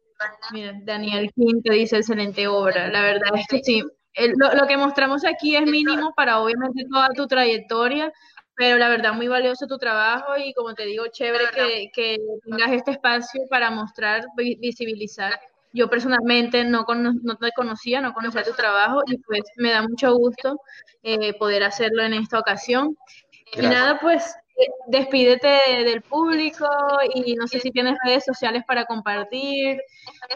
Mira, 0.52 0.72
Daniel 0.82 1.30
te 1.62 1.72
dice 1.72 1.96
excelente 1.98 2.46
obra. 2.46 2.88
La 2.88 3.02
verdad 3.02 3.30
es 3.34 3.46
que 3.48 3.60
sí. 3.62 3.82
lo, 4.36 4.66
que 4.66 4.76
mostramos 4.76 5.24
aquí 5.24 5.56
es 5.56 5.66
mínimo 5.66 6.12
para 6.14 6.40
obviamente 6.40 6.84
toda 6.90 7.08
tu 7.10 7.26
trayectoria, 7.26 8.12
pero 8.56 8.78
la 8.78 8.88
verdad 8.88 9.12
muy 9.12 9.28
valioso 9.28 9.66
tu 9.66 9.78
trabajo 9.78 10.36
y 10.36 10.52
como 10.54 10.74
te 10.74 10.86
digo, 10.86 11.06
chévere 11.08 11.44
que, 11.54 11.90
que 11.92 12.18
tengas 12.44 12.72
este 12.72 12.92
espacio 12.92 13.42
para 13.50 13.70
mostrar, 13.70 14.24
visibilizar. 14.36 15.40
Yo 15.72 15.90
personalmente 15.90 16.62
no, 16.64 16.86
no 16.88 17.36
te 17.36 17.50
conocía, 17.50 18.00
no 18.00 18.12
conocía 18.12 18.44
tu 18.44 18.52
trabajo 18.52 19.02
y 19.06 19.18
pues 19.18 19.42
me 19.56 19.72
da 19.72 19.82
mucho 19.82 20.14
gusto 20.14 20.60
eh, 21.02 21.36
poder 21.36 21.64
hacerlo 21.64 22.04
en 22.04 22.14
esta 22.14 22.38
ocasión. 22.38 22.96
Y 23.52 23.62
nada, 23.62 23.98
pues 24.00 24.36
despídete 24.86 25.48
del 25.84 26.02
público 26.02 26.66
y 27.14 27.34
no 27.34 27.46
sé 27.46 27.58
si 27.60 27.70
tienes 27.70 27.96
redes 28.04 28.24
sociales 28.24 28.62
para 28.66 28.84
compartir. 28.84 29.80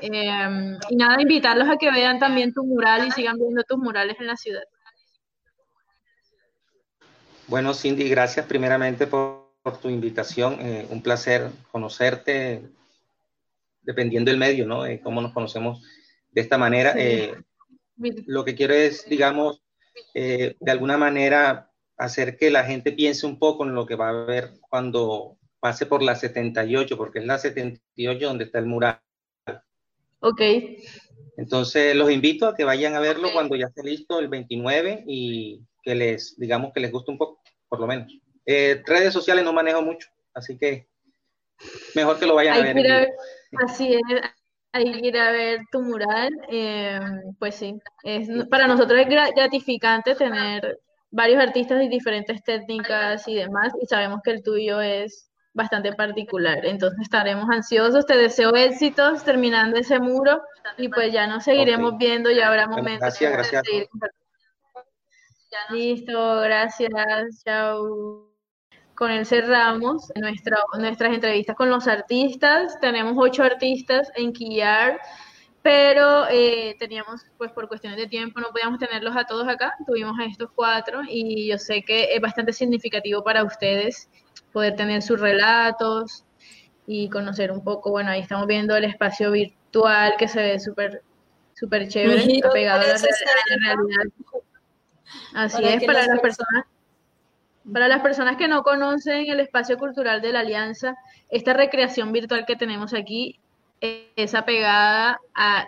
Em, 0.01 0.77
y 0.91 0.97
nada, 0.97 1.21
invitarlos 1.21 1.69
a 1.69 1.77
que 1.77 1.91
vean 1.91 2.19
también 2.19 2.53
tu 2.53 2.65
mural 2.65 3.07
y 3.07 3.11
sigan 3.13 3.39
viendo 3.39 3.63
tus 3.63 3.79
murales 3.79 4.17
en 4.19 4.27
la 4.27 4.37
ciudad. 4.37 4.63
Bueno, 7.47 7.73
Cindy, 7.75 8.09
gracias 8.09 8.47
primeramente 8.47 9.07
por, 9.07 9.47
tu 9.83 9.91
invitación. 9.91 10.59
Eh, 10.61 10.87
un 10.91 11.03
placer 11.03 11.51
conocerte, 11.71 12.63
dependiendo 13.83 14.31
del 14.31 14.41
medio, 14.41 14.67
¿no? 14.67 14.87
Eh, 14.87 15.01
cómo 15.03 15.21
nos 15.21 15.33
conocemos 15.33 15.83
de 16.31 16.41
esta 16.41 16.57
manera. 16.57 16.95
Eh, 16.97 17.35
lo 18.27 18.47
que 18.47 18.55
quiero 18.55 18.73
es, 18.73 19.07
digamos, 19.07 19.63
de 20.15 20.57
alguna 20.67 20.97
manera 20.97 21.68
hacer 21.99 22.37
que 22.37 22.51
la 22.51 22.65
gente 22.65 22.93
piense 22.93 23.27
un 23.27 23.39
poco 23.39 23.65
en 23.65 23.75
lo 23.75 23.85
que 23.85 23.97
va 23.97 24.09
a 24.09 24.25
ver 24.25 24.53
cuando 24.61 25.37
pase 25.61 25.87
por 25.87 26.03
la 26.03 26.15
78, 26.15 26.97
porque 26.97 27.19
es 27.19 27.27
la 27.27 27.39
78 27.39 28.27
donde 28.27 28.45
está 28.45 28.61
el 28.61 28.67
mural. 28.67 29.01
Ok. 30.21 30.41
Entonces 31.37 31.95
los 31.95 32.11
invito 32.11 32.47
a 32.47 32.55
que 32.55 32.65
vayan 32.65 32.95
a 32.95 33.01
verlo 33.01 33.33
cuando 33.33 33.57
ya 33.57 33.67
esté 33.67 33.83
listo 33.83 34.19
el 34.19 34.29
29 34.29 35.05
y 35.07 35.61
que 35.83 35.95
les, 35.95 36.39
digamos 36.39 36.73
que 36.73 36.81
les 36.81 36.91
guste 36.91 37.11
un 37.11 37.19
poco, 37.19 37.43
por 37.69 37.81
lo 37.81 37.87
menos. 37.87 38.13
Eh, 38.47 38.83
redes 38.87 39.13
sociales 39.13 39.45
no 39.45 39.53
manejo 39.53 39.83
mucho, 39.83 40.09
así 40.35 40.57
que 40.57 40.89
mejor 41.95 42.19
que 42.19 42.27
lo 42.27 42.35
vayan 42.35 42.59
a 42.59 42.73
ver. 42.73 43.09
así 43.65 43.95
es, 43.95 44.21
hay 44.73 45.01
que 45.01 45.09
ir 45.09 45.17
a 45.19 45.33
ver 45.33 45.61
tu 45.71 45.83
mural. 45.83 46.31
Eh, 46.51 46.99
pues 47.39 47.57
sí, 47.57 47.81
es, 48.05 48.29
para 48.49 48.67
nosotros 48.67 49.01
es 49.01 49.09
gratificante 49.09 50.15
tener 50.15 50.79
varios 51.11 51.43
artistas 51.43 51.79
de 51.79 51.89
diferentes 51.89 52.43
técnicas 52.43 53.27
y 53.29 53.35
demás, 53.35 53.73
y 53.81 53.87
sabemos 53.87 54.21
que 54.23 54.31
el 54.33 54.43
tuyo 54.43 54.81
es 54.81 55.31
bastante 55.55 55.93
particular. 55.93 56.65
Entonces 56.65 57.01
estaremos 57.03 57.49
ansiosos, 57.51 58.07
te 58.07 58.17
deseo 58.17 58.55
éxitos 58.55 59.25
terminando 59.25 59.77
ese 59.77 59.99
muro 59.99 60.41
y 60.77 60.89
pues 60.89 61.13
ya 61.13 61.27
nos 61.27 61.45
seguiremos 61.45 61.99
viendo, 61.99 62.31
ya 62.31 62.49
habrá 62.49 62.69
momentos 62.69 63.01
gracias, 63.01 63.33
gracias. 63.33 63.63
Listo, 65.71 66.41
gracias, 66.43 66.91
chao. 67.45 68.29
Con 68.95 69.11
él 69.11 69.25
cerramos 69.25 70.13
nuestra, 70.17 70.59
nuestras 70.79 71.15
entrevistas 71.15 71.57
con 71.57 71.71
los 71.71 71.87
artistas. 71.87 72.79
Tenemos 72.81 73.15
ocho 73.17 73.43
artistas 73.43 74.11
en 74.17 74.33
Quillar 74.33 75.01
pero 75.69 76.27
eh, 76.31 76.77
teníamos, 76.79 77.27
pues 77.37 77.53
por 77.53 77.69
cuestiones 77.69 77.99
de 77.99 78.07
tiempo, 78.07 78.41
no 78.41 78.49
podíamos 78.53 78.79
tenerlos 78.79 79.15
a 79.15 79.25
todos 79.25 79.47
acá, 79.47 79.75
tuvimos 79.87 80.19
a 80.19 80.25
estos 80.25 80.49
cuatro 80.55 81.03
y 81.07 81.47
yo 81.47 81.59
sé 81.59 81.83
que 81.83 82.15
es 82.15 82.23
bastante 82.23 82.55
significativo 82.55 83.23
para 83.23 83.45
ustedes 83.45 84.09
poder 84.51 84.77
tener 84.77 85.03
sus 85.03 85.21
relatos 85.21 86.25
y 86.87 87.11
conocer 87.11 87.53
un 87.53 87.63
poco, 87.63 87.91
bueno, 87.91 88.09
ahí 88.09 88.21
estamos 88.21 88.47
viendo 88.47 88.75
el 88.77 88.85
espacio 88.85 89.31
virtual 89.31 90.15
que 90.19 90.27
se 90.27 90.41
ve 90.41 90.59
súper 90.59 91.03
súper 91.53 91.87
chévere, 91.89 92.41
pegado 92.51 92.81
a 92.81 92.87
la, 92.87 92.95
realidad. 92.95 94.05
Así 95.35 95.63
es, 95.65 95.85
para 95.85 96.07
las 96.07 96.21
personas 96.21 96.65
para 97.71 97.89
las 97.89 98.01
personas 98.01 98.39
que 98.39 98.49
no 98.49 98.63
conocen 98.63 99.29
el 99.29 99.41
espacio 99.41 99.77
cultural 99.77 100.23
de 100.23 100.33
la 100.33 100.41
Alianza, 100.41 100.97
esta 101.29 101.53
recreación 101.53 102.11
virtual 102.13 102.47
que 102.47 102.57
tenemos 102.57 102.95
aquí 102.95 103.39
es 103.81 104.35
apegada 104.35 105.21
a 105.35 105.67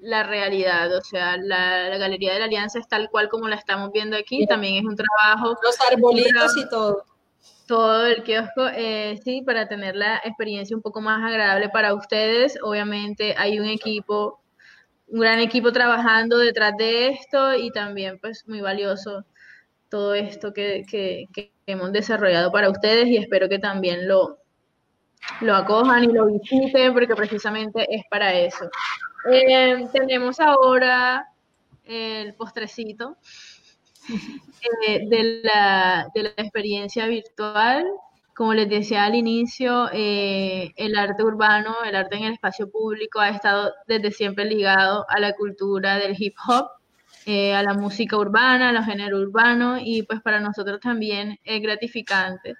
la 0.00 0.22
realidad, 0.22 0.94
o 0.96 1.00
sea, 1.00 1.36
la, 1.36 1.96
Galería 1.98 2.32
de 2.32 2.38
la 2.40 2.44
Alianza 2.44 2.78
es 2.78 2.88
tal 2.88 3.08
cual 3.10 3.28
como 3.28 3.48
la 3.48 3.56
estamos 3.56 3.90
viendo 3.92 4.16
aquí, 4.16 4.46
también 4.46 4.76
es 4.76 4.84
un 4.84 4.96
trabajo. 4.96 5.56
Los 5.62 5.76
arbolitos 5.90 6.56
y 6.56 6.68
todo. 6.68 7.04
Todo 7.66 8.06
el 8.06 8.22
kiosco, 8.22 8.68
eh, 8.74 9.18
sí, 9.24 9.42
para 9.42 9.68
tener 9.68 9.94
la 9.94 10.16
experiencia 10.24 10.76
un 10.76 10.82
poco 10.82 11.00
más 11.00 11.22
agradable 11.22 11.68
para 11.68 11.94
ustedes. 11.94 12.58
Obviamente 12.62 13.34
hay 13.36 13.58
un 13.58 13.66
equipo, 13.66 14.40
un 15.08 15.20
gran 15.20 15.40
equipo 15.40 15.72
trabajando 15.72 16.38
detrás 16.38 16.72
de 16.78 17.08
esto 17.08 17.54
y 17.54 17.70
también 17.70 18.18
pues 18.20 18.46
muy 18.48 18.60
valioso 18.60 19.24
todo 19.88 20.14
esto 20.14 20.52
que, 20.52 21.26
hemos 21.66 21.92
desarrollado 21.92 22.50
para 22.50 22.70
ustedes 22.70 23.08
y 23.08 23.18
espero 23.18 23.48
que 23.48 23.58
también 23.58 24.08
lo, 24.08 24.38
lo 25.40 25.54
acojan 25.54 26.04
y 26.04 26.12
lo 26.12 26.26
visiten 26.26 26.92
porque 26.92 27.14
precisamente 27.14 27.86
es 27.88 28.02
para 28.10 28.32
eso. 28.32 28.68
Eh, 29.30 29.86
tenemos 29.92 30.40
ahora 30.40 31.28
el 31.84 32.34
postrecito 32.34 33.16
eh, 34.86 35.08
de, 35.08 35.40
la, 35.42 36.08
de, 36.14 36.22
la, 36.24 36.28
experiencia 36.36 37.06
virtual. 37.06 37.84
Como 38.34 38.54
les 38.54 38.68
decía 38.68 39.04
al 39.04 39.16
inicio, 39.16 39.88
eh, 39.92 40.72
el 40.76 40.96
arte 40.96 41.24
urbano, 41.24 41.74
el 41.84 41.96
arte 41.96 42.16
en 42.16 42.24
el 42.24 42.32
espacio 42.34 42.70
público 42.70 43.18
ha 43.18 43.30
estado 43.30 43.72
desde 43.88 44.12
siempre 44.12 44.44
ligado 44.44 45.04
a 45.08 45.18
la 45.18 45.32
cultura 45.32 45.98
del 45.98 46.14
hip 46.16 46.36
hop, 46.46 46.68
a 47.26 47.62
la 47.62 47.74
música 47.74 48.16
urbana, 48.16 48.70
a 48.70 48.72
los 48.72 48.86
géneros 48.86 49.20
urbanos 49.20 49.80
y 49.84 50.02
pues 50.04 50.22
para 50.22 50.40
nosotros 50.40 50.80
también 50.80 51.38
es 51.44 51.60
gratificante 51.60 52.54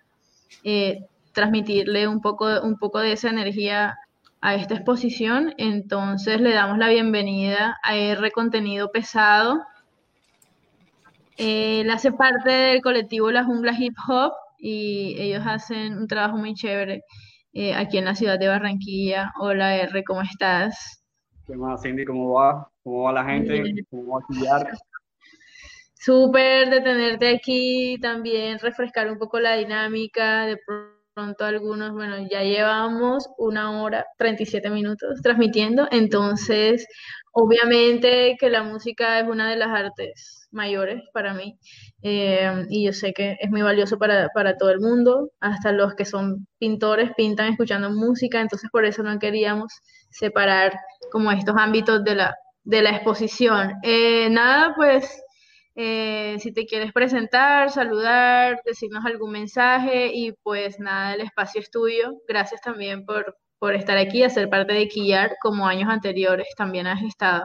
transmitirle 1.38 2.08
un 2.08 2.20
poco, 2.20 2.46
un 2.62 2.78
poco 2.78 2.98
de 2.98 3.12
esa 3.12 3.30
energía 3.30 3.96
a 4.40 4.56
esta 4.56 4.74
exposición. 4.74 5.54
Entonces 5.56 6.40
le 6.40 6.52
damos 6.52 6.78
la 6.78 6.88
bienvenida 6.88 7.78
a 7.84 7.94
R 7.94 8.28
Contenido 8.32 8.90
Pesado. 8.90 9.62
Él 11.36 11.88
hace 11.90 12.10
parte 12.10 12.50
del 12.50 12.82
colectivo 12.82 13.30
La 13.30 13.44
Jungla 13.44 13.72
Hip 13.78 13.94
Hop 14.08 14.32
y 14.58 15.14
ellos 15.16 15.44
hacen 15.46 15.96
un 15.96 16.08
trabajo 16.08 16.36
muy 16.36 16.54
chévere 16.54 17.04
eh, 17.52 17.72
aquí 17.72 17.98
en 17.98 18.06
la 18.06 18.16
ciudad 18.16 18.40
de 18.40 18.48
Barranquilla. 18.48 19.32
Hola 19.38 19.76
R, 19.76 20.02
¿cómo 20.02 20.22
estás? 20.22 21.04
¿Qué 21.46 21.54
más, 21.54 21.82
Cindy? 21.82 22.04
¿Cómo 22.04 22.32
va? 22.32 22.68
¿Cómo 22.82 23.04
va 23.04 23.12
la 23.12 23.24
gente? 23.24 23.62
¿Cómo 23.90 24.18
va 24.18 24.58
a 24.58 24.66
Súper 25.94 26.68
de 26.68 26.80
tenerte 26.80 27.28
aquí, 27.28 27.96
también 28.00 28.58
refrescar 28.58 29.08
un 29.08 29.18
poco 29.18 29.38
la 29.38 29.54
dinámica, 29.54 30.46
de 30.46 30.58
pronto 31.18 31.44
algunos, 31.44 31.92
bueno, 31.94 32.14
ya 32.30 32.44
llevamos 32.44 33.28
una 33.38 33.82
hora, 33.82 34.06
37 34.18 34.70
minutos 34.70 35.20
transmitiendo, 35.20 35.88
entonces 35.90 36.86
obviamente 37.32 38.36
que 38.38 38.48
la 38.48 38.62
música 38.62 39.18
es 39.18 39.26
una 39.26 39.50
de 39.50 39.56
las 39.56 39.66
artes 39.68 40.46
mayores 40.52 41.02
para 41.12 41.34
mí 41.34 41.58
eh, 42.04 42.66
y 42.70 42.84
yo 42.86 42.92
sé 42.92 43.12
que 43.12 43.36
es 43.40 43.50
muy 43.50 43.62
valioso 43.62 43.98
para, 43.98 44.28
para, 44.32 44.56
todo 44.56 44.70
el 44.70 44.78
mundo, 44.78 45.32
hasta 45.40 45.72
los 45.72 45.96
que 45.96 46.04
son 46.04 46.46
pintores 46.60 47.10
pintan 47.16 47.50
escuchando 47.50 47.90
música, 47.90 48.40
entonces 48.40 48.70
por 48.70 48.84
eso 48.84 49.02
no 49.02 49.18
queríamos 49.18 49.72
separar 50.10 50.78
como 51.10 51.32
estos 51.32 51.56
ámbitos 51.58 52.04
de 52.04 52.14
la, 52.14 52.36
de 52.62 52.82
la 52.82 52.90
exposición. 52.90 53.72
Eh, 53.82 54.30
nada, 54.30 54.72
pues 54.76 55.20
eh, 55.80 56.34
si 56.40 56.52
te 56.52 56.66
quieres 56.66 56.92
presentar, 56.92 57.70
saludar, 57.70 58.60
decirnos 58.64 59.06
algún 59.06 59.30
mensaje 59.30 60.10
y 60.12 60.32
pues 60.42 60.80
nada, 60.80 61.14
el 61.14 61.20
espacio 61.20 61.60
es 61.60 61.70
tuyo. 61.70 62.14
Gracias 62.26 62.60
también 62.60 63.06
por, 63.06 63.36
por 63.60 63.76
estar 63.76 63.96
aquí, 63.96 64.24
a 64.24 64.28
ser 64.28 64.50
parte 64.50 64.72
de 64.72 64.88
Quillar 64.88 65.36
como 65.40 65.68
años 65.68 65.88
anteriores 65.88 66.48
también 66.56 66.88
has 66.88 67.00
estado. 67.04 67.44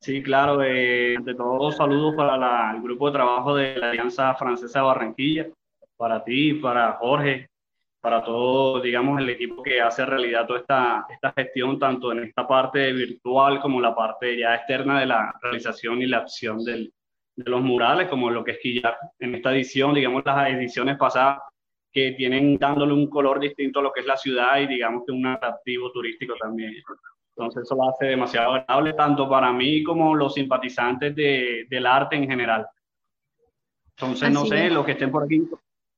Sí, 0.00 0.22
claro. 0.22 0.62
Eh, 0.62 1.16
ante 1.16 1.34
todo, 1.34 1.72
saludos 1.72 2.14
para 2.14 2.72
el 2.72 2.82
grupo 2.82 3.06
de 3.06 3.12
trabajo 3.14 3.54
de 3.54 3.78
la 3.78 3.88
Alianza 3.88 4.34
Francesa 4.34 4.80
de 4.80 4.84
Barranquilla, 4.84 5.46
para 5.96 6.22
ti, 6.22 6.52
para 6.52 6.92
Jorge, 6.92 7.48
para 8.02 8.22
todo, 8.22 8.82
digamos, 8.82 9.18
el 9.18 9.30
equipo 9.30 9.62
que 9.62 9.80
hace 9.80 10.04
realidad 10.04 10.46
toda 10.46 10.58
esta, 10.58 11.06
esta 11.08 11.32
gestión, 11.34 11.78
tanto 11.78 12.12
en 12.12 12.24
esta 12.24 12.46
parte 12.46 12.92
virtual 12.92 13.62
como 13.62 13.80
la 13.80 13.94
parte 13.94 14.36
ya 14.36 14.56
externa 14.56 15.00
de 15.00 15.06
la 15.06 15.34
realización 15.40 16.02
y 16.02 16.06
la 16.06 16.18
acción 16.18 16.62
del, 16.62 16.92
de 17.36 17.50
los 17.50 17.62
murales, 17.62 18.08
como 18.08 18.30
lo 18.30 18.44
que 18.44 18.52
es 18.52 18.58
Quillar. 18.58 18.96
En 19.18 19.34
esta 19.34 19.52
edición, 19.52 19.94
digamos, 19.94 20.24
las 20.24 20.48
ediciones 20.48 20.96
pasadas, 20.96 21.40
que 21.94 22.10
tienen 22.12 22.58
dándole 22.58 22.92
un 22.92 23.08
color 23.08 23.38
distinto 23.38 23.78
a 23.78 23.82
lo 23.84 23.92
que 23.92 24.00
es 24.00 24.06
la 24.06 24.16
ciudad 24.16 24.58
y 24.58 24.66
digamos 24.66 25.04
que 25.06 25.12
un 25.12 25.24
atractivo 25.26 25.92
turístico 25.92 26.34
también. 26.34 26.74
Entonces 27.36 27.62
eso 27.62 27.76
lo 27.76 27.88
hace 27.88 28.06
demasiado 28.06 28.54
agradable 28.54 28.94
tanto 28.94 29.28
para 29.28 29.52
mí 29.52 29.84
como 29.84 30.14
los 30.16 30.34
simpatizantes 30.34 31.14
de, 31.14 31.66
del 31.70 31.86
arte 31.86 32.16
en 32.16 32.28
general. 32.28 32.66
Entonces, 33.96 34.28
no 34.32 34.44
sé, 34.44 34.70
los 34.70 34.84
que 34.84 34.92
estén 34.92 35.12
por 35.12 35.22
aquí, 35.22 35.48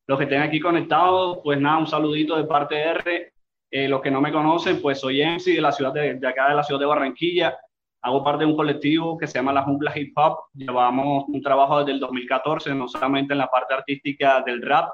los 0.06 0.18
que 0.18 0.24
estén 0.24 0.42
aquí 0.42 0.60
conectados, 0.60 1.38
pues 1.42 1.58
nada, 1.58 1.78
un 1.78 1.86
saludito 1.86 2.36
de 2.36 2.44
parte 2.44 2.74
de 2.74 2.82
R. 2.82 3.32
Eh, 3.70 3.88
los 3.88 4.02
que 4.02 4.10
no 4.10 4.20
me 4.20 4.30
conocen, 4.30 4.82
pues 4.82 5.00
soy 5.00 5.22
MC 5.24 5.54
de 5.54 5.60
la 5.62 5.72
ciudad 5.72 5.94
de, 5.94 6.14
de 6.14 6.28
acá 6.28 6.50
de 6.50 6.54
la 6.56 6.62
ciudad 6.62 6.78
de 6.78 6.86
Barranquilla 6.86 7.58
hago 8.06 8.22
parte 8.22 8.44
de 8.44 8.50
un 8.50 8.56
colectivo 8.56 9.18
que 9.18 9.26
se 9.26 9.34
llama 9.34 9.52
La 9.52 9.62
Jungla 9.62 9.92
Hip 9.98 10.16
Hop. 10.16 10.38
Llevamos 10.54 11.24
un 11.26 11.42
trabajo 11.42 11.80
desde 11.80 11.90
el 11.90 11.98
2014, 11.98 12.72
no 12.72 12.86
solamente 12.86 13.32
en 13.32 13.38
la 13.38 13.50
parte 13.50 13.74
artística 13.74 14.42
del 14.42 14.62
rap, 14.62 14.90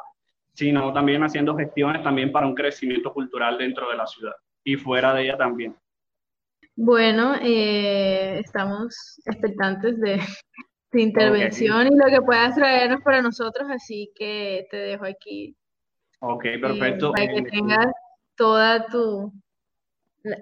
sino 0.54 0.94
también 0.94 1.22
haciendo 1.22 1.54
gestiones 1.54 2.02
también 2.02 2.32
para 2.32 2.46
un 2.46 2.54
crecimiento 2.54 3.12
cultural 3.12 3.58
dentro 3.58 3.90
de 3.90 3.96
la 3.98 4.06
ciudad 4.06 4.32
y 4.64 4.76
fuera 4.76 5.12
de 5.12 5.24
ella 5.24 5.36
también. 5.36 5.76
Bueno, 6.74 7.34
eh, 7.42 8.38
estamos 8.38 9.20
expectantes 9.26 10.00
de 10.00 10.18
tu 10.90 10.96
intervención 10.96 11.88
y 11.88 11.90
lo 11.94 12.06
que 12.06 12.22
puedas 12.22 12.54
traernos 12.54 13.02
para 13.02 13.20
nosotros, 13.20 13.68
así 13.70 14.10
que 14.14 14.66
te 14.70 14.78
dejo 14.78 15.04
aquí. 15.04 15.54
Ok, 16.20 16.44
perfecto. 16.62 17.12
para 17.12 17.26
que 17.26 17.40
eh, 17.40 17.50
tengas 17.50 17.92
toda 18.36 18.86
tu, 18.86 19.30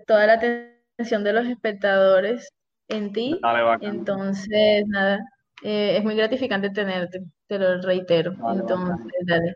toda 0.07 0.27
la 0.29 0.35
atención 0.35 1.25
de 1.25 1.33
los 1.33 1.47
espectadores 1.47 2.49
en 2.91 3.13
ti. 3.13 3.41
Entonces, 3.81 4.85
nada, 4.87 5.21
eh, 5.63 5.97
es 5.97 6.05
muy 6.05 6.15
gratificante 6.15 6.71
tenerte, 6.71 7.21
te 7.47 7.59
lo 7.59 7.81
reitero. 7.83 8.33
Entonces, 8.53 9.07
dale. 9.27 9.55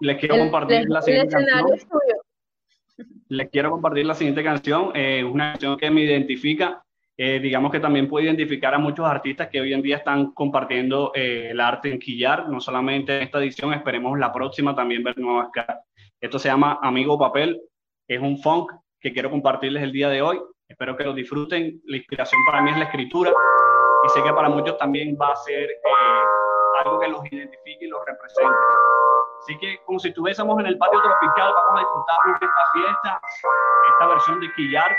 Les 0.00 0.18
quiero 0.18 0.38
compartir 0.38 0.88
la 0.88 1.02
siguiente 1.02 1.34
canción. 1.34 1.78
Les 3.28 3.50
quiero 3.50 3.70
compartir 3.70 4.06
la 4.06 4.14
siguiente 4.14 4.44
canción, 4.44 4.92
eh, 4.94 5.24
una 5.24 5.52
canción 5.52 5.76
que 5.76 5.90
me 5.90 6.02
identifica. 6.02 6.82
Eh, 7.16 7.38
digamos 7.38 7.70
que 7.70 7.78
también 7.78 8.08
puede 8.08 8.26
identificar 8.26 8.74
a 8.74 8.78
muchos 8.78 9.06
artistas 9.06 9.48
que 9.48 9.60
hoy 9.60 9.72
en 9.72 9.82
día 9.82 9.98
están 9.98 10.32
compartiendo 10.32 11.12
el 11.14 11.60
arte 11.60 11.90
en 11.90 12.00
Quillar, 12.00 12.48
no 12.48 12.60
solamente 12.60 13.16
en 13.16 13.22
esta 13.22 13.38
edición, 13.38 13.72
esperemos 13.72 14.18
la 14.18 14.32
próxima 14.32 14.74
también 14.74 15.04
ver 15.04 15.16
nuevas 15.16 15.48
caras. 15.52 15.78
Esto 16.20 16.40
se 16.40 16.48
llama 16.48 16.80
Amigo 16.82 17.16
Papel, 17.16 17.60
es 18.08 18.20
un 18.20 18.38
funk 18.38 18.72
que 19.00 19.12
quiero 19.12 19.30
compartirles 19.30 19.82
el 19.82 19.92
día 19.92 20.08
de 20.08 20.22
hoy. 20.22 20.40
Espero 20.74 20.96
que 20.96 21.04
lo 21.04 21.14
disfruten. 21.14 21.80
La 21.84 21.98
inspiración 21.98 22.40
para 22.46 22.60
mí 22.60 22.72
es 22.72 22.76
la 22.78 22.86
escritura 22.86 23.30
y 23.30 24.08
sé 24.08 24.20
que 24.24 24.32
para 24.32 24.48
muchos 24.48 24.76
también 24.76 25.16
va 25.22 25.30
a 25.30 25.36
ser 25.36 25.70
eh, 25.70 26.24
algo 26.80 26.98
que 26.98 27.06
los 27.06 27.24
identifique 27.30 27.84
y 27.84 27.86
los 27.86 28.04
represente. 28.04 28.58
Así 29.38 29.56
que 29.58 29.78
como 29.86 30.00
si 30.00 30.08
estuviésemos 30.08 30.58
en 30.58 30.66
el 30.66 30.76
patio 30.76 31.00
tropical, 31.00 31.54
vamos 31.54 31.76
a 31.76 31.78
disfrutar 31.78 32.18
de 32.26 32.32
esta 32.32 32.48
fiesta, 32.72 33.20
esta 33.92 34.06
versión 34.08 34.40
de 34.40 34.52
Quillar, 34.54 34.96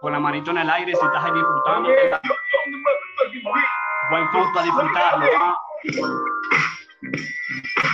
con 0.00 0.12
la 0.12 0.18
manito 0.18 0.50
en 0.50 0.58
el 0.58 0.68
aire, 0.68 0.92
si 0.92 1.06
estás 1.06 1.24
ahí 1.24 1.30
disfrutando. 1.30 1.88
Buen 4.10 4.28
fruto 4.30 4.58
a 4.58 4.62
disfrutarlo. 4.64 5.26
¿no? 5.38 5.56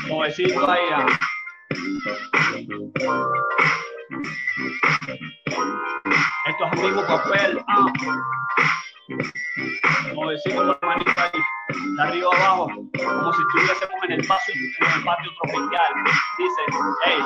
Nuevecito 0.08 0.70
ahí. 0.70 0.80
Esto 6.46 6.64
es 6.64 6.72
amigo 6.72 7.06
papel. 7.06 7.62
Ah. 7.68 7.92
Como 10.08 10.30
decimos 10.30 10.64
los 10.64 10.76
de 11.68 12.02
arriba 12.02 12.30
abajo, 12.36 12.66
como 12.66 13.32
si 13.32 13.42
estuviésemos 13.42 14.04
en 14.04 14.12
el, 14.12 14.26
patio, 14.26 14.54
en 14.54 14.92
el 14.98 15.04
patio 15.04 15.30
tropical. 15.42 15.92
Dice, 16.38 16.62
hey, 17.04 17.18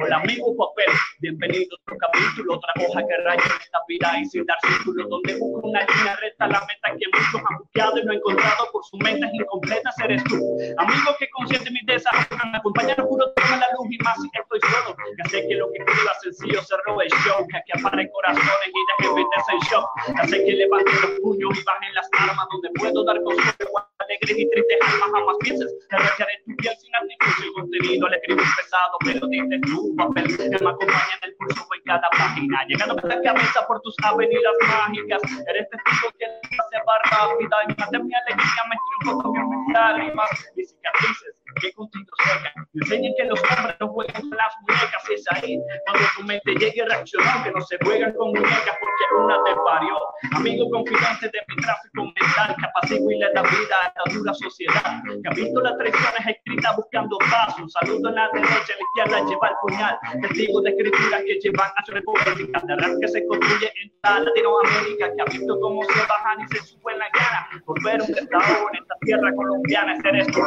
hola 0.00 0.16
amigo 0.16 0.56
papel, 0.56 0.94
bienvenido 1.18 1.74
a 1.74 1.82
otro 1.82 1.96
capítulo, 1.98 2.54
otra 2.54 2.72
hoja 2.78 3.00
que 3.00 3.16
raya 3.24 3.42
esta 3.42 3.78
vida 3.88 4.18
y 4.20 4.24
sin 4.26 4.46
dar 4.46 4.58
círculo, 4.62 5.08
donde 5.08 5.36
busco 5.38 5.66
una 5.66 5.80
línea 5.80 6.16
recta, 6.16 6.46
la 6.46 6.60
meta 6.60 6.96
que 6.96 7.06
muchos 7.12 7.42
han 7.50 7.58
buscado 7.58 7.98
y 7.98 8.04
no 8.04 8.12
encontrado 8.12 8.68
por 8.72 8.84
sus 8.84 9.00
mentes 9.00 9.30
incompleta 9.32 9.90
eres 10.04 10.22
tú. 10.24 10.36
Amigo 10.78 11.16
que 11.18 11.28
consciente 11.30 11.70
mi 11.70 11.80
desafío, 11.86 12.38
me 12.52 12.58
acompaña 12.58 12.94
juro, 13.02 13.24
toma 13.34 13.56
la 13.56 13.66
luz 13.74 13.88
y 13.90 13.98
más 14.04 14.16
si 14.22 14.28
estoy 14.32 14.60
solo, 14.60 14.94
que 14.94 15.28
sé 15.28 15.48
que 15.48 15.54
lo 15.54 15.66
que 15.72 15.78
escriba 15.78 16.12
sencillo 16.22 16.62
se 16.62 16.76
roba 16.86 17.02
el 17.02 17.10
show, 17.26 17.46
que 17.50 17.56
aquí 17.56 17.72
aparen 17.74 18.08
corazones 18.12 18.70
y 18.70 19.02
dejen 19.02 19.14
meterse 19.16 19.52
en 19.52 19.60
shock, 19.66 19.86
que 20.06 20.28
sé 20.28 20.44
que 20.44 20.52
levante 20.52 20.92
los 21.02 21.10
puños 21.20 21.58
y 21.58 21.64
bajen 21.64 21.94
las 21.94 22.08
armas, 22.12 22.46
donde 22.52 22.70
puedo 22.78 23.04
dar 23.04 23.22
consuelo 23.22 23.88
alegres 23.98 24.38
y 24.38 24.50
tristes 24.50 24.78
almas, 24.82 25.10
jamás 25.12 25.36
pienses. 25.40 25.70
Que 25.90 25.96
rayaré 25.96 26.34
tu 26.46 26.56
piel 26.56 26.74
sin 26.78 26.94
artificio 26.94 27.44
el 27.44 27.52
contenido, 27.52 28.06
al 28.06 28.14
escribir 28.14 28.48
pesado, 28.56 28.96
pero 29.04 29.26
dices 29.26 29.60
tu 29.62 29.96
papel, 29.96 30.26
que 30.36 30.48
me 30.48 30.70
acompaña 30.70 31.14
en 31.22 31.28
el 31.28 31.34
pulso 31.36 31.66
en 31.74 31.82
cada 31.84 32.08
página, 32.10 32.64
llegando 32.68 32.94
a 32.94 33.06
la 33.06 33.22
cabeza 33.22 33.66
por 33.66 33.80
tus 33.82 33.96
avenidas 34.04 34.54
mágicas, 34.68 35.22
eres 35.48 35.66
testigo 35.70 36.12
que 36.18 36.26
hace 36.26 36.76
barra 36.86 37.10
rápida, 37.10 37.56
y 37.68 37.80
más 37.80 37.90
de 37.90 37.98
mi 37.98 38.12
alegría 38.14 38.62
me 38.68 38.76
triunfo 38.86 39.32
con 39.32 39.48
mis 39.48 39.74
lágrimas 39.74 40.30
y 40.56 40.64
cicatrices 40.64 41.37
cerca. 41.60 42.52
Me 42.72 42.84
enseñen 42.84 43.14
que 43.16 43.24
los 43.24 43.40
hombres 43.42 43.76
no 43.80 43.88
juegan 43.88 44.22
las 44.30 44.54
muñecas 44.62 45.02
es 45.10 45.24
ahí 45.30 45.58
cuando 45.86 46.08
tu 46.16 46.22
mente 46.24 46.54
llegue 46.54 46.82
a 46.82 46.86
reaccionar 46.86 47.44
que 47.44 47.50
no 47.50 47.60
se 47.62 47.78
juegan 47.82 48.12
con 48.14 48.28
muñecas 48.28 48.76
porque 48.80 49.22
una 49.22 49.42
te 49.44 49.54
parió. 49.64 49.96
Amigo 50.32 50.70
confidente 50.70 51.26
de 51.26 51.40
mi 51.48 51.56
tráfico 51.62 52.04
mental, 52.04 52.56
apacigua 52.62 53.14
y 53.14 53.18
le 53.18 53.32
da 53.32 53.42
vida 53.42 53.76
a 53.82 53.86
esta 53.88 54.18
dura 54.18 54.34
sociedad. 54.34 55.02
Que 55.22 55.28
ha 55.28 55.34
visto 55.34 55.60
las 55.60 55.78
traiciones 55.78 56.26
escritas 56.26 56.76
buscando 56.76 57.18
pasos. 57.18 57.72
Saludo 57.72 58.08
en 58.08 58.14
la 58.14 58.28
derecha, 58.32 58.72
la 58.78 58.84
izquierda 58.86 59.28
lleva 59.28 59.48
el 59.48 59.54
puñal. 59.62 59.98
Testigos 60.22 60.62
de 60.64 60.70
escrituras 60.70 61.22
que 61.26 61.34
llevan 61.40 61.70
a 61.76 61.84
su 61.84 61.92
república. 61.92 62.60
De 62.68 62.76
rap 62.76 62.92
que 63.00 63.08
se 63.08 63.26
construye 63.26 63.72
en 63.82 63.92
toda 64.02 64.20
Latinoamérica. 64.20 65.14
Que 65.14 65.22
ha 65.22 65.24
visto 65.24 65.60
cómo 65.60 65.82
se 65.84 66.00
bajan 66.00 66.40
y 66.40 66.48
se 66.48 66.62
suben 66.64 66.98
la 66.98 67.08
gana. 67.10 67.48
Por 67.64 67.82
ver 67.82 68.00
un 68.02 68.10
estado 68.10 68.68
en 68.72 68.82
esta 68.82 68.94
tierra 69.00 69.32
colombiana. 69.34 69.96
Ser 70.02 70.16
esto, 70.16 70.40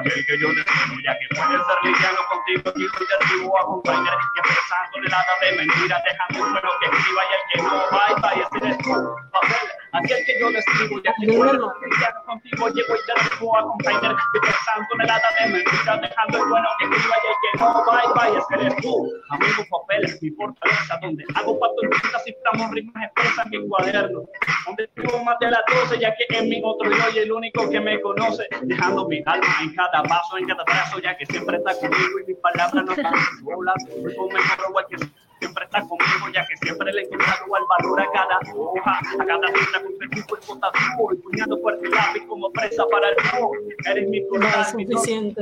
aquel 0.00 0.26
que 0.26 0.38
yo 0.38 0.48
decido, 0.54 1.00
ya 1.04 1.18
que 1.18 1.26
puede 1.34 1.58
ser 1.64 1.78
liviano 1.82 2.20
contigo, 2.28 2.72
y 2.76 2.88
te 2.88 3.04
derribo 3.06 3.58
a 3.58 3.60
acompañar. 3.62 4.18
Que 4.34 4.42
pensando 4.42 4.98
en 4.98 5.04
el 5.04 5.14
hada 5.14 5.34
de 5.40 5.52
mentira, 5.56 6.02
dejando 6.04 6.46
el 6.46 6.64
lo 6.64 6.78
que 6.78 6.86
escriba 6.86 7.22
y 7.24 7.32
el 7.34 7.42
que 7.50 7.62
no 7.62 7.74
va 7.92 8.04
y 8.10 8.20
va 8.20 8.34
y 8.34 8.40
ese 8.40 8.66
eres 8.66 8.78
tú, 8.78 9.16
papel. 9.30 9.68
Aquel 9.92 10.24
que 10.24 10.38
yo 10.38 10.52
describo, 10.52 11.02
ya 11.02 11.14
que 11.14 11.26
liviano 11.26 12.22
contigo, 12.24 12.68
llego 12.68 12.94
y 12.94 13.00
te 13.06 13.12
derribo 13.22 13.56
a 13.56 13.60
acompañar. 13.60 14.16
Que 14.32 14.40
pensando 14.40 14.88
en 14.94 15.00
el 15.00 15.10
hada 15.10 15.30
de 15.40 15.48
mentira, 15.48 15.96
dejando 15.96 16.38
el 16.38 16.48
bueno 16.48 16.68
que 16.78 16.84
escriba 16.84 17.16
y 17.24 17.26
el 17.26 17.40
que 17.40 17.58
no 17.58 17.84
va 17.86 18.02
y 18.04 18.18
va 18.18 18.30
y 18.30 18.36
ese 18.36 18.54
eres 18.54 18.76
tú, 18.76 19.12
amigo 19.30 19.64
papel, 19.70 20.18
mi 20.20 20.30
fortaleza, 20.30 20.98
donde 21.02 21.24
hago 21.34 21.58
pacto 21.58 21.82
en 21.82 21.90
tintas 21.90 22.28
y 22.28 22.34
tramo 22.42 22.72
rimas 22.72 23.04
expresas 23.04 23.46
mi 23.50 23.68
cuaderno, 23.68 24.22
donde 24.66 24.84
escribo 24.84 25.24
más 25.24 25.38
de 25.40 25.50
las 25.50 25.62
12, 25.66 25.98
ya 25.98 26.14
que 26.14 26.38
en 26.38 26.48
mi 26.48 26.60
otro 26.64 26.90
yo 26.90 27.10
y 27.14 27.18
el 27.18 27.32
único 27.32 27.68
que 27.68 27.80
me 27.80 28.00
conoce, 28.00 28.46
dejando 28.62 29.08
mi 29.08 29.22
alma 29.26 29.56
en 29.62 29.74
cada 29.74 30.02
paso, 30.04 30.38
en 30.38 30.46
cada 30.46 30.64
trazo, 30.64 31.00
ya 31.00 31.16
que 31.16 31.26
siempre 31.26 31.56
está 31.56 31.74
conmigo 31.74 32.20
y 32.22 32.26
mis 32.28 32.36
palabras 32.38 32.84
no 32.84 32.92
están 32.92 33.14
solas. 33.42 33.74
Hoy 33.90 34.28
me 34.32 34.40
igual 34.68 34.86
que 34.88 34.96
siempre 35.40 35.64
está 35.64 35.80
conmigo, 35.80 36.28
ya 36.32 36.46
que 36.46 36.56
siempre 36.58 36.92
le 36.92 37.02
encuentro 37.02 37.46
igual 37.46 37.62
valor 37.68 38.00
a 38.00 38.12
cada 38.12 38.38
hoja, 38.54 39.00
a 39.18 39.24
cada 39.24 39.46
letra 39.48 39.80
con 39.82 39.92
el 40.00 40.26
cuerpo 40.26 40.58
tatuado 40.58 41.12
y 41.12 41.16
puñando 41.16 41.58
fuerte 41.58 41.86
el 41.86 41.90
lápiz 41.90 42.26
como 42.28 42.52
presa 42.52 42.84
para 42.90 43.08
el 43.08 43.16
fuego. 43.22 43.52
Eres 43.86 44.08
mi 44.08 44.18
es 44.18 44.70
suficiente. 44.70 45.40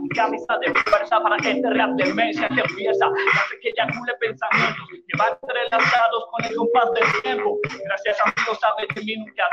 mi 0.00 0.08
camisa 0.10 0.58
de 0.58 0.74
fuerza 0.74 1.20
para 1.20 1.36
este 1.36 1.70
rap 1.70 1.90
de 1.92 2.04
que 2.04 2.60
empieza, 2.60 3.06
hace 3.06 3.60
que 3.62 3.68
eyacule 3.68 4.12
pensamientos 4.20 4.84
que 4.90 5.16
van 5.16 5.38
entrelazados 5.40 6.24
con 6.30 6.44
el 6.44 6.56
compás 6.56 6.92
del 6.92 7.22
tiempo. 7.22 7.58
Gracias 7.84 8.18
a 8.20 8.32
Dios 8.44 8.58
sabes 8.60 8.86
que 8.94 9.00
mi 9.04 9.16
nunca 9.16 9.48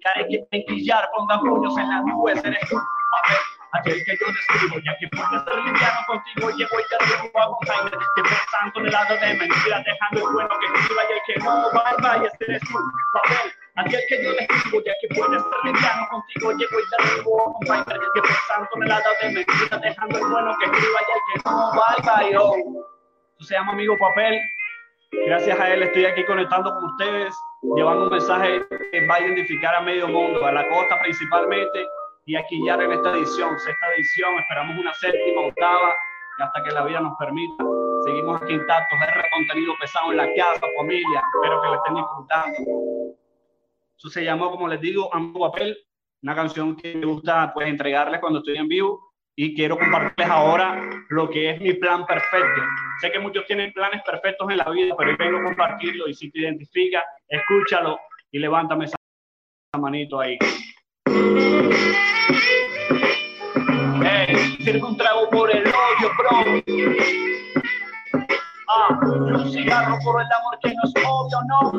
que 0.00 0.08
haré 0.08 0.28
que 0.28 0.46
enquillar, 0.50 1.08
pongan 1.14 1.40
puños 1.40 1.76
en 1.76 1.88
las 1.88 2.04
nubes, 2.04 2.44
eres 2.44 2.60
tú, 2.68 2.76
aquel 3.72 4.04
que 4.04 4.16
yo 4.16 4.26
describo, 4.32 4.78
ya 4.80 4.96
que 4.98 5.08
puede 5.08 5.44
ser 5.44 5.56
liviano 5.56 6.00
contigo, 6.06 6.50
llego 6.50 6.80
y 6.80 6.84
te 6.88 6.96
arribo 6.96 7.40
a 7.40 7.46
container, 7.56 8.10
que 8.14 8.22
pensando 8.22 8.80
en 8.80 8.86
el 8.86 8.92
lado 8.92 9.16
de 9.16 9.34
mentira, 9.34 9.82
dejando 9.84 10.26
el 10.26 10.32
bueno 10.32 10.48
que 10.60 10.66
escriba 10.66 11.02
y 11.08 11.12
el 11.12 11.22
que 11.26 11.44
no 11.44 11.70
va, 11.72 12.18
y 12.18 12.26
este 12.26 12.44
eres 12.46 12.62
tú, 12.62 12.92
papel, 13.12 13.52
aquel 13.76 14.00
que 14.08 14.24
yo 14.24 14.32
describo, 14.32 14.82
ya 14.84 14.92
que 15.00 15.14
puede 15.14 15.38
ser 15.38 15.58
liviano 15.64 16.08
contigo, 16.10 16.52
llego 16.52 16.80
y 16.80 16.88
te 16.88 16.96
arribo 17.02 17.42
a 17.42 17.52
container, 17.52 18.10
que 18.14 18.22
pensando 18.22 18.68
en 18.76 18.82
el 18.82 18.88
lado 18.88 19.10
de 19.22 19.30
mentira, 19.30 19.78
dejando 19.78 20.18
el 20.18 20.26
bueno 20.26 20.56
que 20.58 20.64
escriba 20.66 21.00
y 21.00 21.12
el 21.12 21.22
que 21.26 21.48
no 21.48 21.72
va, 21.76 21.96
va, 22.06 22.30
y 22.30 22.34
oh. 22.36 22.54
Eso 23.40 23.48
se 23.48 23.54
llama 23.54 23.72
amigo 23.72 23.96
papel. 23.96 24.38
Gracias 25.12 25.58
a 25.58 25.72
él 25.72 25.82
estoy 25.82 26.04
aquí 26.04 26.24
conectando 26.24 26.72
con 26.72 26.84
ustedes, 26.84 27.34
llevando 27.74 28.04
un 28.04 28.10
mensaje 28.10 28.60
que 28.92 29.06
va 29.06 29.14
a 29.16 29.20
identificar 29.20 29.74
a 29.74 29.80
medio 29.80 30.06
mundo, 30.08 30.44
a 30.46 30.52
la 30.52 30.68
costa 30.68 31.00
principalmente, 31.00 31.86
y 32.30 32.36
aquí 32.36 32.64
ya 32.64 32.74
en 32.74 32.92
esta 32.92 33.10
edición, 33.10 33.58
sexta 33.58 33.86
edición, 33.96 34.38
esperamos 34.38 34.78
una 34.78 34.94
séptima, 34.94 35.40
octava, 35.48 35.92
y 36.38 36.42
hasta 36.42 36.62
que 36.62 36.70
la 36.70 36.84
vida 36.84 37.00
nos 37.00 37.18
permita. 37.18 37.64
Seguimos 38.04 38.40
aquí 38.40 38.52
intactos, 38.52 38.98
es 39.00 39.24
contenido 39.34 39.74
pesado 39.80 40.12
en 40.12 40.16
la 40.16 40.32
casa, 40.36 40.64
familia, 40.78 41.22
espero 41.34 41.60
que 41.60 41.66
lo 41.66 41.74
estén 41.74 41.94
disfrutando. 41.96 42.56
Eso 43.98 44.08
se 44.10 44.22
llamó, 44.22 44.52
como 44.52 44.68
les 44.68 44.80
digo, 44.80 45.12
Amigo 45.12 45.50
Papel, 45.50 45.76
una 46.22 46.36
canción 46.36 46.76
que 46.76 46.94
me 46.94 47.04
gusta 47.04 47.50
pues 47.52 47.66
entregarles 47.66 48.20
cuando 48.20 48.38
estoy 48.38 48.58
en 48.58 48.68
vivo 48.68 49.12
y 49.34 49.52
quiero 49.52 49.76
compartirles 49.76 50.30
ahora 50.30 50.88
lo 51.08 51.28
que 51.28 51.50
es 51.50 51.60
mi 51.60 51.74
plan 51.74 52.06
perfecto. 52.06 52.62
Sé 53.00 53.10
que 53.10 53.18
muchos 53.18 53.44
tienen 53.46 53.72
planes 53.72 54.02
perfectos 54.06 54.48
en 54.50 54.58
la 54.58 54.70
vida, 54.70 54.94
pero 54.96 55.10
yo 55.10 55.16
vengo 55.18 55.38
a 55.38 55.44
compartirlo 55.46 56.06
y 56.06 56.14
si 56.14 56.30
te 56.30 56.42
identifica, 56.42 57.02
escúchalo 57.26 57.98
y 58.30 58.38
levántame 58.38 58.84
esa 58.84 58.96
manito 59.76 60.20
ahí. 60.20 60.38
Hey, 64.02 64.56
sirve 64.62 64.82
un 64.82 64.96
trago 64.96 65.28
por 65.30 65.50
el 65.50 65.62
odio, 65.66 66.10
bro. 66.18 66.62
Ah, 68.68 69.00
un 69.02 69.50
cigarro 69.50 69.98
por 70.04 70.20
el 70.20 70.28
amor 70.32 70.58
que 70.62 70.72
no 70.74 70.82
es 70.84 70.92
obvio, 71.04 71.38
no. 71.48 71.72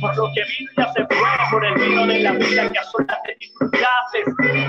Por 0.00 0.16
lo 0.16 0.30
que 0.32 0.42
vino 0.44 0.70
ya 0.76 0.92
se 0.92 1.06
fue, 1.06 1.28
por 1.50 1.64
el 1.64 1.74
vino 1.74 2.06
de 2.06 2.20
la 2.20 2.32
vida 2.32 2.70
que 2.70 2.78
a 2.78 2.84
solas 2.84 3.18
te 3.24 3.36
disfrutaste. 3.40 4.24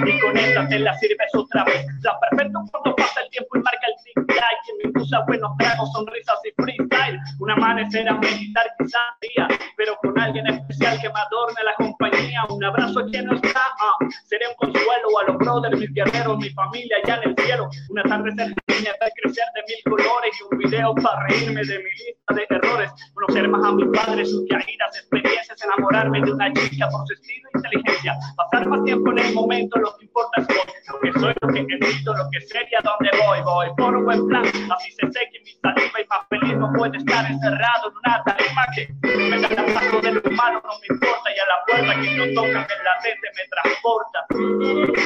Y 0.05 0.19
con 0.19 0.37
esta 0.37 0.67
te 0.67 0.79
la 0.79 0.97
sirves 0.97 1.35
otra 1.35 1.63
vez. 1.65 1.85
La 2.01 2.19
perfecto 2.19 2.59
cuando 2.71 2.95
pasa 2.95 3.21
el 3.21 3.29
tiempo 3.29 3.57
y 3.57 3.59
marca 3.59 3.87
el 3.87 4.25
tic-tac. 4.25 4.55
Que 4.65 4.87
me 4.89 5.01
usa 5.01 5.23
buenos 5.27 5.51
tragos, 5.57 5.91
sonrisas 5.93 6.39
y 6.45 6.61
freestyle. 6.61 7.19
Un 7.39 7.51
amanecer 7.51 8.09
a 8.09 8.13
meditar 8.13 8.65
quizás 8.79 9.01
día, 9.21 9.47
pero 9.77 9.95
con 10.01 10.19
alguien 10.19 10.47
especial 10.47 10.99
que 10.99 11.09
me 11.09 11.19
adorne 11.19 11.63
la 11.63 11.73
compañía. 11.75 12.45
Un 12.49 12.63
abrazo 12.63 13.05
que 13.11 13.21
no 13.21 13.35
está, 13.35 13.61
ah, 13.79 13.95
seré 14.25 14.47
un 14.47 14.55
consuelo 14.55 15.19
a 15.19 15.31
los 15.31 15.37
brothers, 15.37 15.79
mis 15.79 15.93
guerreros, 15.93 16.37
mi 16.37 16.49
familia 16.51 16.97
allá 17.03 17.21
en 17.23 17.29
el 17.29 17.35
cielo. 17.45 17.69
Una 17.89 18.03
tarde 18.03 18.31
niña, 18.33 18.91
ver 18.99 19.11
crecer 19.21 19.45
de 19.55 19.61
mil 19.67 19.97
colores 19.97 20.31
y 20.39 20.53
un 20.53 20.59
video 20.59 20.95
para 20.95 21.27
reírme 21.27 21.63
de 21.63 21.77
mi 21.79 21.91
lista 21.91 22.33
de 22.33 22.47
errores. 22.49 22.91
Conocer 23.13 23.47
más 23.47 23.63
a 23.63 23.71
mi 23.73 23.85
padre, 23.85 24.25
sus 24.25 24.45
caídas, 24.71 24.97
experiencias, 24.97 25.63
enamorarme 25.63 26.21
de 26.21 26.31
una 26.31 26.53
chica 26.53 26.89
por 26.89 27.05
su 27.07 27.13
estilo 27.13 27.49
e 27.53 27.57
inteligencia. 27.57 28.15
Pasar 28.35 28.67
más 28.67 28.83
tiempo 28.83 29.11
en 29.11 29.19
el 29.19 29.33
momento, 29.33 29.79
lo 29.79 29.97
que 29.97 30.05
importa 30.05 30.41
es. 30.41 30.47
Lo 30.91 30.99
que 30.99 31.19
soy, 31.19 31.33
lo 31.41 31.47
que 31.47 31.63
necesito, 31.63 32.13
lo 32.13 32.29
que 32.31 32.41
sería, 32.41 32.79
dónde 32.83 33.09
voy, 33.25 33.41
voy. 33.41 33.67
Por 33.77 33.95
un 33.95 34.05
buen 34.05 34.27
plan, 34.27 34.45
así 34.45 34.91
se 34.91 35.11
sé 35.11 35.19
que 35.31 35.39
mi 35.43 35.51
saliva 35.61 36.01
y 36.01 36.07
más 36.07 36.27
feliz 36.29 36.57
no 36.57 36.71
puede 36.73 36.97
estar 36.97 37.25
encerrado 37.29 37.89
en 37.89 37.97
una 37.97 38.23
tarima 38.23 38.65
que 38.75 38.87
me 39.29 39.39
da 39.39 39.73
paso 39.73 40.01
de 40.01 40.11
lo 40.11 40.21
humano, 40.21 40.61
no 40.63 40.79
me 40.79 40.87
importa. 40.89 41.29
Y 41.35 41.39
a 41.39 41.45
la 41.45 41.57
puerta 41.67 42.01
que 42.01 42.15
no 42.15 42.25
toca 42.33 42.49
en 42.49 42.83
la 42.83 42.95
mente 43.03 43.27
me 43.35 43.43
transporta. 43.49 44.19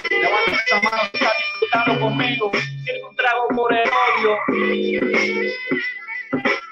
Levanta 0.09 0.63
esa 0.65 0.81
mano, 0.81 1.01
está 1.13 1.31
disfrutando 1.37 1.99
conmigo. 1.99 2.51
Sirve 2.83 3.03
un 3.03 3.15
trago 3.15 3.47
por 3.55 3.73
el 3.73 3.89
odio. 3.89 4.37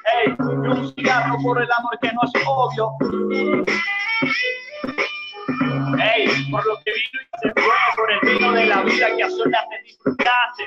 Hey, 0.06 0.36
un 0.40 0.94
cigarro 0.96 1.38
por 1.42 1.62
el 1.62 1.70
amor 1.78 1.98
que 2.02 2.12
no 2.12 2.22
es 2.24 2.32
obvio. 2.46 2.92
Hey, 6.00 6.28
por 6.52 6.66
lo 6.66 6.76
que 6.84 6.92
vino 6.92 7.22
y 7.22 7.40
se 7.40 7.54
fue, 7.54 7.74
por 7.96 8.12
el 8.12 8.20
vino 8.22 8.52
de 8.54 8.66
la 8.66 8.82
vida 8.82 9.16
que 9.16 9.24
a 9.24 9.30
solas 9.30 9.66
te 9.70 9.84
disfrutaste. 9.84 10.64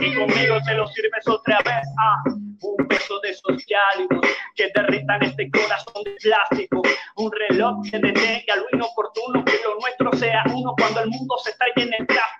Y 0.00 0.14
conmigo 0.14 0.58
te 0.64 0.74
lo 0.74 0.86
sirves 0.88 1.28
otra 1.28 1.58
vez. 1.64 1.86
Ah, 1.98 2.22
un 2.26 2.88
beso 2.88 3.20
de 3.20 3.30
esos 3.30 3.64
cálidos 3.66 4.26
que 4.56 4.70
derritan 4.74 5.22
este 5.22 5.50
corazón 5.50 6.04
de 6.04 6.16
plástico. 6.22 6.82
Un 7.16 7.30
reloj 7.32 7.82
que 7.90 7.98
detenga 7.98 8.56
lo 8.56 8.66
inoportuno, 8.72 9.44
que 9.44 9.60
lo 9.64 9.78
nuestro 9.80 10.12
sea 10.14 10.42
uno 10.54 10.74
cuando 10.78 11.00
el 11.00 11.10
mundo 11.10 11.36
se 11.38 11.50
está 11.50 11.66
en 11.76 11.89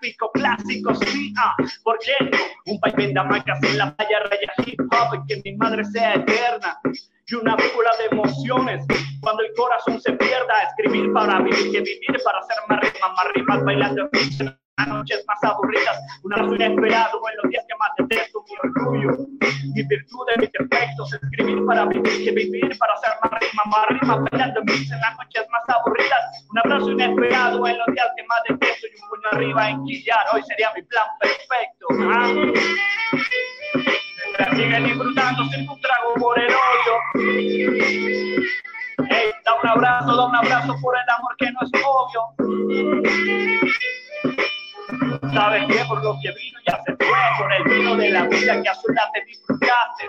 el 0.03 0.17
tráfico. 0.17 0.31
Clásicos, 0.33 0.99
sí, 1.01 1.33
ah, 1.39 1.55
por 1.85 1.99
no? 2.31 2.73
un 2.73 2.81
país 2.81 2.95
venda 2.97 3.25
macas 3.25 3.63
en 3.63 3.79
la 3.79 3.95
playa, 3.95 4.21
raya 4.21 4.53
hip 4.67 4.81
hop 4.81 5.23
y 5.23 5.27
que 5.27 5.51
mi 5.51 5.57
madre 5.57 5.85
sea 5.85 6.15
eterna 6.15 6.79
y 7.27 7.35
una 7.35 7.57
brújula 7.57 7.91
de 7.99 8.17
emociones. 8.17 8.87
Cuando 9.21 9.43
el 9.43 9.53
corazón 9.55 10.01
se 10.01 10.13
pierda, 10.13 10.63
escribir 10.69 11.13
para 11.13 11.41
vivir, 11.41 11.73
que 11.73 11.81
vivir 11.81 12.17
para 12.25 12.39
hacer 12.39 12.57
más 12.69 12.81
rima, 12.81 13.09
más 13.09 13.27
rimas, 13.35 13.65
bailando 13.65 14.09
en 14.13 14.61
noches 14.89 15.25
más 15.27 15.43
aburridas, 15.45 15.99
una 16.23 16.37
razón 16.37 16.61
esperado 16.61 17.21
en 17.43 17.51
días 17.51 17.65
que 17.69 17.75
más 17.77 17.91
detesto, 17.99 18.45
mi 18.49 18.71
orgullo, 18.71 19.27
mi 19.75 19.83
virtud, 19.83 20.27
mis 20.39 20.53
defectos, 20.53 21.13
escribir 21.13 21.65
para 21.67 21.85
vivir, 21.87 22.25
que 22.25 22.33
vivir 22.33 22.79
para 22.79 22.95
hacer 22.95 23.11
más 23.23 23.41
rima, 23.41 23.63
más 23.67 23.87
rimas, 23.89 24.19
bailando 24.31 24.61
en 24.61 25.01
las 25.01 25.17
noches 25.17 25.47
más 25.51 25.77
aburridas, 25.77 26.45
un 26.51 26.59
abrazo 26.59 26.91
inesperado 26.91 27.67
en 27.67 27.79
los 27.79 27.87
días 27.89 28.09
que 28.17 28.25
más 28.25 28.41
detesto 28.49 28.87
y 28.87 29.03
un 29.03 29.09
puño 29.09 29.29
arriba 29.33 29.71
en 29.71 29.85
quillar, 29.85 30.25
hoy 30.33 30.43
sería 30.45 30.71
mi 30.75 30.83
plan 30.83 31.07
perfecto. 31.21 31.87
¿ah? 32.13 32.31
siguen 34.61 34.85
disfrutando 34.85 35.45
sin 35.45 35.69
un 35.69 35.81
trago 35.81 36.15
por 36.19 36.39
el 36.39 36.49
odio. 36.49 36.95
da 39.45 39.55
un 39.63 39.69
abrazo, 39.69 40.17
da 40.17 40.27
un 40.27 40.37
abrazo 40.37 40.77
por 40.81 40.95
el 40.97 41.11
amor 41.17 41.37
que 41.39 41.51
no 41.51 41.61
es 41.63 41.71
obvio. 41.85 42.21
¿Sabes 45.33 45.65
qué? 45.69 45.85
Por 45.89 46.03
lo 46.03 46.17
que 46.23 46.33
vino 46.33 46.59
ya 46.67 46.83
se 46.85 46.97
fue, 46.97 47.19
por 47.39 47.53
el 47.53 47.65
vino 47.65 47.97
de 47.97 48.11
la 48.11 48.27
vida 48.27 48.63
que 48.63 48.69
a 48.69 48.75
su 48.75 48.87
te 48.89 49.25
disfrutaste. 49.27 50.07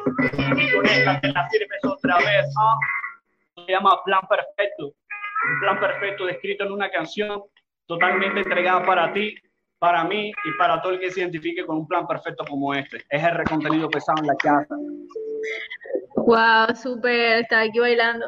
Y 0.61 0.71
con 0.73 0.85
esta 0.85 1.19
te 1.21 1.27
la 1.29 1.49
sirves 1.49 1.85
otra 1.85 2.17
vez. 2.17 2.53
¿ah? 2.59 2.77
Se 3.65 3.71
llama 3.71 4.01
Plan 4.05 4.21
Perfecto. 4.29 4.85
Un 4.85 5.59
plan 5.59 5.79
perfecto 5.79 6.25
descrito 6.25 6.65
en 6.65 6.71
una 6.71 6.89
canción 6.91 7.41
totalmente 7.87 8.41
entregada 8.41 8.85
para 8.85 9.11
ti 9.11 9.35
para 9.81 10.03
mí 10.03 10.29
y 10.29 10.57
para 10.59 10.79
todo 10.79 10.93
el 10.93 10.99
que 10.99 11.09
se 11.09 11.21
identifique 11.21 11.65
con 11.65 11.77
un 11.77 11.87
plan 11.87 12.05
perfecto 12.05 12.45
como 12.47 12.71
este. 12.71 13.03
Es 13.09 13.23
el 13.23 13.43
contenido 13.45 13.89
pesado 13.89 14.19
en 14.21 14.27
la 14.27 14.35
casa. 14.35 14.75
Wow, 16.15 16.75
súper, 16.75 17.41
está 17.41 17.61
aquí 17.61 17.79
bailando. 17.79 18.27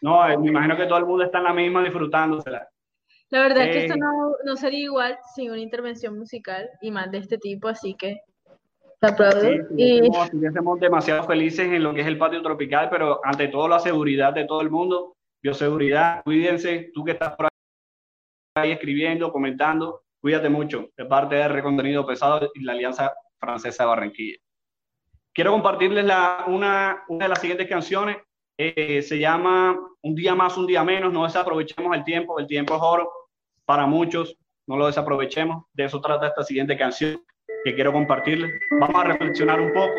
no, 0.00 0.26
me 0.38 0.48
imagino 0.48 0.74
que 0.74 0.86
todo 0.86 0.96
el 0.96 1.04
mundo 1.04 1.24
está 1.24 1.38
en 1.38 1.44
la 1.44 1.52
misma 1.52 1.82
disfrutándosela. 1.82 2.71
La 3.32 3.40
verdad 3.40 3.64
es 3.64 3.70
que 3.70 3.84
esto 3.86 3.96
no, 3.96 4.34
no, 4.44 4.56
sería 4.56 4.80
igual 4.80 5.18
sin 5.34 5.50
una 5.50 5.60
intervención 5.60 6.18
musical 6.18 6.68
y 6.82 6.90
más 6.90 7.10
de 7.10 7.16
este 7.16 7.38
tipo, 7.38 7.66
así 7.66 7.94
que 7.94 8.20
te 9.00 9.06
aplaudo. 9.06 9.50
y... 9.74 10.02
Estamos 10.46 10.78
demasiado 10.78 11.24
felices 11.24 11.66
en 11.72 11.82
lo 11.82 11.94
que 11.94 12.02
es 12.02 12.06
el 12.06 12.18
patio 12.18 12.42
tropical, 12.42 12.90
pero 12.90 13.22
ante 13.24 13.48
todo 13.48 13.68
la 13.68 13.78
seguridad 13.78 14.34
de 14.34 14.44
todo 14.44 14.60
el 14.60 14.68
mundo, 14.68 15.16
bioseguridad, 15.42 16.22
cuídense, 16.24 16.90
tú 16.92 17.04
que 17.04 17.12
estás 17.12 17.34
por 17.34 17.48
ahí 18.54 18.70
escribiendo, 18.70 19.32
comentando, 19.32 20.02
cuídate 20.20 20.50
mucho, 20.50 20.90
de 20.94 21.06
parte 21.06 21.36
de 21.36 21.40
R 21.40 21.62
Contenido 21.62 22.06
Pesado 22.06 22.50
y 22.52 22.62
la 22.62 22.72
Alianza 22.72 23.14
Francesa 23.40 23.84
de 23.84 23.88
Barranquilla. 23.88 24.38
Quiero 25.32 25.52
compartirles 25.52 26.04
la, 26.04 26.44
una, 26.48 27.02
una 27.08 27.24
de 27.24 27.28
las 27.30 27.40
siguientes 27.40 27.66
canciones, 27.66 28.18
eh, 28.58 29.00
se 29.00 29.18
llama 29.18 29.80
Un 30.02 30.14
día 30.14 30.34
más, 30.34 30.58
un 30.58 30.66
día 30.66 30.84
menos, 30.84 31.10
no 31.10 31.24
desaprovechemos 31.24 31.96
el 31.96 32.04
tiempo, 32.04 32.38
el 32.38 32.46
tiempo 32.46 32.76
es 32.76 32.82
oro 32.82 33.10
para 33.72 33.86
muchos, 33.86 34.36
no 34.66 34.76
lo 34.76 34.84
desaprovechemos, 34.84 35.64
de 35.72 35.84
eso 35.84 35.98
trata 36.02 36.26
esta 36.26 36.42
siguiente 36.42 36.76
canción 36.76 37.18
que 37.64 37.74
quiero 37.74 37.90
compartirles. 37.90 38.50
Vamos 38.78 39.02
a 39.02 39.04
reflexionar 39.04 39.62
un 39.62 39.72
poco, 39.72 39.94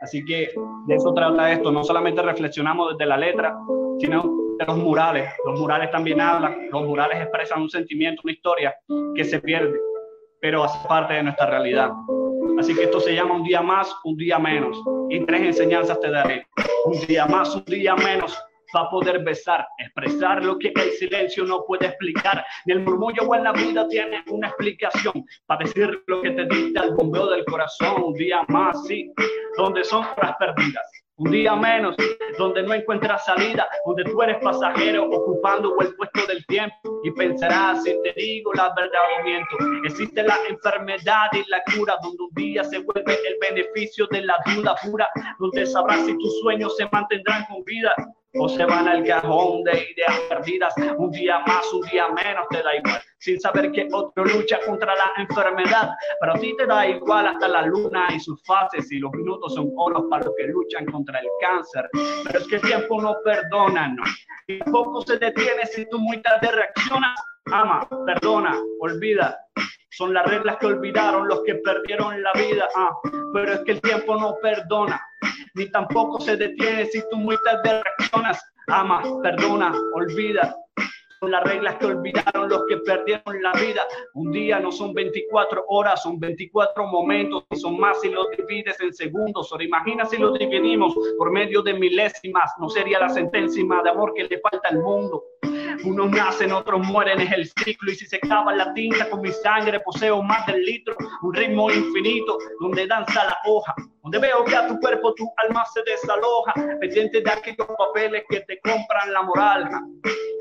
así 0.00 0.24
que 0.24 0.52
de 0.86 0.94
eso 0.94 1.12
trata 1.12 1.50
esto, 1.50 1.72
no 1.72 1.82
solamente 1.82 2.22
reflexionamos 2.22 2.92
desde 2.92 3.06
la 3.06 3.16
letra, 3.16 3.58
sino 3.98 4.22
de 4.60 4.64
los 4.64 4.76
murales. 4.76 5.28
Los 5.44 5.58
murales 5.58 5.90
también 5.90 6.20
hablan, 6.20 6.68
los 6.70 6.84
murales 6.84 7.20
expresan 7.20 7.62
un 7.62 7.68
sentimiento, 7.68 8.22
una 8.22 8.32
historia 8.32 8.76
que 9.16 9.24
se 9.24 9.40
pierde, 9.40 9.76
pero 10.40 10.62
hace 10.62 10.78
parte 10.86 11.14
de 11.14 11.24
nuestra 11.24 11.46
realidad. 11.46 11.90
Así 12.60 12.76
que 12.76 12.84
esto 12.84 13.00
se 13.00 13.12
llama 13.12 13.34
un 13.34 13.42
día 13.42 13.60
más, 13.60 13.92
un 14.04 14.16
día 14.16 14.38
menos. 14.38 14.80
Y 15.10 15.18
tres 15.26 15.42
enseñanzas 15.42 15.98
te 15.98 16.12
daré. 16.12 16.46
Un 16.84 17.04
día 17.08 17.26
más, 17.26 17.56
un 17.56 17.64
día 17.64 17.96
menos 17.96 18.38
va 18.74 18.82
a 18.82 18.90
poder 18.90 19.22
besar, 19.24 19.66
expresar 19.78 20.44
lo 20.44 20.58
que 20.58 20.72
el 20.74 20.90
silencio 20.92 21.44
no 21.44 21.64
puede 21.64 21.86
explicar. 21.86 22.44
Ni 22.66 22.74
el 22.74 22.80
murmullo 22.80 23.22
o 23.22 23.34
en 23.34 23.44
la 23.44 23.52
vida 23.52 23.86
tiene 23.88 24.22
una 24.28 24.48
explicación 24.48 25.24
para 25.46 25.64
decir 25.64 26.02
lo 26.06 26.22
que 26.22 26.30
te 26.30 26.44
dicta 26.46 26.84
el 26.84 26.94
bombeo 26.94 27.28
del 27.30 27.44
corazón. 27.44 28.02
Un 28.02 28.14
día 28.14 28.42
más, 28.48 28.86
sí, 28.86 29.12
donde 29.56 29.84
son 29.84 30.04
horas 30.04 30.36
perdidas 30.38 30.90
un 31.18 31.32
día 31.32 31.54
menos, 31.56 31.96
donde 32.38 32.62
no 32.62 32.74
encuentras 32.74 33.24
salida, 33.24 33.68
donde 33.84 34.04
tú 34.04 34.22
eres 34.22 34.38
pasajero 34.40 35.04
ocupando 35.10 35.74
el 35.80 35.94
puesto 35.96 36.26
del 36.26 36.46
tiempo 36.46 37.00
y 37.02 37.10
pensarás 37.10 37.82
si 37.82 37.90
te 38.02 38.12
digo 38.16 38.52
la 38.54 38.72
verdad 38.76 39.00
o 39.18 39.24
miento. 39.24 39.56
Existe 39.84 40.22
la 40.22 40.36
enfermedad 40.48 41.26
y 41.32 41.42
la 41.50 41.60
cura, 41.74 41.96
donde 42.02 42.22
un 42.22 42.34
día 42.34 42.62
se 42.62 42.78
vuelve 42.78 43.14
el 43.14 43.36
beneficio 43.40 44.06
de 44.12 44.22
la 44.22 44.36
duda 44.46 44.76
pura, 44.84 45.08
donde 45.40 45.66
sabrás 45.66 46.06
si 46.06 46.16
tus 46.18 46.40
sueños 46.40 46.76
se 46.76 46.88
mantendrán 46.92 47.44
con 47.46 47.64
vida 47.64 47.92
o 48.34 48.48
se 48.48 48.64
van 48.64 48.88
al 48.88 49.04
cajón 49.04 49.64
de 49.64 49.90
ideas 49.90 50.20
perdidas. 50.28 50.74
Un 50.96 51.10
día 51.10 51.38
más, 51.46 51.72
un 51.72 51.80
día 51.88 52.08
menos, 52.08 52.46
te 52.50 52.62
da 52.62 52.76
igual. 52.76 53.00
Sin 53.18 53.40
saber 53.40 53.72
que 53.72 53.88
otro 53.92 54.24
lucha 54.24 54.58
contra 54.66 54.94
la 54.94 55.12
enfermedad. 55.16 55.90
Pero 56.20 56.34
a 56.34 56.38
ti 56.38 56.54
te 56.56 56.66
da 56.66 56.86
igual 56.86 57.26
hasta 57.26 57.48
la 57.48 57.62
luna 57.62 58.08
y 58.14 58.20
sus 58.20 58.42
fases. 58.44 58.90
Y 58.92 58.98
los 58.98 59.12
minutos 59.12 59.54
son 59.54 59.72
oros 59.76 60.04
para 60.10 60.24
los 60.24 60.34
que 60.36 60.44
luchan 60.44 60.86
contra 60.86 61.18
el 61.18 61.26
cáncer. 61.40 61.88
Pero 62.24 62.38
es 62.38 62.46
que 62.48 62.56
el 62.56 62.62
tiempo 62.62 63.00
no 63.00 63.16
perdona, 63.24 63.88
no. 63.88 64.02
Y 64.46 64.58
poco 64.70 65.02
se 65.02 65.18
detiene 65.18 65.66
si 65.66 65.88
tú 65.88 65.98
muy 65.98 66.20
tarde 66.22 66.50
reaccionas. 66.52 67.18
Ama, 67.52 67.88
perdona, 68.06 68.58
olvida. 68.80 69.38
Son 69.90 70.14
las 70.14 70.26
reglas 70.26 70.56
que 70.58 70.66
olvidaron 70.66 71.26
los 71.28 71.42
que 71.44 71.56
perdieron 71.56 72.22
la 72.22 72.32
vida. 72.34 72.68
Ah, 72.76 72.96
pero 73.32 73.54
es 73.54 73.60
que 73.60 73.72
el 73.72 73.80
tiempo 73.80 74.16
no 74.16 74.36
perdona 74.42 75.00
ni 75.58 75.70
tampoco 75.70 76.20
se 76.20 76.36
detiene 76.36 76.86
si 76.86 77.02
tú 77.10 77.16
muy 77.16 77.36
tarde 77.44 77.82
reaccionas. 77.82 78.40
Ama, 78.68 79.02
perdona, 79.22 79.72
olvida. 79.94 80.54
Son 81.20 81.32
las 81.32 81.42
reglas 81.42 81.74
que 81.76 81.86
olvidaron 81.86 82.48
los 82.48 82.62
que 82.68 82.76
perdieron 82.76 83.42
la 83.42 83.52
vida. 83.54 83.82
Un 84.14 84.30
día 84.30 84.60
no 84.60 84.70
son 84.70 84.94
24 84.94 85.64
horas, 85.66 86.02
son 86.02 86.20
24 86.20 86.86
momentos 86.86 87.44
y 87.50 87.56
son 87.56 87.78
más 87.78 88.00
si 88.00 88.10
lo 88.10 88.28
divides 88.28 88.78
en 88.80 88.94
segundos. 88.94 89.50
Ahora 89.50 89.64
imagina 89.64 90.04
si 90.04 90.16
lo 90.16 90.30
dividimos 90.32 90.94
por 91.16 91.32
medio 91.32 91.62
de 91.62 91.74
milésimas, 91.74 92.52
no 92.60 92.68
sería 92.68 93.00
la 93.00 93.08
sentencia 93.08 93.64
de 93.82 93.90
amor 93.90 94.14
que 94.14 94.24
le 94.24 94.38
falta 94.38 94.68
al 94.68 94.78
mundo. 94.78 95.24
Unos 95.84 96.10
nacen, 96.10 96.52
otros 96.52 96.86
mueren, 96.86 97.20
es 97.20 97.32
el 97.32 97.46
ciclo. 97.46 97.92
Y 97.92 97.94
si 97.94 98.06
se 98.06 98.16
acaba 98.16 98.54
la 98.54 98.72
tinta 98.74 99.08
con 99.10 99.20
mi 99.20 99.30
sangre, 99.30 99.80
poseo 99.80 100.22
más 100.22 100.46
del 100.46 100.62
litro. 100.62 100.96
Un 101.22 101.34
ritmo 101.34 101.70
infinito 101.70 102.38
donde 102.60 102.86
danza 102.86 103.24
la 103.24 103.38
hoja. 103.46 103.74
Donde 104.02 104.18
veo 104.18 104.44
que 104.44 104.56
a 104.56 104.66
tu 104.66 104.78
cuerpo 104.80 105.14
tu 105.14 105.28
alma 105.36 105.64
se 105.66 105.82
desaloja. 105.82 106.54
Pendiente 106.80 107.20
de 107.20 107.30
aquellos 107.30 107.66
papeles 107.78 108.24
que 108.28 108.40
te 108.40 108.58
compran 108.60 109.12
la 109.12 109.22
moral. 109.22 109.68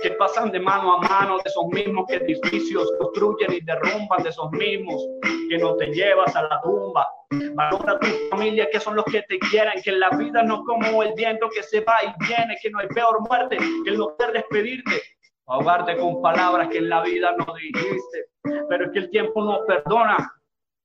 Que 0.02 0.12
pasan 0.12 0.52
de 0.52 0.60
mano 0.60 0.96
a 0.96 1.02
mano 1.02 1.38
de 1.38 1.50
esos 1.50 1.66
mismos 1.68 2.06
que 2.08 2.16
edificios 2.16 2.92
construyen 3.00 3.54
y 3.54 3.62
derrumban. 3.62 4.24
De 4.24 4.30
esos 4.30 4.52
mismos 4.52 5.02
que 5.50 5.58
no 5.58 5.76
te 5.76 5.88
llevas 5.88 6.36
a 6.36 6.44
la 6.44 6.62
tumba. 6.62 7.08
Valora 7.56 7.94
a 7.94 8.00
tu 8.00 8.08
familia, 8.30 8.70
que 8.72 8.80
son 8.80 8.96
los 8.96 9.06
que 9.06 9.22
te 9.24 9.38
quieren, 9.40 9.82
que 9.84 9.92
la 9.92 10.10
vida 10.12 10.44
no 10.44 10.64
como 10.64 11.04
el 11.04 11.14
viento 11.14 11.50
que 11.50 11.64
se 11.64 11.82
va 11.82 11.98
y 12.04 12.26
viene, 12.26 12.58
que 12.62 12.70
no 12.70 12.80
hay 12.80 12.88
peor 12.88 13.20
muerte 13.28 13.58
que 13.58 13.90
el 13.90 13.98
no 13.98 14.16
poder 14.16 14.34
despedirte, 14.34 15.02
ahogarte 15.48 15.98
con 15.98 16.22
palabras 16.22 16.68
que 16.70 16.78
en 16.80 16.90
la 16.90 17.02
vida 17.02 17.34
no 17.38 17.54
dijiste. 17.56 18.26
Pero 18.70 18.86
es 18.86 18.92
que 18.92 19.00
el 19.00 19.10
tiempo 19.10 19.44
no 19.44 19.66
perdona 19.66 20.18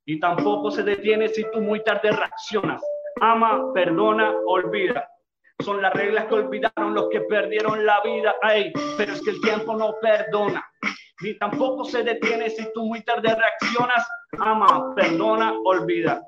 y 0.04 0.18
tampoco 0.18 0.70
se 0.70 0.82
detiene 0.82 1.28
si 1.28 1.44
tú 1.50 1.60
muy 1.60 1.82
tarde 1.84 2.10
reaccionas. 2.10 2.82
Ama, 3.20 3.72
perdona, 3.72 4.34
olvida. 4.46 5.08
Son 5.60 5.80
las 5.80 5.92
reglas 5.92 6.26
que 6.26 6.34
olvidaron 6.34 6.94
los 6.94 7.08
que 7.08 7.20
perdieron 7.22 7.84
la 7.84 8.00
vida. 8.02 8.34
Ay, 8.42 8.72
pero 8.96 9.12
es 9.12 9.22
que 9.22 9.30
el 9.30 9.40
tiempo 9.40 9.76
no 9.76 9.94
perdona. 10.00 10.64
Ni 11.20 11.34
tampoco 11.38 11.84
se 11.84 12.02
detiene 12.02 12.50
si 12.50 12.66
tú 12.72 12.84
muy 12.86 13.02
tarde 13.02 13.34
reaccionas. 13.34 14.08
Ama, 14.38 14.94
perdona, 14.94 15.54
olvida. 15.64 16.22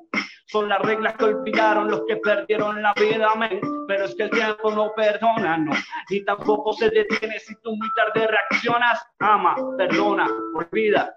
Son 0.46 0.68
las 0.68 0.80
reglas 0.82 1.16
que 1.16 1.24
olvidaron 1.24 1.90
los 1.90 2.02
que 2.06 2.16
perdieron 2.18 2.80
la 2.82 2.92
vida, 2.94 3.28
amén. 3.32 3.60
Pero 3.88 4.04
es 4.04 4.14
que 4.14 4.24
el 4.24 4.30
tiempo 4.30 4.70
no 4.70 4.92
perdona, 4.94 5.56
no. 5.56 5.72
Ni 6.10 6.24
tampoco 6.24 6.72
se 6.74 6.90
detiene 6.90 7.38
si 7.40 7.54
tú 7.62 7.74
muy 7.74 7.88
tarde 7.96 8.26
reaccionas. 8.26 9.04
Ama, 9.18 9.56
perdona, 9.76 10.28
olvida. 10.54 11.16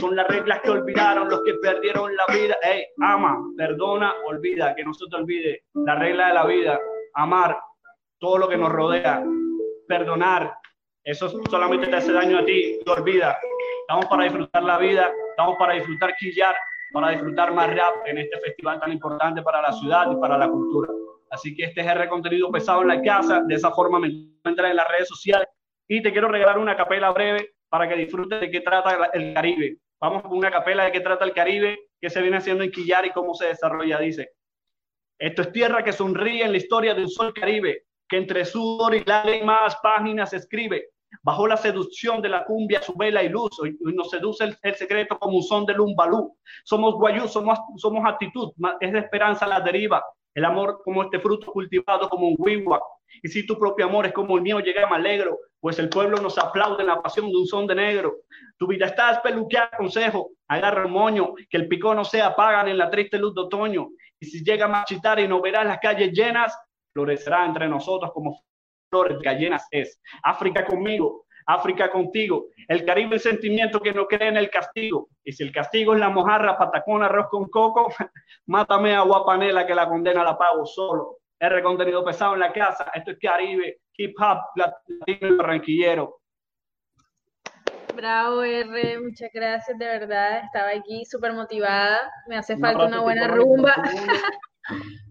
Son 0.00 0.16
las 0.16 0.26
reglas 0.28 0.60
que 0.62 0.70
olvidaron 0.70 1.28
los 1.28 1.42
que 1.44 1.54
perdieron 1.54 2.14
la 2.16 2.26
vida. 2.34 2.56
Ey, 2.62 2.86
ama, 3.00 3.38
perdona, 3.56 4.14
olvida, 4.26 4.74
que 4.74 4.84
no 4.84 4.92
se 4.92 5.06
te 5.08 5.16
olvide 5.16 5.64
la 5.74 5.94
regla 5.94 6.28
de 6.28 6.34
la 6.34 6.46
vida. 6.46 6.80
Amar 7.14 7.58
todo 8.18 8.38
lo 8.38 8.48
que 8.48 8.56
nos 8.56 8.72
rodea. 8.72 9.24
Perdonar. 9.86 10.54
Eso 11.06 11.30
solamente 11.48 11.86
te 11.86 11.94
hace 11.94 12.12
daño 12.12 12.38
a 12.38 12.44
ti. 12.44 12.80
Te 12.84 12.90
olvida. 12.90 13.38
Estamos 13.82 14.06
para 14.06 14.24
disfrutar 14.24 14.64
la 14.64 14.76
vida. 14.76 15.12
Estamos 15.30 15.56
para 15.56 15.74
disfrutar 15.74 16.16
quillar 16.16 16.54
para 16.92 17.10
disfrutar 17.10 17.52
más 17.52 17.68
rap 17.76 18.06
en 18.06 18.18
este 18.18 18.38
festival 18.40 18.80
tan 18.80 18.92
importante 18.92 19.42
para 19.42 19.60
la 19.60 19.72
ciudad 19.72 20.10
y 20.10 20.16
para 20.16 20.38
la 20.38 20.48
cultura. 20.48 20.90
Así 21.30 21.54
que 21.54 21.64
este 21.64 21.80
es 21.82 21.86
el 21.86 22.08
contenido 22.08 22.50
pesado 22.50 22.82
en 22.82 22.88
la 22.88 23.02
casa. 23.02 23.42
De 23.46 23.54
esa 23.54 23.70
forma 23.70 24.00
me 24.00 24.08
encuentras 24.08 24.70
en 24.70 24.76
las 24.76 24.88
redes 24.88 25.08
sociales. 25.08 25.46
Y 25.86 26.02
te 26.02 26.10
quiero 26.10 26.28
regalar 26.28 26.58
una 26.58 26.76
capela 26.76 27.10
breve 27.10 27.54
para 27.68 27.88
que 27.88 27.94
disfrutes 27.94 28.40
de 28.40 28.50
qué 28.50 28.60
trata 28.60 29.10
el 29.12 29.32
Caribe. 29.32 29.78
Vamos 30.00 30.22
con 30.22 30.36
una 30.36 30.50
capela 30.50 30.84
de 30.84 30.92
qué 30.92 31.00
trata 31.00 31.24
el 31.24 31.32
Caribe, 31.32 31.78
qué 32.00 32.10
se 32.10 32.20
viene 32.20 32.38
haciendo 32.38 32.64
en 32.64 32.72
Quillar 32.72 33.06
y 33.06 33.10
cómo 33.10 33.32
se 33.34 33.46
desarrolla. 33.46 34.00
Dice, 34.00 34.30
esto 35.18 35.42
es 35.42 35.52
tierra 35.52 35.84
que 35.84 35.92
sonríe 35.92 36.44
en 36.44 36.50
la 36.50 36.58
historia 36.58 36.94
del 36.94 37.08
sol 37.08 37.32
Caribe, 37.32 37.84
que 38.08 38.16
entre 38.16 38.44
sudor 38.44 38.94
y 38.94 39.04
lágrimas 39.04 39.76
páginas 39.82 40.32
escribe 40.32 40.90
bajo 41.22 41.46
la 41.46 41.56
seducción 41.56 42.20
de 42.22 42.28
la 42.28 42.44
cumbia, 42.44 42.82
su 42.82 42.94
vela 42.94 43.22
y 43.22 43.28
luz, 43.28 43.50
nos 43.80 44.10
seduce 44.10 44.44
el, 44.44 44.74
secreto 44.74 45.18
como 45.18 45.36
un 45.36 45.42
son 45.42 45.66
del 45.66 45.80
umbalú. 45.80 46.36
Somos 46.64 46.94
guayú, 46.94 47.28
somos, 47.28 47.58
somos 47.76 48.04
actitud, 48.04 48.52
es 48.80 48.92
de 48.92 48.98
esperanza 48.98 49.46
la 49.46 49.60
deriva, 49.60 50.04
el 50.34 50.44
amor 50.44 50.80
como 50.84 51.02
este 51.02 51.18
fruto 51.18 51.52
cultivado 51.52 52.08
como 52.08 52.28
un 52.28 52.36
wiwa. 52.38 52.80
Y 53.22 53.28
si 53.28 53.46
tu 53.46 53.58
propio 53.58 53.86
amor 53.86 54.06
es 54.06 54.12
como 54.12 54.36
el 54.36 54.42
mío, 54.42 54.60
llega 54.60 54.86
más 54.86 54.98
alegro, 54.98 55.38
pues 55.60 55.78
el 55.78 55.88
pueblo 55.88 56.18
nos 56.18 56.38
aplaude 56.38 56.82
en 56.82 56.88
la 56.88 57.00
pasión 57.00 57.30
de 57.30 57.36
un 57.36 57.46
son 57.46 57.66
de 57.66 57.74
negro. 57.74 58.16
Tu 58.58 58.66
vida 58.66 58.86
está 58.86 59.12
espeluqueada, 59.12 59.70
consejo, 59.76 60.30
agarra 60.48 60.82
el 60.82 60.90
moño, 60.90 61.34
que 61.48 61.56
el 61.56 61.68
pico 61.68 61.94
no 61.94 62.04
se 62.04 62.20
apagan 62.20 62.68
en 62.68 62.78
la 62.78 62.90
triste 62.90 63.18
luz 63.18 63.34
de 63.34 63.42
otoño. 63.42 63.88
Y 64.20 64.26
si 64.26 64.44
llega 64.44 64.66
a 64.66 64.68
marchitar 64.68 65.18
y 65.18 65.28
no 65.28 65.40
verás 65.40 65.66
las 65.66 65.78
calles 65.78 66.12
llenas, 66.12 66.56
florecerá 66.92 67.44
entre 67.44 67.68
nosotros 67.68 68.10
como 68.12 68.42
flores 68.88 69.18
gallenas 69.20 69.66
es. 69.70 70.00
África 70.22 70.64
conmigo, 70.64 71.26
África 71.46 71.90
contigo. 71.90 72.46
El 72.68 72.84
Caribe 72.84 73.14
el 73.14 73.20
sentimiento 73.20 73.80
que 73.80 73.92
no 73.92 74.06
cree 74.06 74.28
en 74.28 74.36
el 74.36 74.50
castigo. 74.50 75.08
Y 75.24 75.32
si 75.32 75.44
el 75.44 75.52
castigo 75.52 75.94
es 75.94 76.00
la 76.00 76.08
mojarra, 76.08 76.58
patacón, 76.58 77.02
arroz 77.02 77.28
con 77.30 77.48
coco, 77.48 77.88
mátame 78.46 78.94
a 78.94 79.02
guapanela 79.02 79.66
que 79.66 79.74
la 79.74 79.88
condena 79.88 80.24
la 80.24 80.36
pago 80.36 80.66
solo. 80.66 81.18
R 81.38 81.62
contenido 81.62 82.04
pesado 82.04 82.34
en 82.34 82.40
la 82.40 82.52
casa. 82.52 82.90
Esto 82.94 83.12
es 83.12 83.18
Caribe, 83.20 83.80
hip 83.96 84.14
hop, 84.18 84.38
latino 84.56 85.34
y 85.34 85.36
barranquillero. 85.36 86.20
Bravo, 87.94 88.42
R, 88.42 89.00
muchas 89.00 89.30
gracias, 89.32 89.78
de 89.78 89.86
verdad. 89.86 90.44
Estaba 90.44 90.70
aquí 90.70 91.04
súper 91.06 91.32
motivada. 91.32 92.10
Me 92.26 92.36
hace 92.36 92.56
falta 92.58 92.86
una 92.86 93.00
buena 93.00 93.28
rumba. 93.28 93.74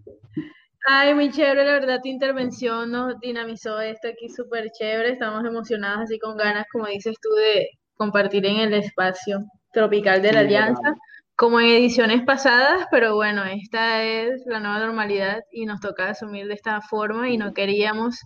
Ay, 0.88 1.14
muy 1.14 1.30
chévere, 1.32 1.64
la 1.64 1.72
verdad, 1.72 2.00
tu 2.02 2.08
intervención 2.08 2.90
nos 2.92 3.18
dinamizó 3.20 3.80
esto 3.80 4.08
aquí 4.08 4.28
súper 4.28 4.70
chévere. 4.70 5.10
Estamos 5.12 5.44
emocionados, 5.44 6.02
así 6.04 6.18
con 6.18 6.36
ganas, 6.36 6.66
como 6.72 6.86
dices 6.86 7.16
tú, 7.20 7.28
de 7.34 7.68
compartir 7.96 8.46
en 8.46 8.58
el 8.60 8.72
espacio 8.74 9.40
tropical 9.72 10.22
de 10.22 10.32
la 10.32 10.40
Alianza, 10.40 10.94
como 11.34 11.60
en 11.60 11.66
ediciones 11.68 12.22
pasadas, 12.24 12.86
pero 12.90 13.16
bueno, 13.16 13.42
esta 13.44 14.02
es 14.04 14.42
la 14.46 14.60
nueva 14.60 14.78
normalidad 14.80 15.40
y 15.50 15.66
nos 15.66 15.80
toca 15.80 16.10
asumir 16.10 16.46
de 16.46 16.54
esta 16.54 16.80
forma 16.80 17.28
y 17.30 17.36
no 17.36 17.52
queríamos 17.52 18.16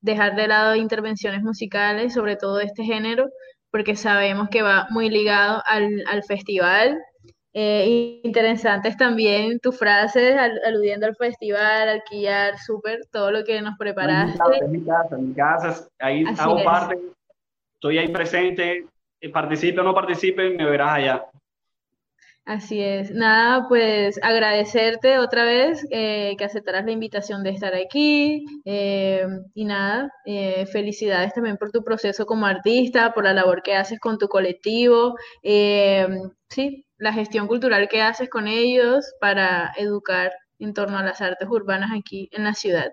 dejar 0.00 0.34
de 0.36 0.48
lado 0.48 0.74
intervenciones 0.76 1.42
musicales, 1.42 2.14
sobre 2.14 2.36
todo 2.36 2.56
de 2.56 2.64
este 2.64 2.84
género, 2.84 3.26
porque 3.70 3.96
sabemos 3.96 4.48
que 4.50 4.62
va 4.62 4.86
muy 4.90 5.08
ligado 5.10 5.62
al, 5.66 6.04
al 6.08 6.22
festival 6.24 6.98
eh, 7.54 8.20
interesantes 8.24 8.96
también 8.96 9.60
tus 9.60 9.78
frases 9.78 10.36
aludiendo 10.66 11.06
al 11.06 11.16
festival, 11.16 11.88
al 11.88 12.02
súper, 12.64 13.06
todo 13.10 13.30
lo 13.30 13.44
que 13.44 13.60
nos 13.60 13.76
preparaste. 13.78 14.40
En 14.60 14.72
mi 14.72 14.82
casa, 14.82 15.16
en 15.16 15.28
mi 15.28 15.34
casa, 15.34 15.88
ahí 15.98 16.24
hago 16.38 16.64
parte, 16.64 16.98
estoy 17.74 17.98
ahí 17.98 18.08
presente, 18.08 18.86
eh, 19.20 19.28
participe 19.28 19.80
o 19.80 19.84
no 19.84 19.94
participe, 19.94 20.50
me 20.50 20.64
verás 20.64 20.92
allá. 20.92 21.26
Así 22.44 22.80
es. 22.80 23.12
Nada, 23.12 23.68
pues 23.68 24.18
agradecerte 24.20 25.18
otra 25.20 25.44
vez 25.44 25.86
eh, 25.90 26.34
que 26.36 26.44
aceptaras 26.44 26.84
la 26.84 26.90
invitación 26.90 27.44
de 27.44 27.50
estar 27.50 27.72
aquí 27.72 28.44
eh, 28.64 29.24
y 29.54 29.64
nada, 29.64 30.10
eh, 30.26 30.66
felicidades 30.66 31.32
también 31.34 31.56
por 31.56 31.70
tu 31.70 31.84
proceso 31.84 32.26
como 32.26 32.46
artista, 32.46 33.14
por 33.14 33.24
la 33.24 33.32
labor 33.32 33.62
que 33.62 33.76
haces 33.76 34.00
con 34.00 34.18
tu 34.18 34.26
colectivo, 34.26 35.14
sí, 36.48 36.84
la 37.02 37.12
gestión 37.12 37.48
cultural 37.48 37.88
que 37.88 38.00
haces 38.00 38.30
con 38.30 38.46
ellos 38.46 39.12
para 39.20 39.72
educar 39.76 40.30
en 40.60 40.72
torno 40.72 40.98
a 40.98 41.02
las 41.02 41.20
artes 41.20 41.48
urbanas 41.50 41.90
aquí 41.92 42.28
en 42.30 42.44
la 42.44 42.54
ciudad. 42.54 42.92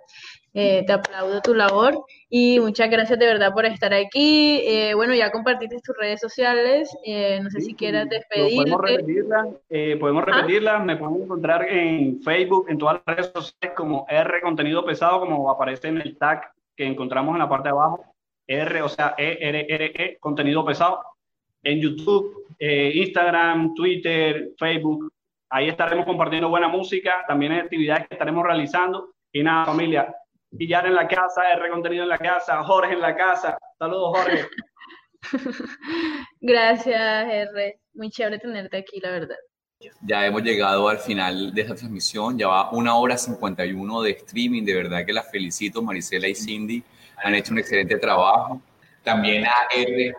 Eh, 0.56 0.84
te 0.88 0.94
aplaudo 0.94 1.42
tu 1.42 1.54
labor 1.54 2.04
y 2.28 2.60
muchas 2.60 2.90
gracias 2.90 3.20
de 3.20 3.28
verdad 3.28 3.54
por 3.54 3.68
estar 3.68 3.94
aquí. 3.94 4.62
Eh, 4.64 4.96
bueno, 4.96 5.14
ya 5.14 5.32
compartiste 5.32 5.80
tus 5.84 5.96
redes 5.96 6.20
sociales. 6.20 6.90
Eh, 7.06 7.40
no 7.44 7.52
sé 7.52 7.62
si 7.62 7.76
quieras 7.76 8.10
despedirte. 8.10 8.56
Podemos 8.56 8.82
repetirlas. 8.82 9.48
podemos 10.00 10.24
ah. 10.24 10.32
repetirlas. 10.32 10.86
Me 10.86 10.98
pueden 10.98 11.22
encontrar 11.22 11.70
en 11.70 12.20
Facebook, 12.24 12.66
en 12.68 12.80
todas 12.80 13.02
las 13.06 13.16
redes 13.16 13.32
sociales 13.32 13.76
como 13.78 14.08
R 14.10 14.42
Contenido 14.42 14.84
Pesado, 14.84 15.20
como 15.20 15.52
aparece 15.52 15.90
en 15.90 16.02
el 16.02 16.18
tag 16.18 16.52
que 16.76 16.88
encontramos 16.88 17.36
en 17.36 17.40
la 17.40 17.50
parte 17.50 17.68
de 17.68 17.74
abajo. 17.74 18.04
R, 18.48 18.82
o 18.82 18.90
sea, 18.90 19.14
E, 19.20 19.38
R, 19.40 19.68
R, 19.70 19.92
E, 19.94 20.18
Contenido 20.20 20.66
Pesado. 20.66 21.00
En 21.64 21.82
YouTube, 21.82 22.46
Instagram, 22.60 23.74
Twitter, 23.74 24.52
Facebook. 24.58 25.12
Ahí 25.50 25.68
estaremos 25.68 26.06
compartiendo 26.06 26.50
buena 26.50 26.68
música, 26.68 27.24
también 27.28 27.54
actividades 27.54 28.08
que 28.08 28.16
estaremos 28.16 28.44
realizando. 28.46 29.12
Y 29.32 29.44
nada, 29.44 29.66
familia, 29.66 30.16
Villar 30.52 30.88
en 30.88 30.96
la 30.96 31.08
casa, 31.08 31.52
R 31.54 31.70
contenido 31.70 32.04
en 32.04 32.10
la 32.10 32.18
casa, 32.18 32.64
Jorge 32.64 32.94
en 32.94 33.02
la 33.02 33.16
casa. 33.16 33.58
Saludos, 33.78 34.18
Jorge. 34.18 34.48
Gracias, 36.42 37.28
R. 37.30 37.80
Muy 37.94 38.10
chévere 38.10 38.40
tenerte 38.40 38.78
aquí, 38.78 39.00
la 39.00 39.12
verdad. 39.12 39.36
Ya 40.02 40.26
hemos 40.26 40.42
llegado 40.42 40.90
al 40.90 40.98
final 40.98 41.54
de 41.54 41.62
esta 41.62 41.76
transmisión, 41.76 42.38
ya 42.38 42.48
va 42.48 42.72
una 42.72 42.96
hora 42.96 43.16
51 43.16 44.02
de 44.02 44.12
streaming, 44.12 44.64
de 44.66 44.74
verdad 44.74 45.06
que 45.06 45.14
las 45.14 45.32
felicito, 45.32 45.82
Marisela 45.82 46.28
y 46.28 46.36
Cindy, 46.36 46.84
han 47.24 47.36
hecho 47.36 47.54
un 47.54 47.60
excelente 47.60 47.98
trabajo. 47.98 48.62
También 49.04 49.46
a 49.46 49.68
R 49.74 50.14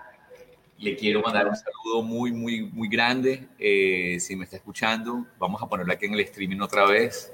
le 0.80 0.96
quiero 0.96 1.20
mandar 1.20 1.46
un 1.46 1.54
saludo 1.54 2.02
muy, 2.02 2.32
muy, 2.32 2.62
muy 2.62 2.88
grande, 2.88 3.46
eh, 3.58 4.18
si 4.18 4.34
me 4.34 4.44
está 4.44 4.56
escuchando, 4.56 5.26
vamos 5.38 5.62
a 5.62 5.66
ponerlo 5.66 5.92
aquí 5.92 6.06
en 6.06 6.14
el 6.14 6.20
streaming 6.20 6.60
otra 6.60 6.86
vez. 6.86 7.30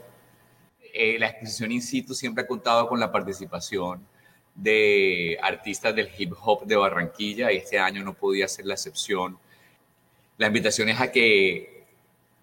Eh, 0.92 1.16
la 1.16 1.28
exposición 1.28 1.70
in 1.70 1.80
situ 1.80 2.12
siempre 2.12 2.42
ha 2.42 2.46
contado 2.46 2.88
con 2.88 2.98
la 2.98 3.12
participación 3.12 4.04
de 4.52 5.38
artistas 5.40 5.94
del 5.94 6.10
hip 6.18 6.32
hop 6.42 6.64
de 6.64 6.74
Barranquilla 6.74 7.52
y 7.52 7.58
este 7.58 7.78
año 7.78 8.02
no 8.02 8.14
podía 8.14 8.48
ser 8.48 8.66
la 8.66 8.74
excepción. 8.74 9.38
La 10.38 10.48
invitación 10.48 10.88
es 10.88 11.00
a 11.00 11.12
que 11.12 11.84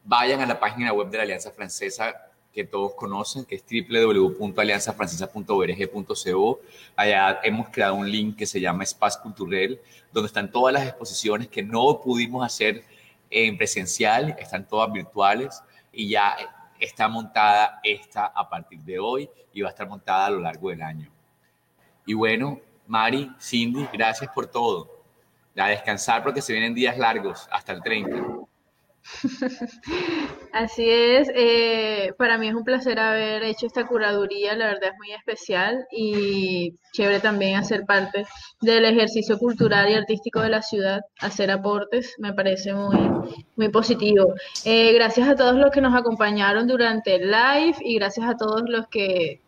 vayan 0.06 0.40
a 0.40 0.46
la 0.46 0.58
página 0.58 0.94
web 0.94 1.10
de 1.10 1.18
la 1.18 1.24
Alianza 1.24 1.52
Francesa 1.52 2.32
que 2.54 2.64
todos 2.64 2.94
conocen, 2.94 3.44
que 3.46 3.56
es 3.56 3.66
www.alianzafrancesa.org.co. 3.66 6.60
Allá 6.96 7.40
hemos 7.44 7.70
creado 7.70 7.96
un 7.96 8.08
link 8.10 8.38
que 8.38 8.46
se 8.46 8.62
llama 8.62 8.84
Espace 8.84 9.18
Culturel, 9.22 9.82
donde 10.12 10.28
están 10.28 10.52
todas 10.52 10.74
las 10.74 10.88
exposiciones 10.88 11.48
que 11.48 11.64
no 11.64 12.00
pudimos 12.02 12.46
hacer 12.46 12.84
en 13.32 13.58
presencial, 13.58 14.36
están 14.40 14.68
todas 14.68 14.94
virtuales 14.94 15.64
y 15.92 16.10
ya 16.10 16.38
está 16.80 17.08
montada 17.08 17.80
esta 17.84 18.28
a 18.28 18.48
partir 18.48 18.80
de 18.82 19.00
hoy 19.00 19.28
y 19.52 19.62
va 19.62 19.70
a 19.70 19.72
estar 19.72 19.88
montada 19.88 20.28
a 20.28 20.30
lo 20.30 20.40
largo 20.40 20.70
del 20.70 20.84
año. 20.84 21.10
Y 22.06 22.14
bueno, 22.14 22.60
Mari, 22.86 23.32
Cindy, 23.40 23.88
gracias 23.92 24.30
por 24.34 24.46
todo. 24.48 25.02
A 25.56 25.70
descansar 25.70 26.24
porque 26.24 26.42
se 26.42 26.54
vienen 26.54 26.74
días 26.74 26.98
largos 26.98 27.48
hasta 27.52 27.72
el 27.72 27.82
30. 27.82 28.44
Así 30.54 30.90
es, 30.90 31.30
eh, 31.36 32.14
para 32.18 32.38
mí 32.38 32.48
es 32.48 32.56
un 32.56 32.64
placer 32.64 33.00
haber 33.00 33.44
hecho 33.44 33.66
esta 33.66 33.86
curaduría, 33.86 34.56
la 34.56 34.68
verdad 34.68 34.92
es 34.92 34.98
muy 34.98 35.12
especial 35.12 35.86
y 35.92 36.76
chévere 36.94 37.20
también 37.20 37.58
hacer 37.58 37.86
parte 37.86 38.26
del 38.62 38.86
ejercicio 38.86 39.38
cultural 39.38 39.90
y 39.90 39.96
artístico 39.96 40.42
de 40.42 40.50
la 40.50 40.62
ciudad, 40.62 41.02
hacer 41.20 41.52
aportes, 41.52 42.16
me 42.20 42.34
parece 42.34 42.74
muy, 42.74 42.98
muy 43.56 43.70
positivo. 43.70 44.34
Eh, 44.66 44.94
gracias 44.94 45.28
a 45.28 45.36
todos 45.36 45.56
los 45.56 45.72
que 45.72 45.82
nos 45.82 45.96
acompañaron 45.96 46.68
durante 46.68 47.16
el 47.16 47.32
live 47.32 47.76
y 47.82 47.96
gracias 47.96 48.28
a 48.28 48.38
todos 48.38 48.64
los 48.68 48.88
que 48.88 49.42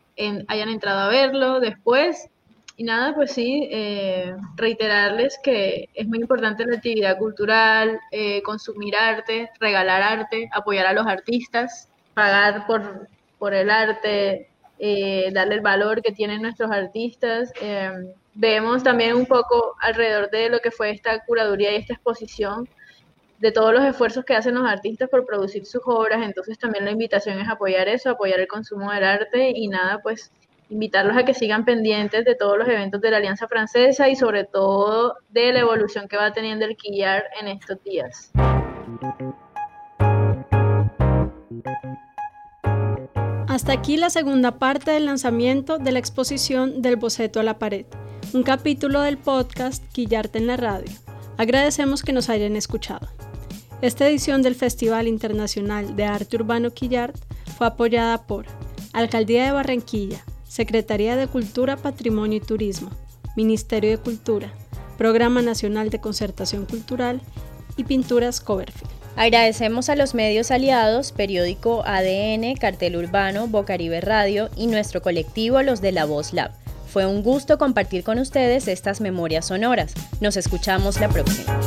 hayan 0.48 0.70
entrado 0.70 1.02
a 1.02 1.10
verlo 1.10 1.60
después. 1.60 2.30
Y 2.78 2.84
nada, 2.84 3.16
pues 3.16 3.32
sí, 3.32 3.70
eh, 3.72 4.36
reiterarles 4.56 5.40
que 5.42 5.90
es 5.94 6.08
muy 6.08 6.20
importante 6.20 6.66
la 6.66 6.76
actividad 6.76 7.18
cultural, 7.18 8.00
eh, 8.12 8.42
consumir 8.44 8.96
arte, 8.98 9.50
regalar 9.62 10.02
arte, 10.02 10.50
apoyar 10.52 10.86
a 10.88 10.94
los 10.94 11.08
artistas, 11.08 11.88
pagar 12.14 12.68
por, 12.68 13.08
por 13.40 13.54
el 13.54 13.70
arte, 13.70 14.50
eh, 14.78 15.30
darle 15.34 15.56
el 15.56 15.62
valor 15.62 16.02
que 16.02 16.12
tienen 16.12 16.42
nuestros 16.42 16.70
artistas. 16.70 17.54
vemos 18.34 18.84
también 18.84 19.16
un 19.16 19.26
poco 19.26 19.76
alrededor 19.80 20.30
de 20.30 20.50
lo 20.50 20.60
que 20.60 20.72
fue 20.72 20.92
esta 20.92 21.24
curaduría 21.26 21.72
y 21.72 21.78
esta 21.78 21.94
exposición, 21.94 22.68
de 23.40 23.52
todos 23.52 23.74
los 23.74 23.84
esfuerzos 23.86 24.26
que 24.26 24.36
hacen 24.36 24.56
los 24.56 24.66
artistas 24.66 25.10
por 25.10 25.26
producir 25.26 25.66
sus 25.66 25.82
obras, 25.86 26.22
entonces 26.24 26.58
también 26.58 26.86
la 26.86 26.92
invitación 26.92 27.40
es 27.40 27.48
apoyar 27.48 27.88
eso, 27.88 28.10
apoyar 28.10 28.40
el 28.40 28.48
consumo 28.48 28.92
del 28.92 29.04
arte 29.04 29.52
y 29.56 29.68
nada, 29.68 30.00
pues 30.02 30.32
invitarlos 30.70 31.18
a 31.18 31.26
que 31.26 31.34
sigan 31.34 31.66
pendientes 31.66 32.26
de 32.26 32.36
todos 32.36 32.58
los 32.58 32.68
eventos 32.68 33.02
de 33.02 33.12
la 33.12 33.18
Alianza 33.18 33.48
Francesa 33.48 34.10
y 34.10 34.16
sobre 34.16 34.44
todo 34.44 35.16
de 35.30 35.54
la 35.54 35.60
evolución 35.60 36.08
que 36.08 36.18
va 36.18 36.34
teniendo 36.34 36.66
el 36.66 36.76
quillar 36.76 37.24
en 37.40 37.48
estos 37.48 37.82
días. 37.84 38.32
Hasta 43.48 43.72
aquí 43.72 43.96
la 43.96 44.10
segunda 44.10 44.60
parte 44.60 44.92
del 44.92 45.06
lanzamiento 45.06 45.78
de 45.78 45.92
la 45.92 46.00
exposición 46.00 46.82
del 46.82 46.98
boceto 46.98 47.40
a 47.40 47.44
la 47.44 47.58
pared, 47.58 47.86
un 48.34 48.44
capítulo 48.44 49.02
del 49.02 49.18
podcast 49.18 49.84
Quillarte 49.94 50.40
en 50.40 50.48
la 50.48 50.58
radio. 50.58 50.92
Agradecemos 51.38 52.04
que 52.04 52.12
nos 52.12 52.30
hayan 52.30 52.56
escuchado. 52.56 53.08
Esta 53.82 54.08
edición 54.08 54.42
del 54.42 54.56
Festival 54.56 55.08
Internacional 55.08 55.96
de 55.96 56.06
Arte 56.06 56.36
Urbano 56.38 56.72
Quillart 56.72 57.16
fue 57.58 57.68
apoyada 57.68 58.26
por 58.26 58.46
Alcaldía 58.94 59.46
de 59.46 59.52
Barranquilla, 59.52 60.24
Secretaría 60.56 61.18
de 61.18 61.28
Cultura, 61.28 61.76
Patrimonio 61.76 62.38
y 62.38 62.40
Turismo, 62.40 62.90
Ministerio 63.36 63.90
de 63.90 63.98
Cultura, 63.98 64.54
Programa 64.98 65.42
Nacional 65.42 65.90
de 65.90 66.00
Concertación 66.00 66.66
Cultural 66.66 67.20
y 67.76 67.84
Pinturas 67.84 68.40
Coverfield. 68.40 68.90
Agradecemos 69.18 69.90
a 69.90 69.98
los 69.98 70.16
medios 70.16 70.52
aliados, 70.52 71.12
periódico 71.12 71.84
ADN, 71.86 72.56
Cartel 72.56 72.96
Urbano, 72.96 73.50
Bocaribe 73.50 74.00
Radio 74.00 74.50
y 74.56 74.68
nuestro 74.68 75.02
colectivo 75.02 75.62
Los 75.62 75.82
de 75.82 75.92
la 75.92 76.06
Voz 76.06 76.32
Lab. 76.32 76.52
Fue 76.88 77.06
un 77.06 77.22
gusto 77.22 77.58
compartir 77.58 78.06
con 78.06 78.18
ustedes 78.18 78.70
estas 78.70 79.02
memorias 79.02 79.48
sonoras. 79.48 79.94
Nos 80.22 80.38
escuchamos 80.38 81.02
la 81.02 81.10
próxima. 81.10 81.60